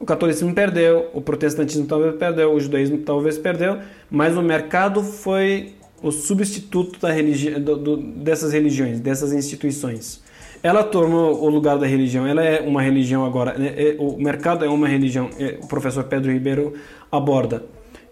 [0.00, 3.78] O catolicismo perdeu, o protestantismo talvez perdeu, o judaísmo talvez perdeu,
[4.10, 10.22] mas o mercado foi o substituto da religi do, do, dessas religiões, dessas instituições.
[10.62, 13.74] Ela tomou o lugar da religião, ela é uma religião agora, né?
[13.76, 16.72] é, o mercado é uma religião, é, o professor Pedro Ribeiro
[17.12, 17.64] aborda.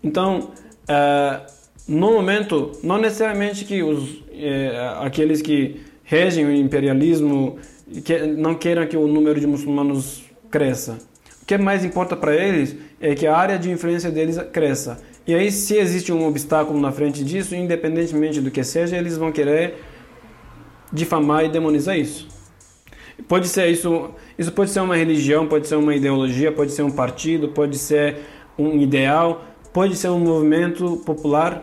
[0.02, 0.50] Então,
[0.86, 1.40] é,
[1.88, 7.58] no momento, não necessariamente que os, é, aqueles que regem o imperialismo
[8.04, 10.98] que não queiram que o número de muçulmanos cresça.
[11.42, 14.98] O que mais importa para eles é que a área de influência deles cresça.
[15.26, 19.32] E aí, se existe um obstáculo na frente disso, independentemente do que seja, eles vão
[19.32, 19.74] querer
[20.92, 22.28] difamar e demonizar isso.
[23.28, 26.90] Pode ser isso, isso pode ser uma religião, pode ser uma ideologia, pode ser um
[26.90, 28.16] partido, pode ser
[28.58, 31.62] um ideal, pode ser um movimento popular,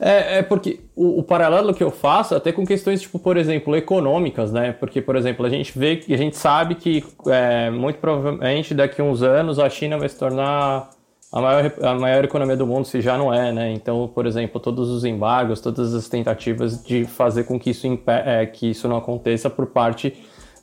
[0.00, 3.76] é, é porque o, o, paralelo que eu faço até com questões, tipo, por exemplo,
[3.76, 4.72] econômicas, né?
[4.72, 9.00] Porque, por exemplo, a gente vê que a gente sabe que é, muito provavelmente daqui
[9.00, 10.88] a uns anos a China vai se tornar
[11.30, 13.72] a maior, a maior economia do mundo, se já não é, né?
[13.72, 18.46] Então, por exemplo, todos os embargos, todas as tentativas de fazer com que isso, é,
[18.46, 20.16] que isso não aconteça por parte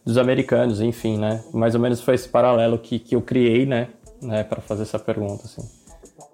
[0.03, 1.43] dos americanos, enfim, né?
[1.53, 3.89] Mais ou menos foi esse paralelo que, que eu criei, né?
[4.19, 5.76] né para fazer essa pergunta, assim.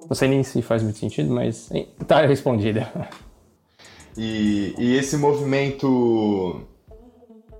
[0.09, 1.69] Não sei nem se faz muito sentido, mas
[2.07, 2.91] tá respondida.
[4.15, 6.61] E, e esse movimento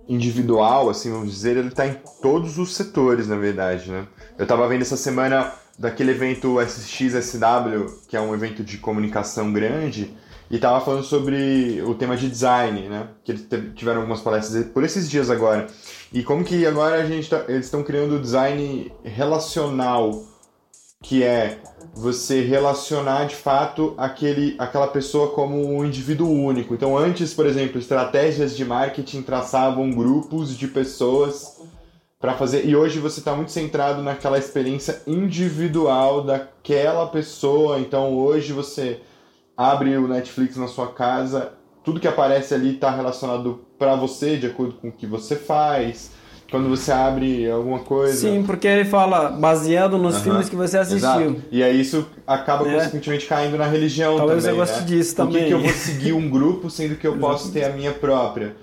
[0.07, 4.07] individual, assim, vamos dizer, ele está em todos os setores, na verdade, né?
[4.37, 10.13] Eu estava vendo essa semana daquele evento SXSW, que é um evento de comunicação grande,
[10.49, 13.07] e estava falando sobre o tema de design, né?
[13.23, 15.67] Que eles tiveram algumas palestras por esses dias agora.
[16.11, 20.23] E como que agora a gente tá, eles estão criando design relacional,
[21.03, 21.59] que é
[21.93, 26.73] você relacionar de fato aquele, aquela pessoa como um indivíduo único.
[26.73, 31.61] Então, antes, por exemplo, estratégias de marketing traçavam grupos de pessoas
[32.19, 32.65] para fazer.
[32.65, 37.79] E hoje você está muito centrado naquela experiência individual daquela pessoa.
[37.79, 39.01] Então, hoje você
[39.55, 41.51] abre o Netflix na sua casa,
[41.83, 46.11] tudo que aparece ali está relacionado para você, de acordo com o que você faz
[46.53, 48.15] quando você abre alguma coisa.
[48.15, 51.09] Sim, porque ele fala baseado nos filmes que você assistiu.
[51.09, 51.41] Exato.
[51.51, 52.75] E aí isso acaba é.
[52.75, 54.55] consequentemente caindo na religião Talvez também.
[54.55, 54.97] Talvez você goste né?
[54.97, 55.33] disso também.
[55.33, 57.91] Por que, que eu vou seguir um grupo sendo que eu posso ter a minha
[57.91, 58.55] própria?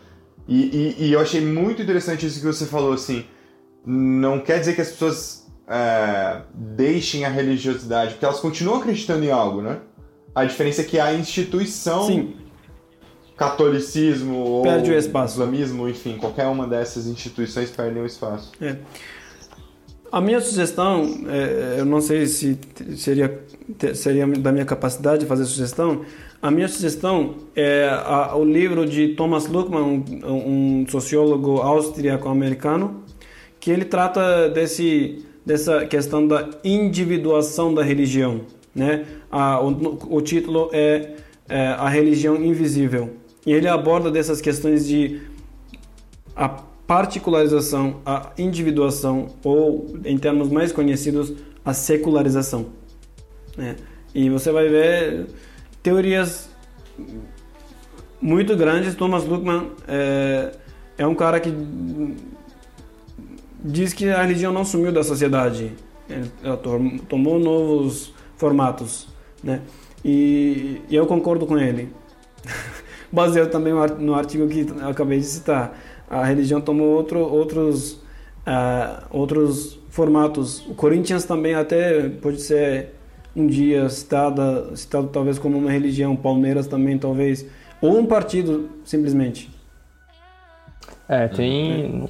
[0.46, 3.24] E, e, e, eu achei muito interessante isso que você falou, assim.
[3.84, 9.32] Não quer dizer que as pessoas é, deixem a religiosidade, porque elas continuam acreditando em
[9.32, 9.78] algo, né?
[10.32, 12.34] A diferença é que a instituição Sim
[13.40, 15.40] catolicismo Perde ou o espaço.
[15.40, 18.52] islamismo, enfim, qualquer uma dessas instituições perdem o espaço.
[18.60, 18.76] É.
[20.12, 22.58] A minha sugestão, é, eu não sei se
[22.98, 23.42] seria,
[23.94, 26.02] seria da minha capacidade de fazer sugestão,
[26.42, 33.04] a minha sugestão é a, o livro de Thomas Luckmann, um, um sociólogo austríaco-americano,
[33.58, 38.42] que ele trata desse, dessa questão da individuação da religião.
[38.74, 39.06] Né?
[39.30, 41.14] A, o, o título é,
[41.48, 43.18] é A Religião Invisível.
[43.46, 45.22] E ele aborda dessas questões de
[46.36, 51.32] a particularização, a individuação ou, em termos mais conhecidos,
[51.64, 52.66] a secularização.
[53.56, 53.76] Né?
[54.14, 55.26] E você vai ver
[55.82, 56.50] teorias
[58.20, 58.94] muito grandes.
[58.94, 60.52] Thomas Luckmann é,
[60.98, 61.54] é um cara que
[63.62, 65.72] diz que a religião não sumiu da sociedade,
[66.42, 66.56] ela
[67.08, 69.08] tomou novos formatos,
[69.42, 69.60] né?
[70.04, 71.88] E, e eu concordo com ele.
[73.12, 75.76] baseado também no artigo que acabei de citar.
[76.08, 77.92] A religião tomou outro, outros,
[78.46, 80.66] uh, outros formatos.
[80.66, 82.94] O Corinthians também até pode ser
[83.34, 87.46] um dia citada, citado talvez como uma religião, Palmeiras também talvez,
[87.80, 89.50] ou um partido simplesmente.
[91.08, 92.08] É, tem.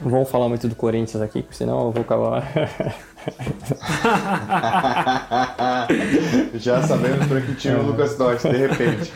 [0.00, 2.44] Não vamos falar muito do Corinthians aqui, porque senão eu vou acabar.
[6.54, 9.12] Já sabemos para que time o Lucas torce, de repente.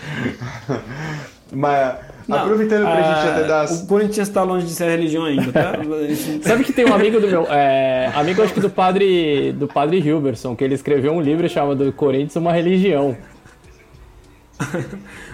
[1.53, 1.97] Mas
[2.27, 3.67] não, aproveitando para a gente até dar.
[3.67, 5.75] O Corinthians está longe de ser religião ainda, tá?
[6.43, 7.47] Sabe que tem um amigo do meu.
[7.49, 11.93] É, amigo, acho que do padre, do padre Hilberson, que ele escreveu um livro chamado
[11.93, 13.17] Corinthians Uma Religião.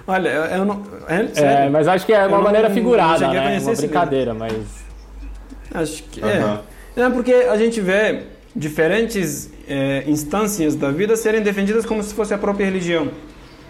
[0.06, 0.82] Olha, eu não.
[1.08, 3.58] É, é, mas acho que é uma eu maneira não, figurada, não né?
[3.58, 4.52] Uma brincadeira, mas.
[5.72, 6.22] Acho que.
[6.22, 6.58] É.
[6.96, 7.08] é.
[7.08, 12.38] porque a gente vê diferentes é, instâncias da vida serem defendidas como se fosse a
[12.38, 13.10] própria religião.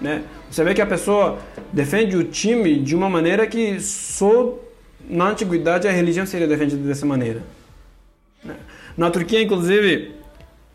[0.00, 0.24] Né?
[0.50, 1.38] Você vê que a pessoa
[1.72, 4.58] defende o time de uma maneira que só
[5.08, 7.42] na antiguidade a religião seria defendida dessa maneira.
[8.44, 8.56] Né?
[8.96, 10.16] Na Turquia, inclusive,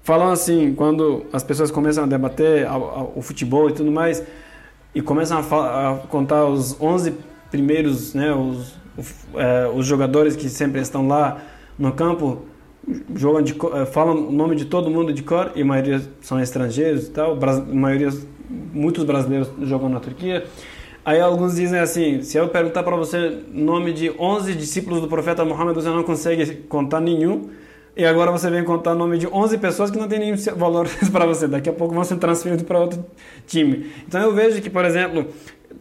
[0.01, 2.65] falam assim, quando as pessoas começam a debater
[3.15, 4.23] o futebol e tudo mais,
[4.95, 7.13] e começam a, a contar os 11
[7.51, 8.75] primeiros, né, os,
[9.35, 11.41] é, os jogadores que sempre estão lá
[11.77, 12.43] no campo,
[13.15, 16.39] jogam de, é, falam o nome de todo mundo de cor, e a maioria são
[16.39, 17.37] estrangeiros e tal,
[17.71, 18.09] maioria,
[18.73, 20.45] muitos brasileiros jogam na Turquia.
[21.03, 25.45] Aí alguns dizem assim, se eu perguntar para você nome de 11 discípulos do profeta
[25.45, 27.49] Muhammad, você não consegue contar nenhum,
[27.97, 30.87] e agora você vem contar o nome de 11 pessoas que não tem nenhum valor
[31.11, 31.47] para você.
[31.47, 33.03] Daqui a pouco vão ser transferidos para outro
[33.47, 33.91] time.
[34.07, 35.25] Então eu vejo que, por exemplo,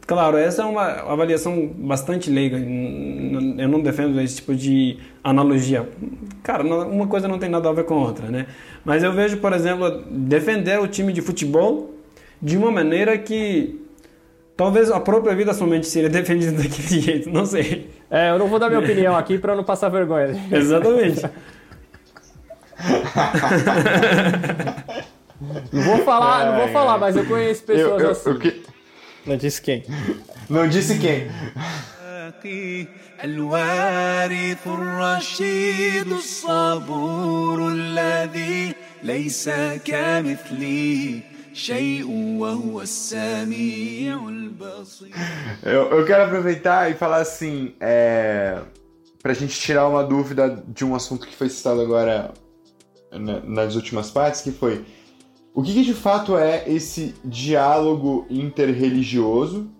[0.06, 2.56] claro, essa é uma avaliação bastante leiga.
[2.56, 5.88] Eu não defendo esse tipo de analogia.
[6.42, 8.46] Cara, uma coisa não tem nada a ver com a outra, né?
[8.84, 11.94] Mas eu vejo, por exemplo, defender o time de futebol
[12.40, 13.80] de uma maneira que
[14.56, 17.90] Talvez a própria vida somente seria defendida daquele jeito, não sei.
[18.10, 20.34] É, eu não vou dar minha opinião aqui para não passar vergonha.
[20.50, 21.20] Exatamente.
[25.72, 28.38] não vou falar, não vou falar, mas eu conheço pessoas eu, eu, assim.
[28.38, 28.62] que...
[29.25, 29.83] Não disse quem.
[30.49, 31.29] Não disse quem.
[33.23, 38.73] الوارث الرشيد الصبور الذي
[39.03, 39.49] ليس
[39.85, 41.19] كمثله
[41.53, 42.07] شيء
[42.39, 45.13] وهو السميع البصير
[45.63, 48.59] eu, eu quero aproveitar e falar assim, é,
[49.21, 52.33] para a gente tirar uma dúvida de um assunto que foi citado agora
[53.11, 54.83] né, nas últimas partes, que foi
[55.56, 59.70] o que, que, de fato é esse diálogo interreligioso,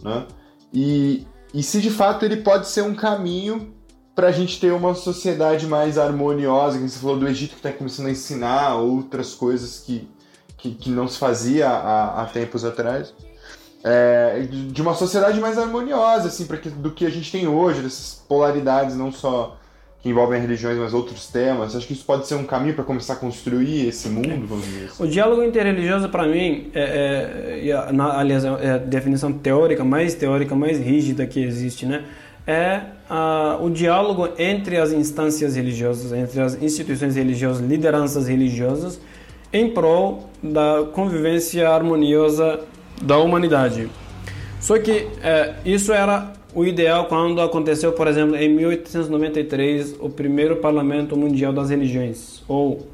[0.00, 0.24] né?
[0.72, 3.74] E, e se de fato ele pode ser um caminho
[4.14, 7.72] para a gente ter uma sociedade mais harmoniosa, que você falou do Egito que está
[7.72, 10.08] começando a ensinar outras coisas que,
[10.56, 13.12] que, que não se fazia há, há tempos atrás.
[13.82, 18.22] É, de uma sociedade mais harmoniosa, assim, que, do que a gente tem hoje, dessas
[18.28, 19.58] polaridades não só
[20.02, 21.76] que envolvem religiões, mas outros temas.
[21.76, 24.86] Acho que isso pode ser um caminho para começar a construir esse mundo, vamos dizer
[24.86, 25.04] assim.
[25.04, 30.54] O diálogo interreligioso, para mim, é, é, na, aliás, é a definição teórica, mais teórica,
[30.54, 32.04] mais rígida que existe, né?
[32.46, 32.80] É
[33.60, 39.00] o diálogo entre as instâncias religiosas, entre as instituições religiosas, lideranças religiosas,
[39.52, 42.60] em prol da convivência harmoniosa
[43.02, 43.90] da humanidade.
[44.58, 50.56] Só que é, isso era o ideal quando aconteceu, por exemplo, em 1893, o primeiro
[50.56, 52.88] Parlamento Mundial das Religiões, ou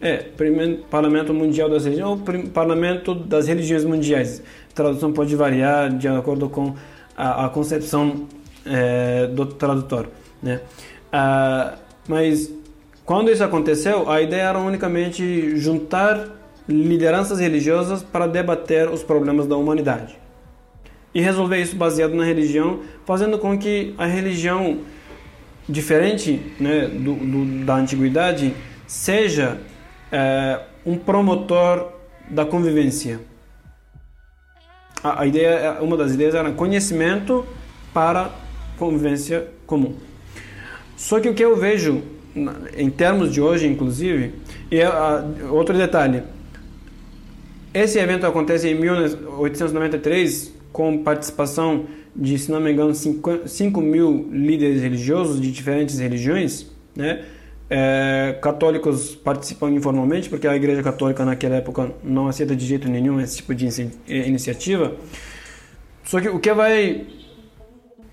[0.00, 4.42] é, primeiro Parlamento Mundial das Religiões, ou Parlamento das Religiões Mundiais.
[4.70, 6.74] A tradução pode variar de acordo com
[7.16, 8.26] a, a concepção
[8.64, 10.08] é, do tradutor,
[10.42, 10.60] né?
[11.12, 11.74] Ah,
[12.06, 12.52] mas
[13.04, 16.28] quando isso aconteceu, a ideia era unicamente juntar
[16.68, 20.25] lideranças religiosas para debater os problemas da humanidade
[21.16, 24.80] e resolver isso baseado na religião, fazendo com que a religião
[25.66, 28.54] diferente né, do, do da antiguidade
[28.86, 29.56] seja
[30.12, 31.90] é, um promotor
[32.28, 33.18] da convivência.
[35.02, 37.46] A, a, ideia, uma das ideias era conhecimento
[37.94, 38.30] para
[38.78, 39.94] convivência comum.
[40.98, 42.02] Só que o que eu vejo
[42.76, 44.34] em termos de hoje, inclusive,
[44.70, 44.80] e
[45.48, 46.24] outro detalhe,
[47.72, 54.82] esse evento acontece em 1893 com participação de, se não me engano, 5 mil líderes
[54.82, 57.24] religiosos de diferentes religiões, né?
[57.70, 63.18] É, católicos participam informalmente, porque a Igreja Católica naquela época não aceita de jeito nenhum
[63.18, 63.66] esse tipo de
[64.06, 64.94] iniciativa.
[66.04, 67.06] Só que o que vai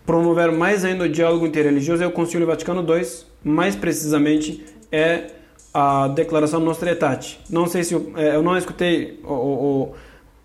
[0.06, 3.06] promover mais ainda o diálogo interreligioso é o Concílio Vaticano II,
[3.44, 5.32] mais precisamente é
[5.74, 7.42] a Declaração Nostra Aetate.
[7.50, 9.96] Não sei se eu, é, eu não escutei o, o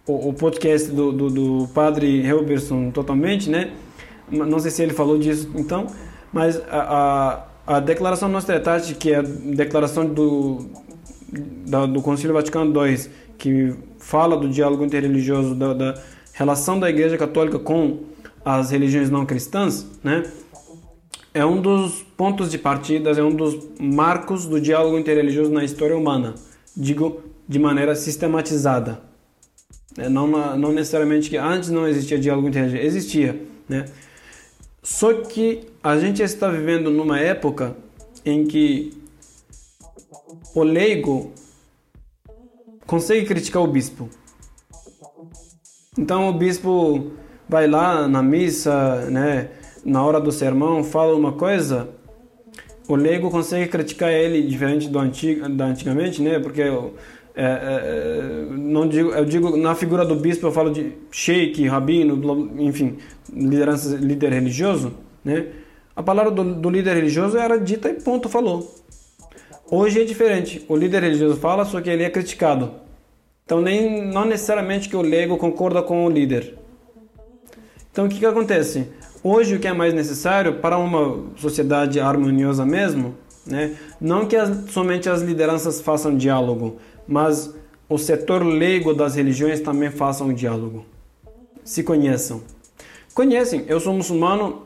[0.08, 3.72] o, o podcast do, do, do padre Helberson totalmente, né?
[4.30, 5.86] Não sei se ele falou disso então,
[6.32, 10.66] mas a, a, a declaração Nostra Aetate, que é a declaração do,
[11.66, 12.98] da, do Concílio Vaticano II,
[13.38, 15.94] que fala do diálogo interreligioso, da, da
[16.32, 18.00] relação da Igreja Católica com
[18.44, 20.24] as religiões não cristãs, né?
[21.38, 25.96] é um dos pontos de partida, é um dos marcos do diálogo interreligioso na história
[25.96, 26.34] humana,
[26.76, 29.07] digo de maneira sistematizada.
[29.96, 33.86] É, não, não necessariamente que antes não existia diálogo interreligioso, existia, né?
[34.82, 37.76] Só que a gente está vivendo numa época
[38.24, 38.92] em que
[40.54, 41.32] o leigo
[42.86, 44.08] consegue criticar o bispo.
[45.98, 47.12] Então o bispo
[47.48, 49.50] vai lá na missa, né,
[49.84, 51.88] na hora do sermão, fala uma coisa,
[52.88, 56.62] o leigo consegue criticar ele diferente do antigo, da antigamente, né, porque
[57.40, 62.50] é, é, não digo, eu digo na figura do bispo eu falo de sheik, rabino,
[62.58, 62.98] enfim,
[63.32, 64.92] liderança, líder religioso,
[65.24, 65.46] né?
[65.94, 68.74] A palavra do, do, líder religioso era dita e ponto, falou.
[69.70, 70.64] Hoje é diferente.
[70.68, 72.72] O líder religioso fala, só que ele é criticado.
[73.44, 76.58] Então nem não necessariamente que o leigo concorda com o líder.
[77.92, 78.88] Então o que que acontece?
[79.22, 83.14] Hoje o que é mais necessário para uma sociedade harmoniosa mesmo,
[83.46, 83.76] né?
[84.00, 86.78] Não que as, somente as lideranças façam diálogo,
[87.08, 87.54] mas
[87.88, 90.84] o setor leigo das religiões também faça um diálogo.
[91.64, 92.42] Se conheçam.
[93.14, 94.62] Conhecem, eu sou muçulmano,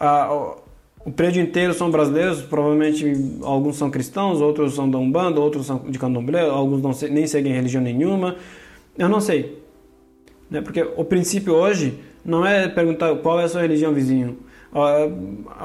[0.00, 0.56] a,
[1.04, 3.12] o prédio inteiro são brasileiros, provavelmente
[3.42, 7.52] alguns são cristãos, outros são da Umbanda, outros são de candomblé, alguns não, nem seguem
[7.52, 8.36] religião nenhuma.
[8.96, 9.62] Eu não sei.
[10.50, 10.60] Né?
[10.60, 14.38] Porque o princípio hoje não é perguntar qual é a sua religião vizinho.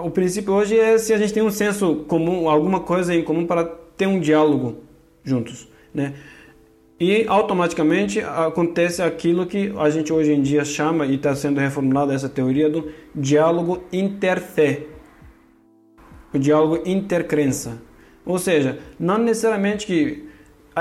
[0.04, 3.46] O princípio hoje é se a gente tem um senso comum, alguma coisa em comum
[3.48, 3.64] para
[3.96, 4.76] ter um diálogo
[5.24, 5.68] juntos
[5.98, 6.14] né?
[7.00, 12.14] E automaticamente acontece aquilo que a gente hoje em dia chama e está sendo reformulada
[12.14, 14.84] essa teoria do diálogo interfé,
[16.34, 17.82] o diálogo intercrença.
[18.26, 20.24] Ou seja, não necessariamente que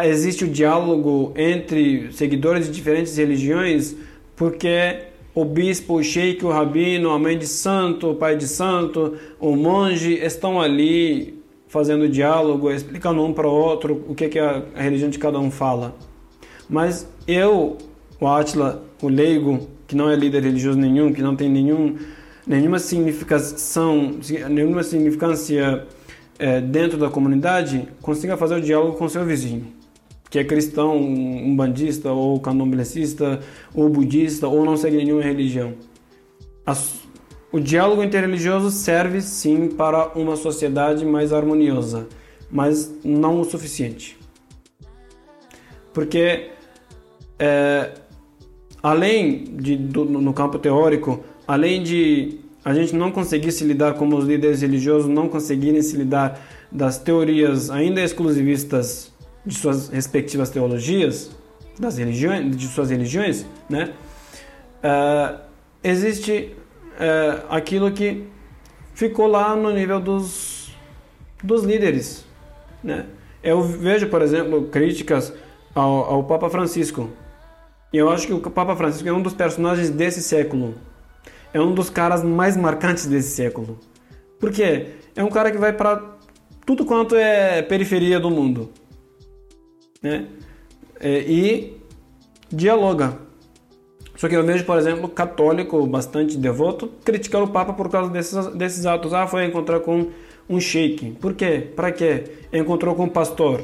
[0.04, 3.94] existe o diálogo entre seguidores de diferentes religiões,
[4.34, 5.02] porque
[5.34, 9.54] o bispo, o sheik, o rabino, a mãe de santo, o pai de santo, o
[9.54, 11.35] monge estão ali
[11.76, 15.50] fazendo diálogo, explicando um para o outro o que, que a, religião de cada um
[15.50, 15.94] fala.
[16.70, 17.76] Mas eu,
[18.18, 21.96] o Atila, o leigo, que não é líder religioso nenhum, que não tem nenhum,
[22.46, 25.86] nenhuma significação, nenhuma significância
[26.38, 29.66] é, dentro da comunidade, consiga fazer o diálogo com seu vizinho,
[30.30, 33.40] que é cristão, um bandista, ou candomblessista,
[33.74, 35.74] ou budista, ou não segue nenhuma religião.
[36.64, 37.05] As,
[37.52, 42.06] o diálogo interreligioso serve sim para uma sociedade mais harmoniosa,
[42.50, 44.18] mas não o suficiente.
[45.92, 46.50] Porque,
[47.38, 47.92] é,
[48.82, 54.16] além de, do, no campo teórico, além de a gente não conseguir se lidar como
[54.16, 59.12] os líderes religiosos não conseguirem se lidar das teorias ainda exclusivistas
[59.46, 61.30] de suas respectivas teologias,
[61.78, 63.92] das religiões, de suas religiões, né?
[64.82, 65.38] Uh,
[65.82, 66.56] existe
[66.98, 68.24] é, aquilo que
[68.94, 70.70] ficou lá no nível dos,
[71.42, 72.24] dos líderes.
[72.82, 73.06] Né?
[73.42, 75.32] Eu vejo, por exemplo, críticas
[75.74, 77.10] ao, ao Papa Francisco.
[77.92, 80.74] E eu acho que o Papa Francisco é um dos personagens desse século.
[81.52, 83.78] É um dos caras mais marcantes desse século.
[84.38, 84.94] Por quê?
[85.14, 86.02] É um cara que vai para
[86.64, 88.70] tudo quanto é periferia do mundo.
[90.02, 90.26] Né?
[91.00, 91.80] É, e
[92.50, 93.25] dialoga
[94.16, 98.46] só que eu vejo, por exemplo, católico bastante devoto criticar o Papa por causa desses,
[98.54, 99.12] desses atos.
[99.12, 100.08] Ah, foi encontrar com
[100.48, 101.12] um sheik.
[101.20, 101.68] Por quê?
[101.76, 102.24] Para quê?
[102.52, 103.62] Encontrou com um pastor.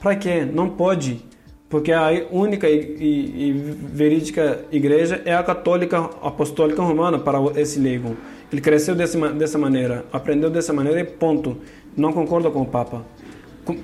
[0.00, 0.44] Para quê?
[0.50, 1.22] Não pode.
[1.68, 7.78] Porque a única e, e, e, verídica igreja é a católica apostólica romana para esse
[7.78, 8.16] leigo.
[8.50, 11.56] Ele cresceu desse, dessa maneira, aprendeu dessa maneira e ponto.
[11.96, 13.04] Não concorda com o Papa.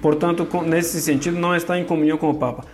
[0.03, 2.65] Portanto, nesse sentido, não está em comunhão com o Papa.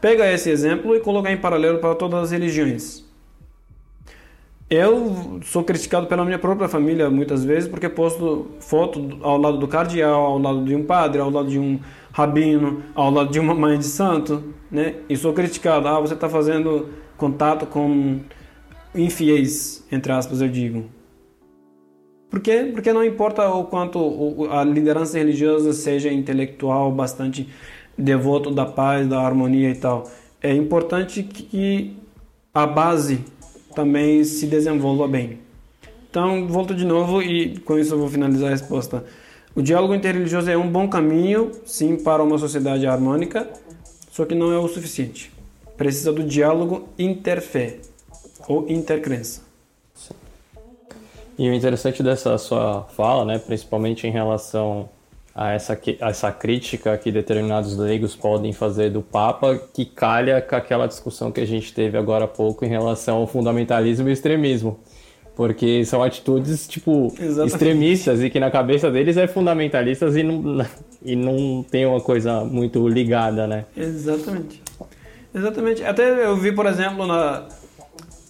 [0.00, 3.04] Pega esse exemplo e coloca em paralelo para todas as religiões.
[4.68, 9.68] Eu sou criticado pela minha própria família muitas vezes porque posto foto ao lado do
[9.68, 11.78] cardeal, ao lado de um padre, ao lado de um
[12.12, 14.96] rabino, ao lado de uma mãe de santo, né?
[15.08, 15.86] E sou criticado.
[15.86, 18.20] Ah, você está fazendo contato com
[18.92, 20.86] infiéis, entre aspas, eu digo.
[22.28, 22.70] Por quê?
[22.72, 27.48] Porque não importa o quanto a liderança religiosa seja intelectual, bastante
[27.96, 30.04] devoto da paz, da harmonia e tal.
[30.42, 31.96] É importante que
[32.52, 33.24] a base
[33.74, 35.38] também se desenvolva bem.
[36.08, 39.04] Então, volto de novo e com isso eu vou finalizar a resposta.
[39.54, 43.48] O diálogo interreligioso é um bom caminho, sim, para uma sociedade harmônica,
[44.10, 45.32] só que não é o suficiente.
[45.76, 47.78] Precisa do diálogo interfé
[48.48, 49.42] ou intercrença.
[51.38, 54.88] E o interessante dessa sua fala, né, principalmente em relação
[55.36, 60.56] a essa, a essa crítica que determinados leigos podem fazer do Papa, que calha com
[60.56, 64.80] aquela discussão que a gente teve agora há pouco em relação ao fundamentalismo e extremismo.
[65.36, 67.52] Porque são atitudes, tipo, Exatamente.
[67.52, 70.64] extremistas e que na cabeça deles é fundamentalistas e não,
[71.04, 73.66] e não tem uma coisa muito ligada, né?
[73.76, 74.62] Exatamente.
[75.34, 75.84] Exatamente.
[75.84, 77.46] Até eu vi, por exemplo, na.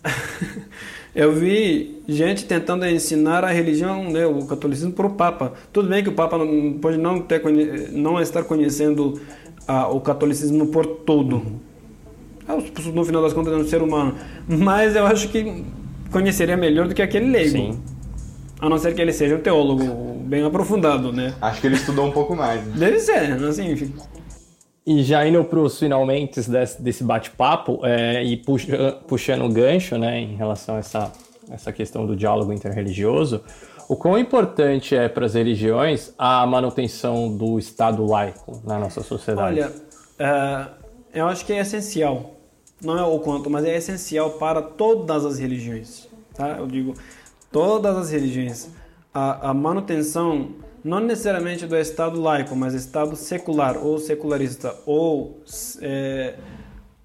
[1.16, 5.54] eu vi gente tentando ensinar a religião, né, o catolicismo, para o Papa.
[5.72, 7.42] Tudo bem que o Papa não, pode não, ter,
[7.90, 9.18] não estar conhecendo
[9.66, 11.42] ah, o catolicismo por todo.
[12.46, 12.58] Ah,
[12.92, 14.14] no final das contas, é um ser humano.
[14.46, 15.64] Mas eu acho que
[16.12, 17.50] conheceria melhor do que aquele leigo.
[17.50, 17.80] Sim.
[18.60, 21.34] A não ser que ele seja um teólogo bem aprofundado, né?
[21.40, 22.62] Acho que ele estudou um pouco mais.
[22.66, 22.74] Né?
[22.76, 23.90] Deve ser, assim.
[24.86, 29.98] E já indo para os finalmente desse, desse bate-papo é, e puxa, puxando o gancho,
[29.98, 31.12] né, em relação a essa,
[31.50, 33.42] essa questão do diálogo interreligioso,
[33.88, 39.60] o quão importante é para as religiões a manutenção do Estado laico na nossa sociedade?
[39.60, 40.70] Olha, uh,
[41.12, 42.36] eu acho que é essencial
[42.82, 46.08] não é o quanto, mas é essencial para todas as religiões.
[46.34, 46.56] Tá?
[46.58, 46.94] Eu digo
[47.50, 48.68] todas as religiões.
[49.12, 50.50] A, a manutenção
[50.86, 55.40] não necessariamente do Estado laico, mas Estado secular ou secularista, ou
[55.82, 56.34] é,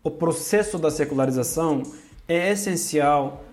[0.03, 1.81] o processo da secularização
[2.27, 3.43] é essencial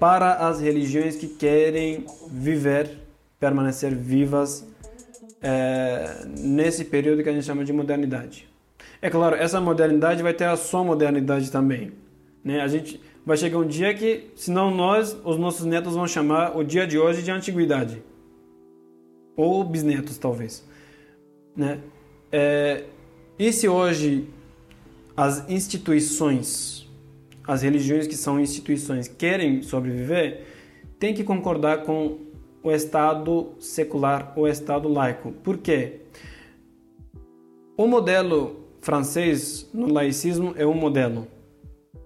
[0.00, 2.98] para as religiões que querem viver,
[3.38, 4.66] permanecer vivas
[5.42, 8.48] é, nesse período que a gente chama de modernidade.
[9.02, 11.92] É claro, essa modernidade vai ter a sua modernidade também.
[12.42, 12.62] Né?
[12.62, 16.64] A gente vai chegar um dia que, senão nós, os nossos netos vão chamar o
[16.64, 18.02] dia de hoje de antiguidade.
[19.36, 20.64] Ou bisnetos, talvez.
[21.54, 21.80] Né?
[22.32, 22.84] É,
[23.38, 24.28] e se hoje
[25.16, 26.88] as instituições,
[27.46, 30.44] as religiões que são instituições, querem sobreviver,
[30.98, 32.18] tem que concordar com
[32.62, 35.32] o Estado secular, o Estado laico.
[35.32, 36.00] Por quê?
[37.76, 41.28] O modelo francês no laicismo é um modelo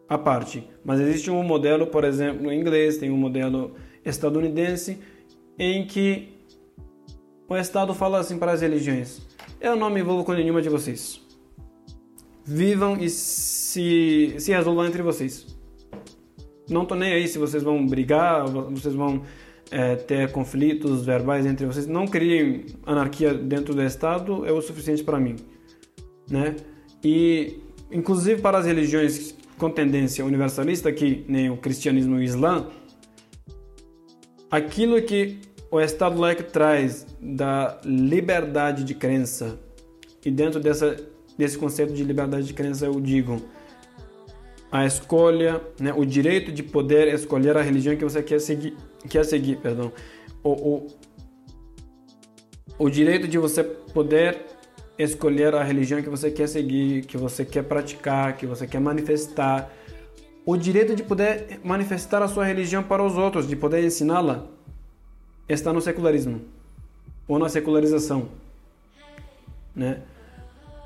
[0.09, 3.75] à parte, mas existe um modelo, por exemplo, inglês, tem um modelo
[4.05, 4.99] estadunidense
[5.59, 6.40] em que
[7.51, 9.21] o Estado fala assim para as religiões:
[9.61, 11.21] Eu não me envolvo com nenhuma de vocês.
[12.45, 15.59] Vivam e se, se resolvam entre vocês.
[16.69, 19.23] Não estou nem aí se vocês vão brigar, vocês vão
[19.71, 21.87] é, ter conflitos verbais entre vocês.
[21.87, 25.35] Não criem anarquia dentro do Estado, é o suficiente para mim.
[26.31, 26.55] Né?
[27.03, 27.59] E,
[27.91, 32.69] inclusive para as religiões com tendência universalista, que nem o cristianismo e o islã,
[34.51, 35.39] aquilo que
[35.71, 39.59] o Estado laico traz da liberdade de crença,
[40.25, 40.97] e dentro dessa,
[41.39, 43.41] desse conceito de liberdade de crença eu digo
[44.73, 48.77] a escolha, né, o direito de poder escolher a religião que você quer seguir,
[49.09, 49.93] quer seguir, perdão,
[50.45, 50.87] o, o,
[52.79, 54.39] o direito de você poder
[54.97, 59.73] escolher a religião que você quer seguir, que você quer praticar, que você quer manifestar.
[60.45, 64.47] O direito de poder manifestar a sua religião para os outros, de poder ensiná-la,
[65.55, 66.41] está no secularismo
[67.27, 68.29] ou na secularização,
[69.75, 70.03] né?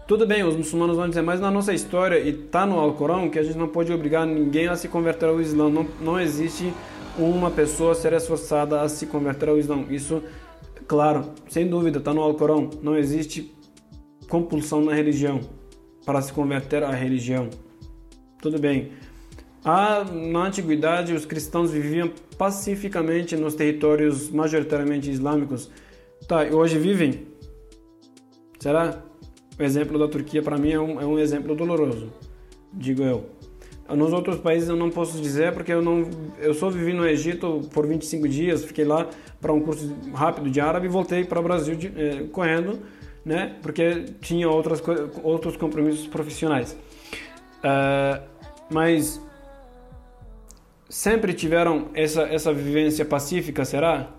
[0.07, 3.39] Tudo bem, os muçulmanos vão dizer, mas na nossa história, e está no Alcorão, que
[3.39, 5.71] a gente não pode obrigar ninguém a se converter ao Islã.
[5.71, 6.75] Não, não existe
[7.19, 9.83] uma pessoa ser esforçada a se converter ao Islã.
[9.89, 10.23] Isso,
[10.87, 12.69] claro, sem dúvida, está no Alcorão.
[12.83, 13.51] Não existe
[14.29, 15.41] compulsão na religião,
[16.05, 17.49] para se converter à religião.
[18.43, 18.93] Tudo bem.
[19.65, 25.71] Ah, na antiguidade, os cristãos viviam pacificamente nos territórios majoritariamente islâmicos.
[26.29, 27.27] Tá, e hoje vivem?
[28.59, 29.03] Será?
[29.59, 32.13] O exemplo da Turquia, para mim, é um, é um exemplo doloroso,
[32.73, 33.27] digo eu.
[33.89, 36.09] Nos outros países eu não posso dizer porque eu não
[36.41, 39.09] eu só vivi no Egito por 25 dias, fiquei lá
[39.41, 42.81] para um curso rápido de árabe e voltei para o Brasil de, eh, correndo
[43.25, 43.57] né?
[43.63, 44.83] Porque tinha outras
[45.23, 46.77] outros compromissos profissionais.
[47.61, 48.23] Uh,
[48.71, 49.21] mas
[50.89, 54.11] sempre tiveram essa essa vivência pacífica, será?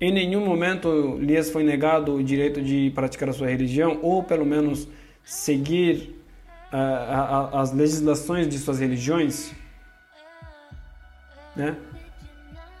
[0.00, 4.44] Em nenhum momento lhes foi negado o direito de praticar a sua religião ou pelo
[4.44, 4.88] menos
[5.22, 6.14] seguir
[6.72, 9.52] uh, a, a, as legislações de suas religiões,
[11.56, 11.76] né?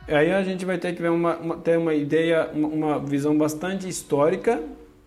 [0.06, 3.38] Aí a gente vai ter que ver uma, uma ter uma ideia, uma, uma visão
[3.38, 4.62] bastante histórica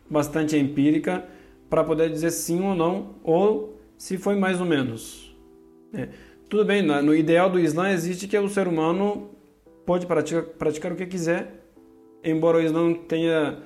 [0.09, 1.25] bastante empírica
[1.69, 5.35] para poder dizer sim ou não, ou se foi mais ou menos.
[5.93, 6.09] É.
[6.49, 9.31] Tudo bem, no ideal do Islã existe que o ser humano
[9.85, 11.51] pode praticar, praticar o que quiser,
[12.23, 13.57] embora o Islã tenha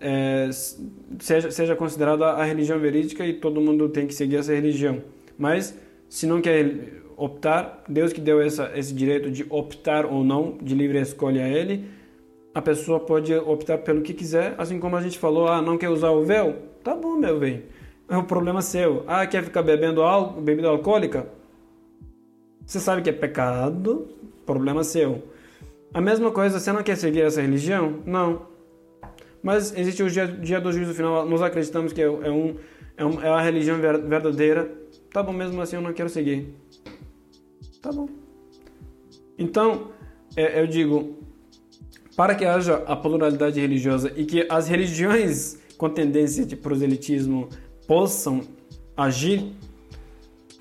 [0.00, 0.48] é,
[1.18, 5.02] seja, seja considerada a religião verídica e todo mundo tem que seguir essa religião.
[5.36, 5.76] Mas
[6.08, 10.76] se não quer optar, Deus que deu essa, esse direito de optar ou não, de
[10.76, 11.86] livre escolha a ele,
[12.54, 15.88] a pessoa pode optar pelo que quiser, assim como a gente falou, ah, não quer
[15.88, 16.56] usar o véu?
[16.84, 17.64] Tá bom, meu bem.
[18.08, 19.02] É um problema seu.
[19.08, 21.41] Ah, quer ficar bebendo álcool, bebida alcoólica?
[22.72, 24.08] Você sabe que é pecado,
[24.46, 25.24] problema seu.
[25.92, 28.02] A mesma coisa, você não quer seguir essa religião?
[28.06, 28.46] Não.
[29.42, 32.56] Mas existe o dia, dia do juízo final, nós acreditamos que é, é, um,
[32.96, 34.72] é, um, é a religião verdadeira.
[35.12, 36.54] Tá bom, mesmo assim eu não quero seguir.
[37.82, 38.08] Tá bom.
[39.36, 39.88] Então,
[40.34, 41.18] é, eu digo,
[42.16, 47.50] para que haja a pluralidade religiosa e que as religiões com tendência de proselitismo
[47.86, 48.40] possam
[48.96, 49.52] agir,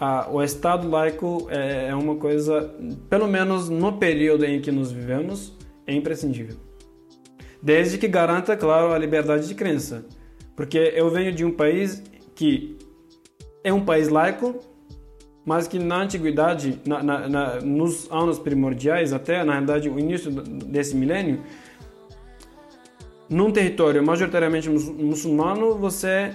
[0.01, 2.73] a, o Estado laico é, é uma coisa,
[3.07, 5.55] pelo menos no período em que nos vivemos,
[5.85, 6.55] é imprescindível.
[7.61, 10.03] Desde que garanta, claro, a liberdade de crença.
[10.55, 12.01] Porque eu venho de um país
[12.33, 12.79] que
[13.63, 14.59] é um país laico,
[15.45, 20.31] mas que na antiguidade, na, na, na, nos anos primordiais, até na realidade o início
[20.31, 21.41] desse milênio,
[23.29, 26.31] num território majoritariamente muçulmano, você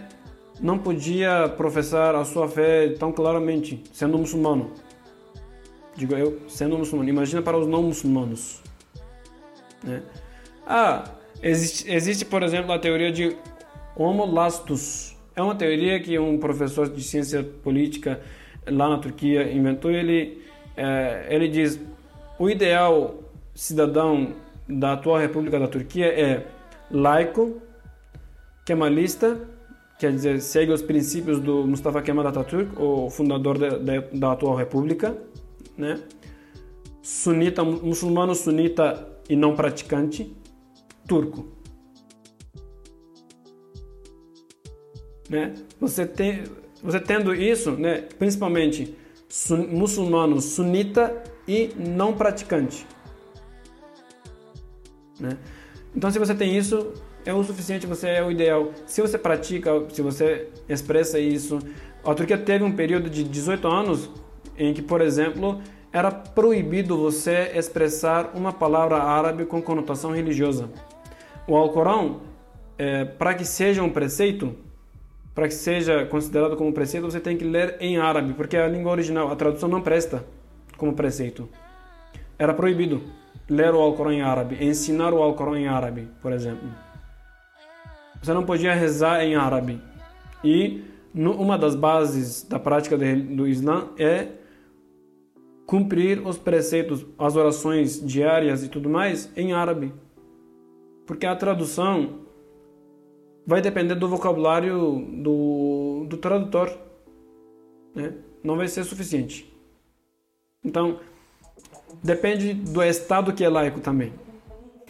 [0.61, 4.73] não podia professar a sua fé tão claramente, sendo muçulmano.
[5.95, 7.09] Digo eu, sendo muçulmano.
[7.09, 8.63] Imagina para os não muçulmanos.
[9.83, 10.03] Né?
[10.67, 11.05] Ah,
[11.43, 13.37] existe, existe, por exemplo, a teoria de
[13.97, 15.17] Homo lastus.
[15.35, 18.21] É uma teoria que um professor de ciência política
[18.67, 19.91] lá na Turquia inventou.
[19.91, 20.43] Ele,
[20.77, 21.81] é, ele diz:
[22.39, 23.15] o ideal
[23.55, 24.35] cidadão
[24.69, 26.47] da atual República da Turquia é
[26.91, 27.61] laico,
[28.65, 29.41] kemalista,
[29.99, 34.55] quer dizer, segue os princípios do Mustafa Kemal Atatürk, o fundador de, de, da atual
[34.55, 35.17] república,
[35.77, 36.01] né?
[37.03, 40.37] Sunita, muçulmano sunita e não praticante,
[41.07, 41.47] turco.
[45.29, 45.55] Né?
[45.81, 46.45] Você tem,
[46.83, 48.03] você tendo isso, né?
[48.19, 48.97] Principalmente
[49.29, 52.87] sun, muçulmano sunita e não praticante,
[55.19, 55.39] né?
[55.95, 56.93] Então, se você tem isso,
[57.27, 58.71] é o suficiente, você é o ideal.
[58.87, 61.59] Se você pratica, se você expressa isso.
[62.05, 64.09] A Turquia teve um período de 18 anos
[64.57, 65.61] em que, por exemplo,
[65.93, 70.71] era proibido você expressar uma palavra árabe com conotação religiosa.
[71.49, 72.21] O Alcorão,
[72.79, 74.55] é, para que seja um preceito,
[75.35, 78.93] para que seja considerado como preceito, você tem que ler em árabe, porque a língua
[78.93, 80.25] original, a tradução não presta
[80.77, 81.49] como preceito.
[82.39, 83.03] Era proibido
[83.49, 86.86] ler o Alcorão em árabe, ensinar o Alcorão em árabe, por exemplo.
[88.27, 89.81] Você não podia rezar em árabe.
[90.43, 90.83] E
[91.15, 94.31] uma das bases da prática do Islã é
[95.65, 99.95] cumprir os preceitos, as orações diárias e tudo mais em árabe.
[101.07, 102.23] Porque a tradução
[103.47, 106.77] vai depender do vocabulário do, do tradutor.
[107.95, 108.13] Né?
[108.43, 109.57] Não vai ser suficiente.
[110.65, 110.99] Então,
[112.03, 114.13] depende do Estado que é laico também.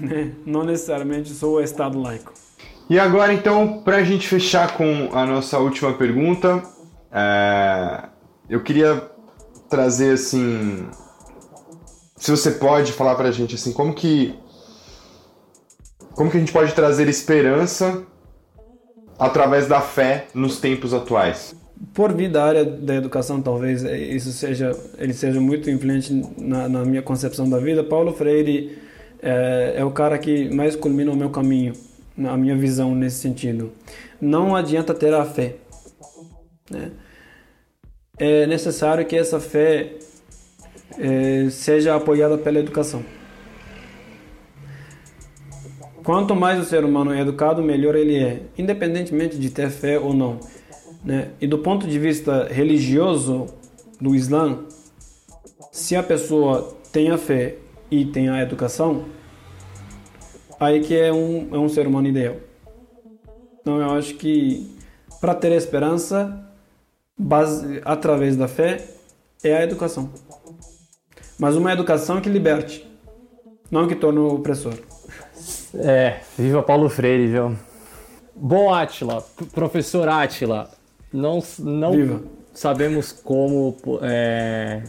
[0.01, 0.35] Né?
[0.47, 2.46] Não necessariamente sou o Estado laico.
[2.89, 6.63] E agora, então, para a gente fechar com a nossa última pergunta,
[7.11, 8.05] é...
[8.49, 9.03] eu queria
[9.69, 10.87] trazer assim,
[12.17, 14.35] se você pode falar para a gente assim, como que
[16.15, 18.05] como que a gente pode trazer esperança
[19.19, 21.55] através da fé nos tempos atuais?
[21.93, 26.69] por vir da área da educação, talvez é, isso seja, ele seja muito influente na,
[26.69, 27.85] na minha concepção da vida.
[27.85, 28.79] Paulo Freire
[29.23, 31.73] é, é, o cara que mais culmina o meu caminho,
[32.17, 33.73] na minha visão nesse sentido.
[34.21, 35.57] Não adianta ter a fé.
[36.71, 36.91] Né?
[38.19, 39.95] É necessário que essa fé
[40.99, 43.05] é, seja apoiada pela educação.
[46.03, 50.15] Quanto mais o ser humano é educado, melhor ele é, independentemente de ter fé ou
[50.15, 50.39] não.
[51.05, 51.31] Né?
[51.41, 53.47] E do ponto de vista religioso
[54.01, 54.61] do Islã,
[55.73, 57.57] se a pessoa tem a fé
[57.91, 59.05] e tem a educação,
[60.59, 62.37] aí que é um, é um ser humano ideal.
[63.61, 64.77] Então eu acho que
[65.21, 66.47] para ter esperança,
[67.19, 68.85] base, através da fé,
[69.43, 70.11] é a educação.
[71.39, 72.89] Mas uma educação que liberte,
[73.71, 74.75] não que torne o opressor.
[75.75, 77.57] É, viva Paulo Freire, viu?
[78.35, 80.71] Bom, Atila, professor Atila,
[81.13, 82.23] não, não
[82.55, 84.83] sabemos como é,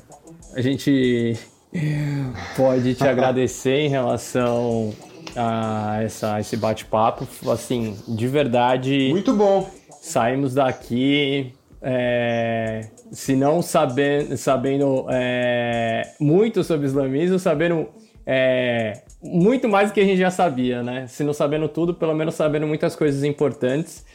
[0.54, 1.38] a gente
[2.56, 4.94] pode te agradecer em relação
[5.38, 7.28] a essa, esse bate-papo.
[7.52, 9.10] Assim, de verdade.
[9.12, 9.70] Muito bom.
[10.02, 11.54] Saímos daqui.
[11.82, 17.88] É, se não sabendo, sabendo é, muito sobre islamismo, sabendo
[18.26, 21.08] é, muito mais do que a gente já sabia, né?
[21.08, 24.06] Se não sabendo tudo, pelo menos sabendo muitas coisas importantes.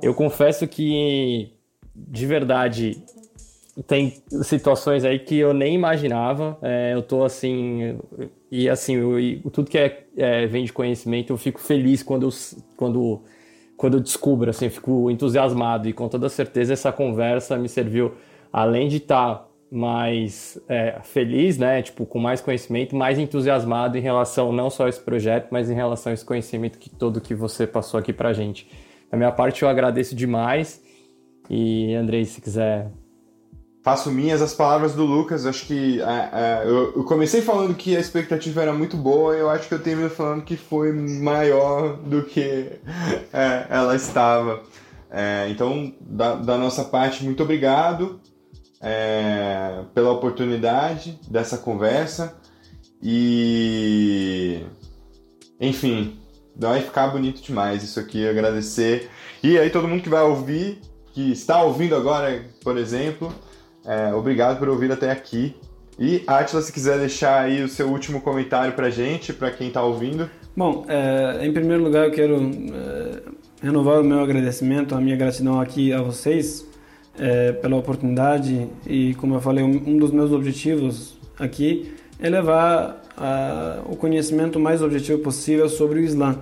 [0.00, 1.52] Eu confesso que,
[1.94, 3.02] de verdade,
[3.86, 6.56] tem situações aí que eu nem imaginava.
[6.62, 7.98] É, eu tô assim.
[8.50, 12.30] E assim, eu, tudo que é, é, vem de conhecimento, eu fico feliz quando eu,
[12.76, 13.22] quando,
[13.76, 15.88] quando eu descubro, assim, eu fico entusiasmado.
[15.88, 18.14] E com toda certeza essa conversa me serviu,
[18.52, 21.82] além de estar tá mais é, feliz, né?
[21.82, 25.74] Tipo, com mais conhecimento, mais entusiasmado em relação não só a esse projeto, mas em
[25.74, 28.66] relação a esse conhecimento que todo que você passou aqui pra gente.
[29.10, 30.82] Da minha parte, eu agradeço demais.
[31.50, 32.90] E, Andrei, se quiser
[33.88, 35.46] faço minhas as palavras do Lucas.
[35.46, 39.40] Acho que é, é, eu, eu, comecei falando que a expectativa era muito boa e
[39.40, 42.72] eu acho que eu termino falando que foi maior do que
[43.32, 44.62] é, ela estava.
[45.10, 48.20] É, então, da, da, nossa parte, muito obrigado
[48.78, 52.36] é, pela oportunidade dessa conversa
[53.02, 54.66] e.
[55.58, 56.20] Enfim,
[56.54, 58.28] vai ficar bonito demais isso aqui.
[58.28, 59.08] Agradecer.
[59.42, 60.78] E aí, todo mundo que vai ouvir,
[61.14, 63.32] que está ouvindo agora, por exemplo.
[63.88, 65.56] É, obrigado por ouvir até aqui.
[65.98, 69.82] E, Atila, se quiser deixar aí o seu último comentário para gente, para quem está
[69.82, 70.28] ouvindo.
[70.54, 73.22] Bom, é, em primeiro lugar eu quero é,
[73.62, 76.66] renovar o meu agradecimento, a minha gratidão aqui a vocês
[77.18, 83.80] é, pela oportunidade e, como eu falei, um, dos meus objetivos aqui é levar a,
[83.86, 86.36] o conhecimento mais objetivo possível sobre o Islã.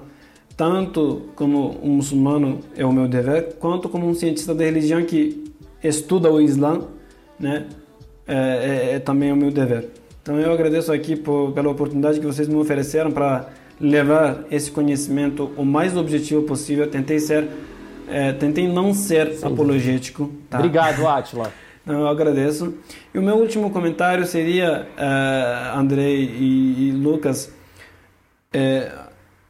[0.56, 5.44] Tanto como um muçulmano é o meu dever, quanto como um cientista da religião que
[5.85, 6.95] estuda o Islã
[7.39, 7.67] né,
[8.27, 9.89] é, é, é também o meu dever.
[10.23, 13.49] Então eu agradeço aqui por, pela oportunidade que vocês me ofereceram para
[13.81, 16.91] levar esse conhecimento o mais objetivo possível.
[16.91, 17.49] Tentei ser,
[18.09, 19.47] é, tentei não ser Sim.
[19.47, 20.31] apologético.
[20.51, 20.59] Tá?
[20.59, 21.53] Obrigado, Atila.
[21.87, 22.75] Então, eu agradeço.
[23.15, 27.55] E o meu último comentário seria, uh, Andrei e, e Lucas,
[28.53, 28.91] é,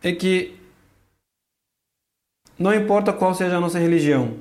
[0.03, 0.55] é que
[2.59, 4.35] não importa qual seja a nossa religião,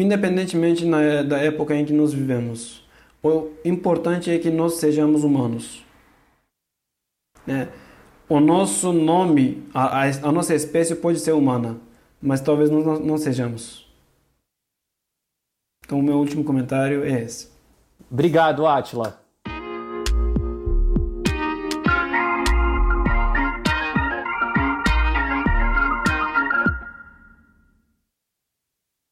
[0.00, 2.88] independentemente na, da época em que nós vivemos.
[3.22, 5.84] O importante é que nós sejamos humanos.
[7.46, 7.68] Né?
[8.28, 11.78] O nosso nome, a, a, nossa espécie pode ser humana,
[12.22, 13.88] mas talvez não, não sejamos.
[15.84, 17.50] Então, o meu último comentário é esse.
[18.10, 19.20] Obrigado, Atila.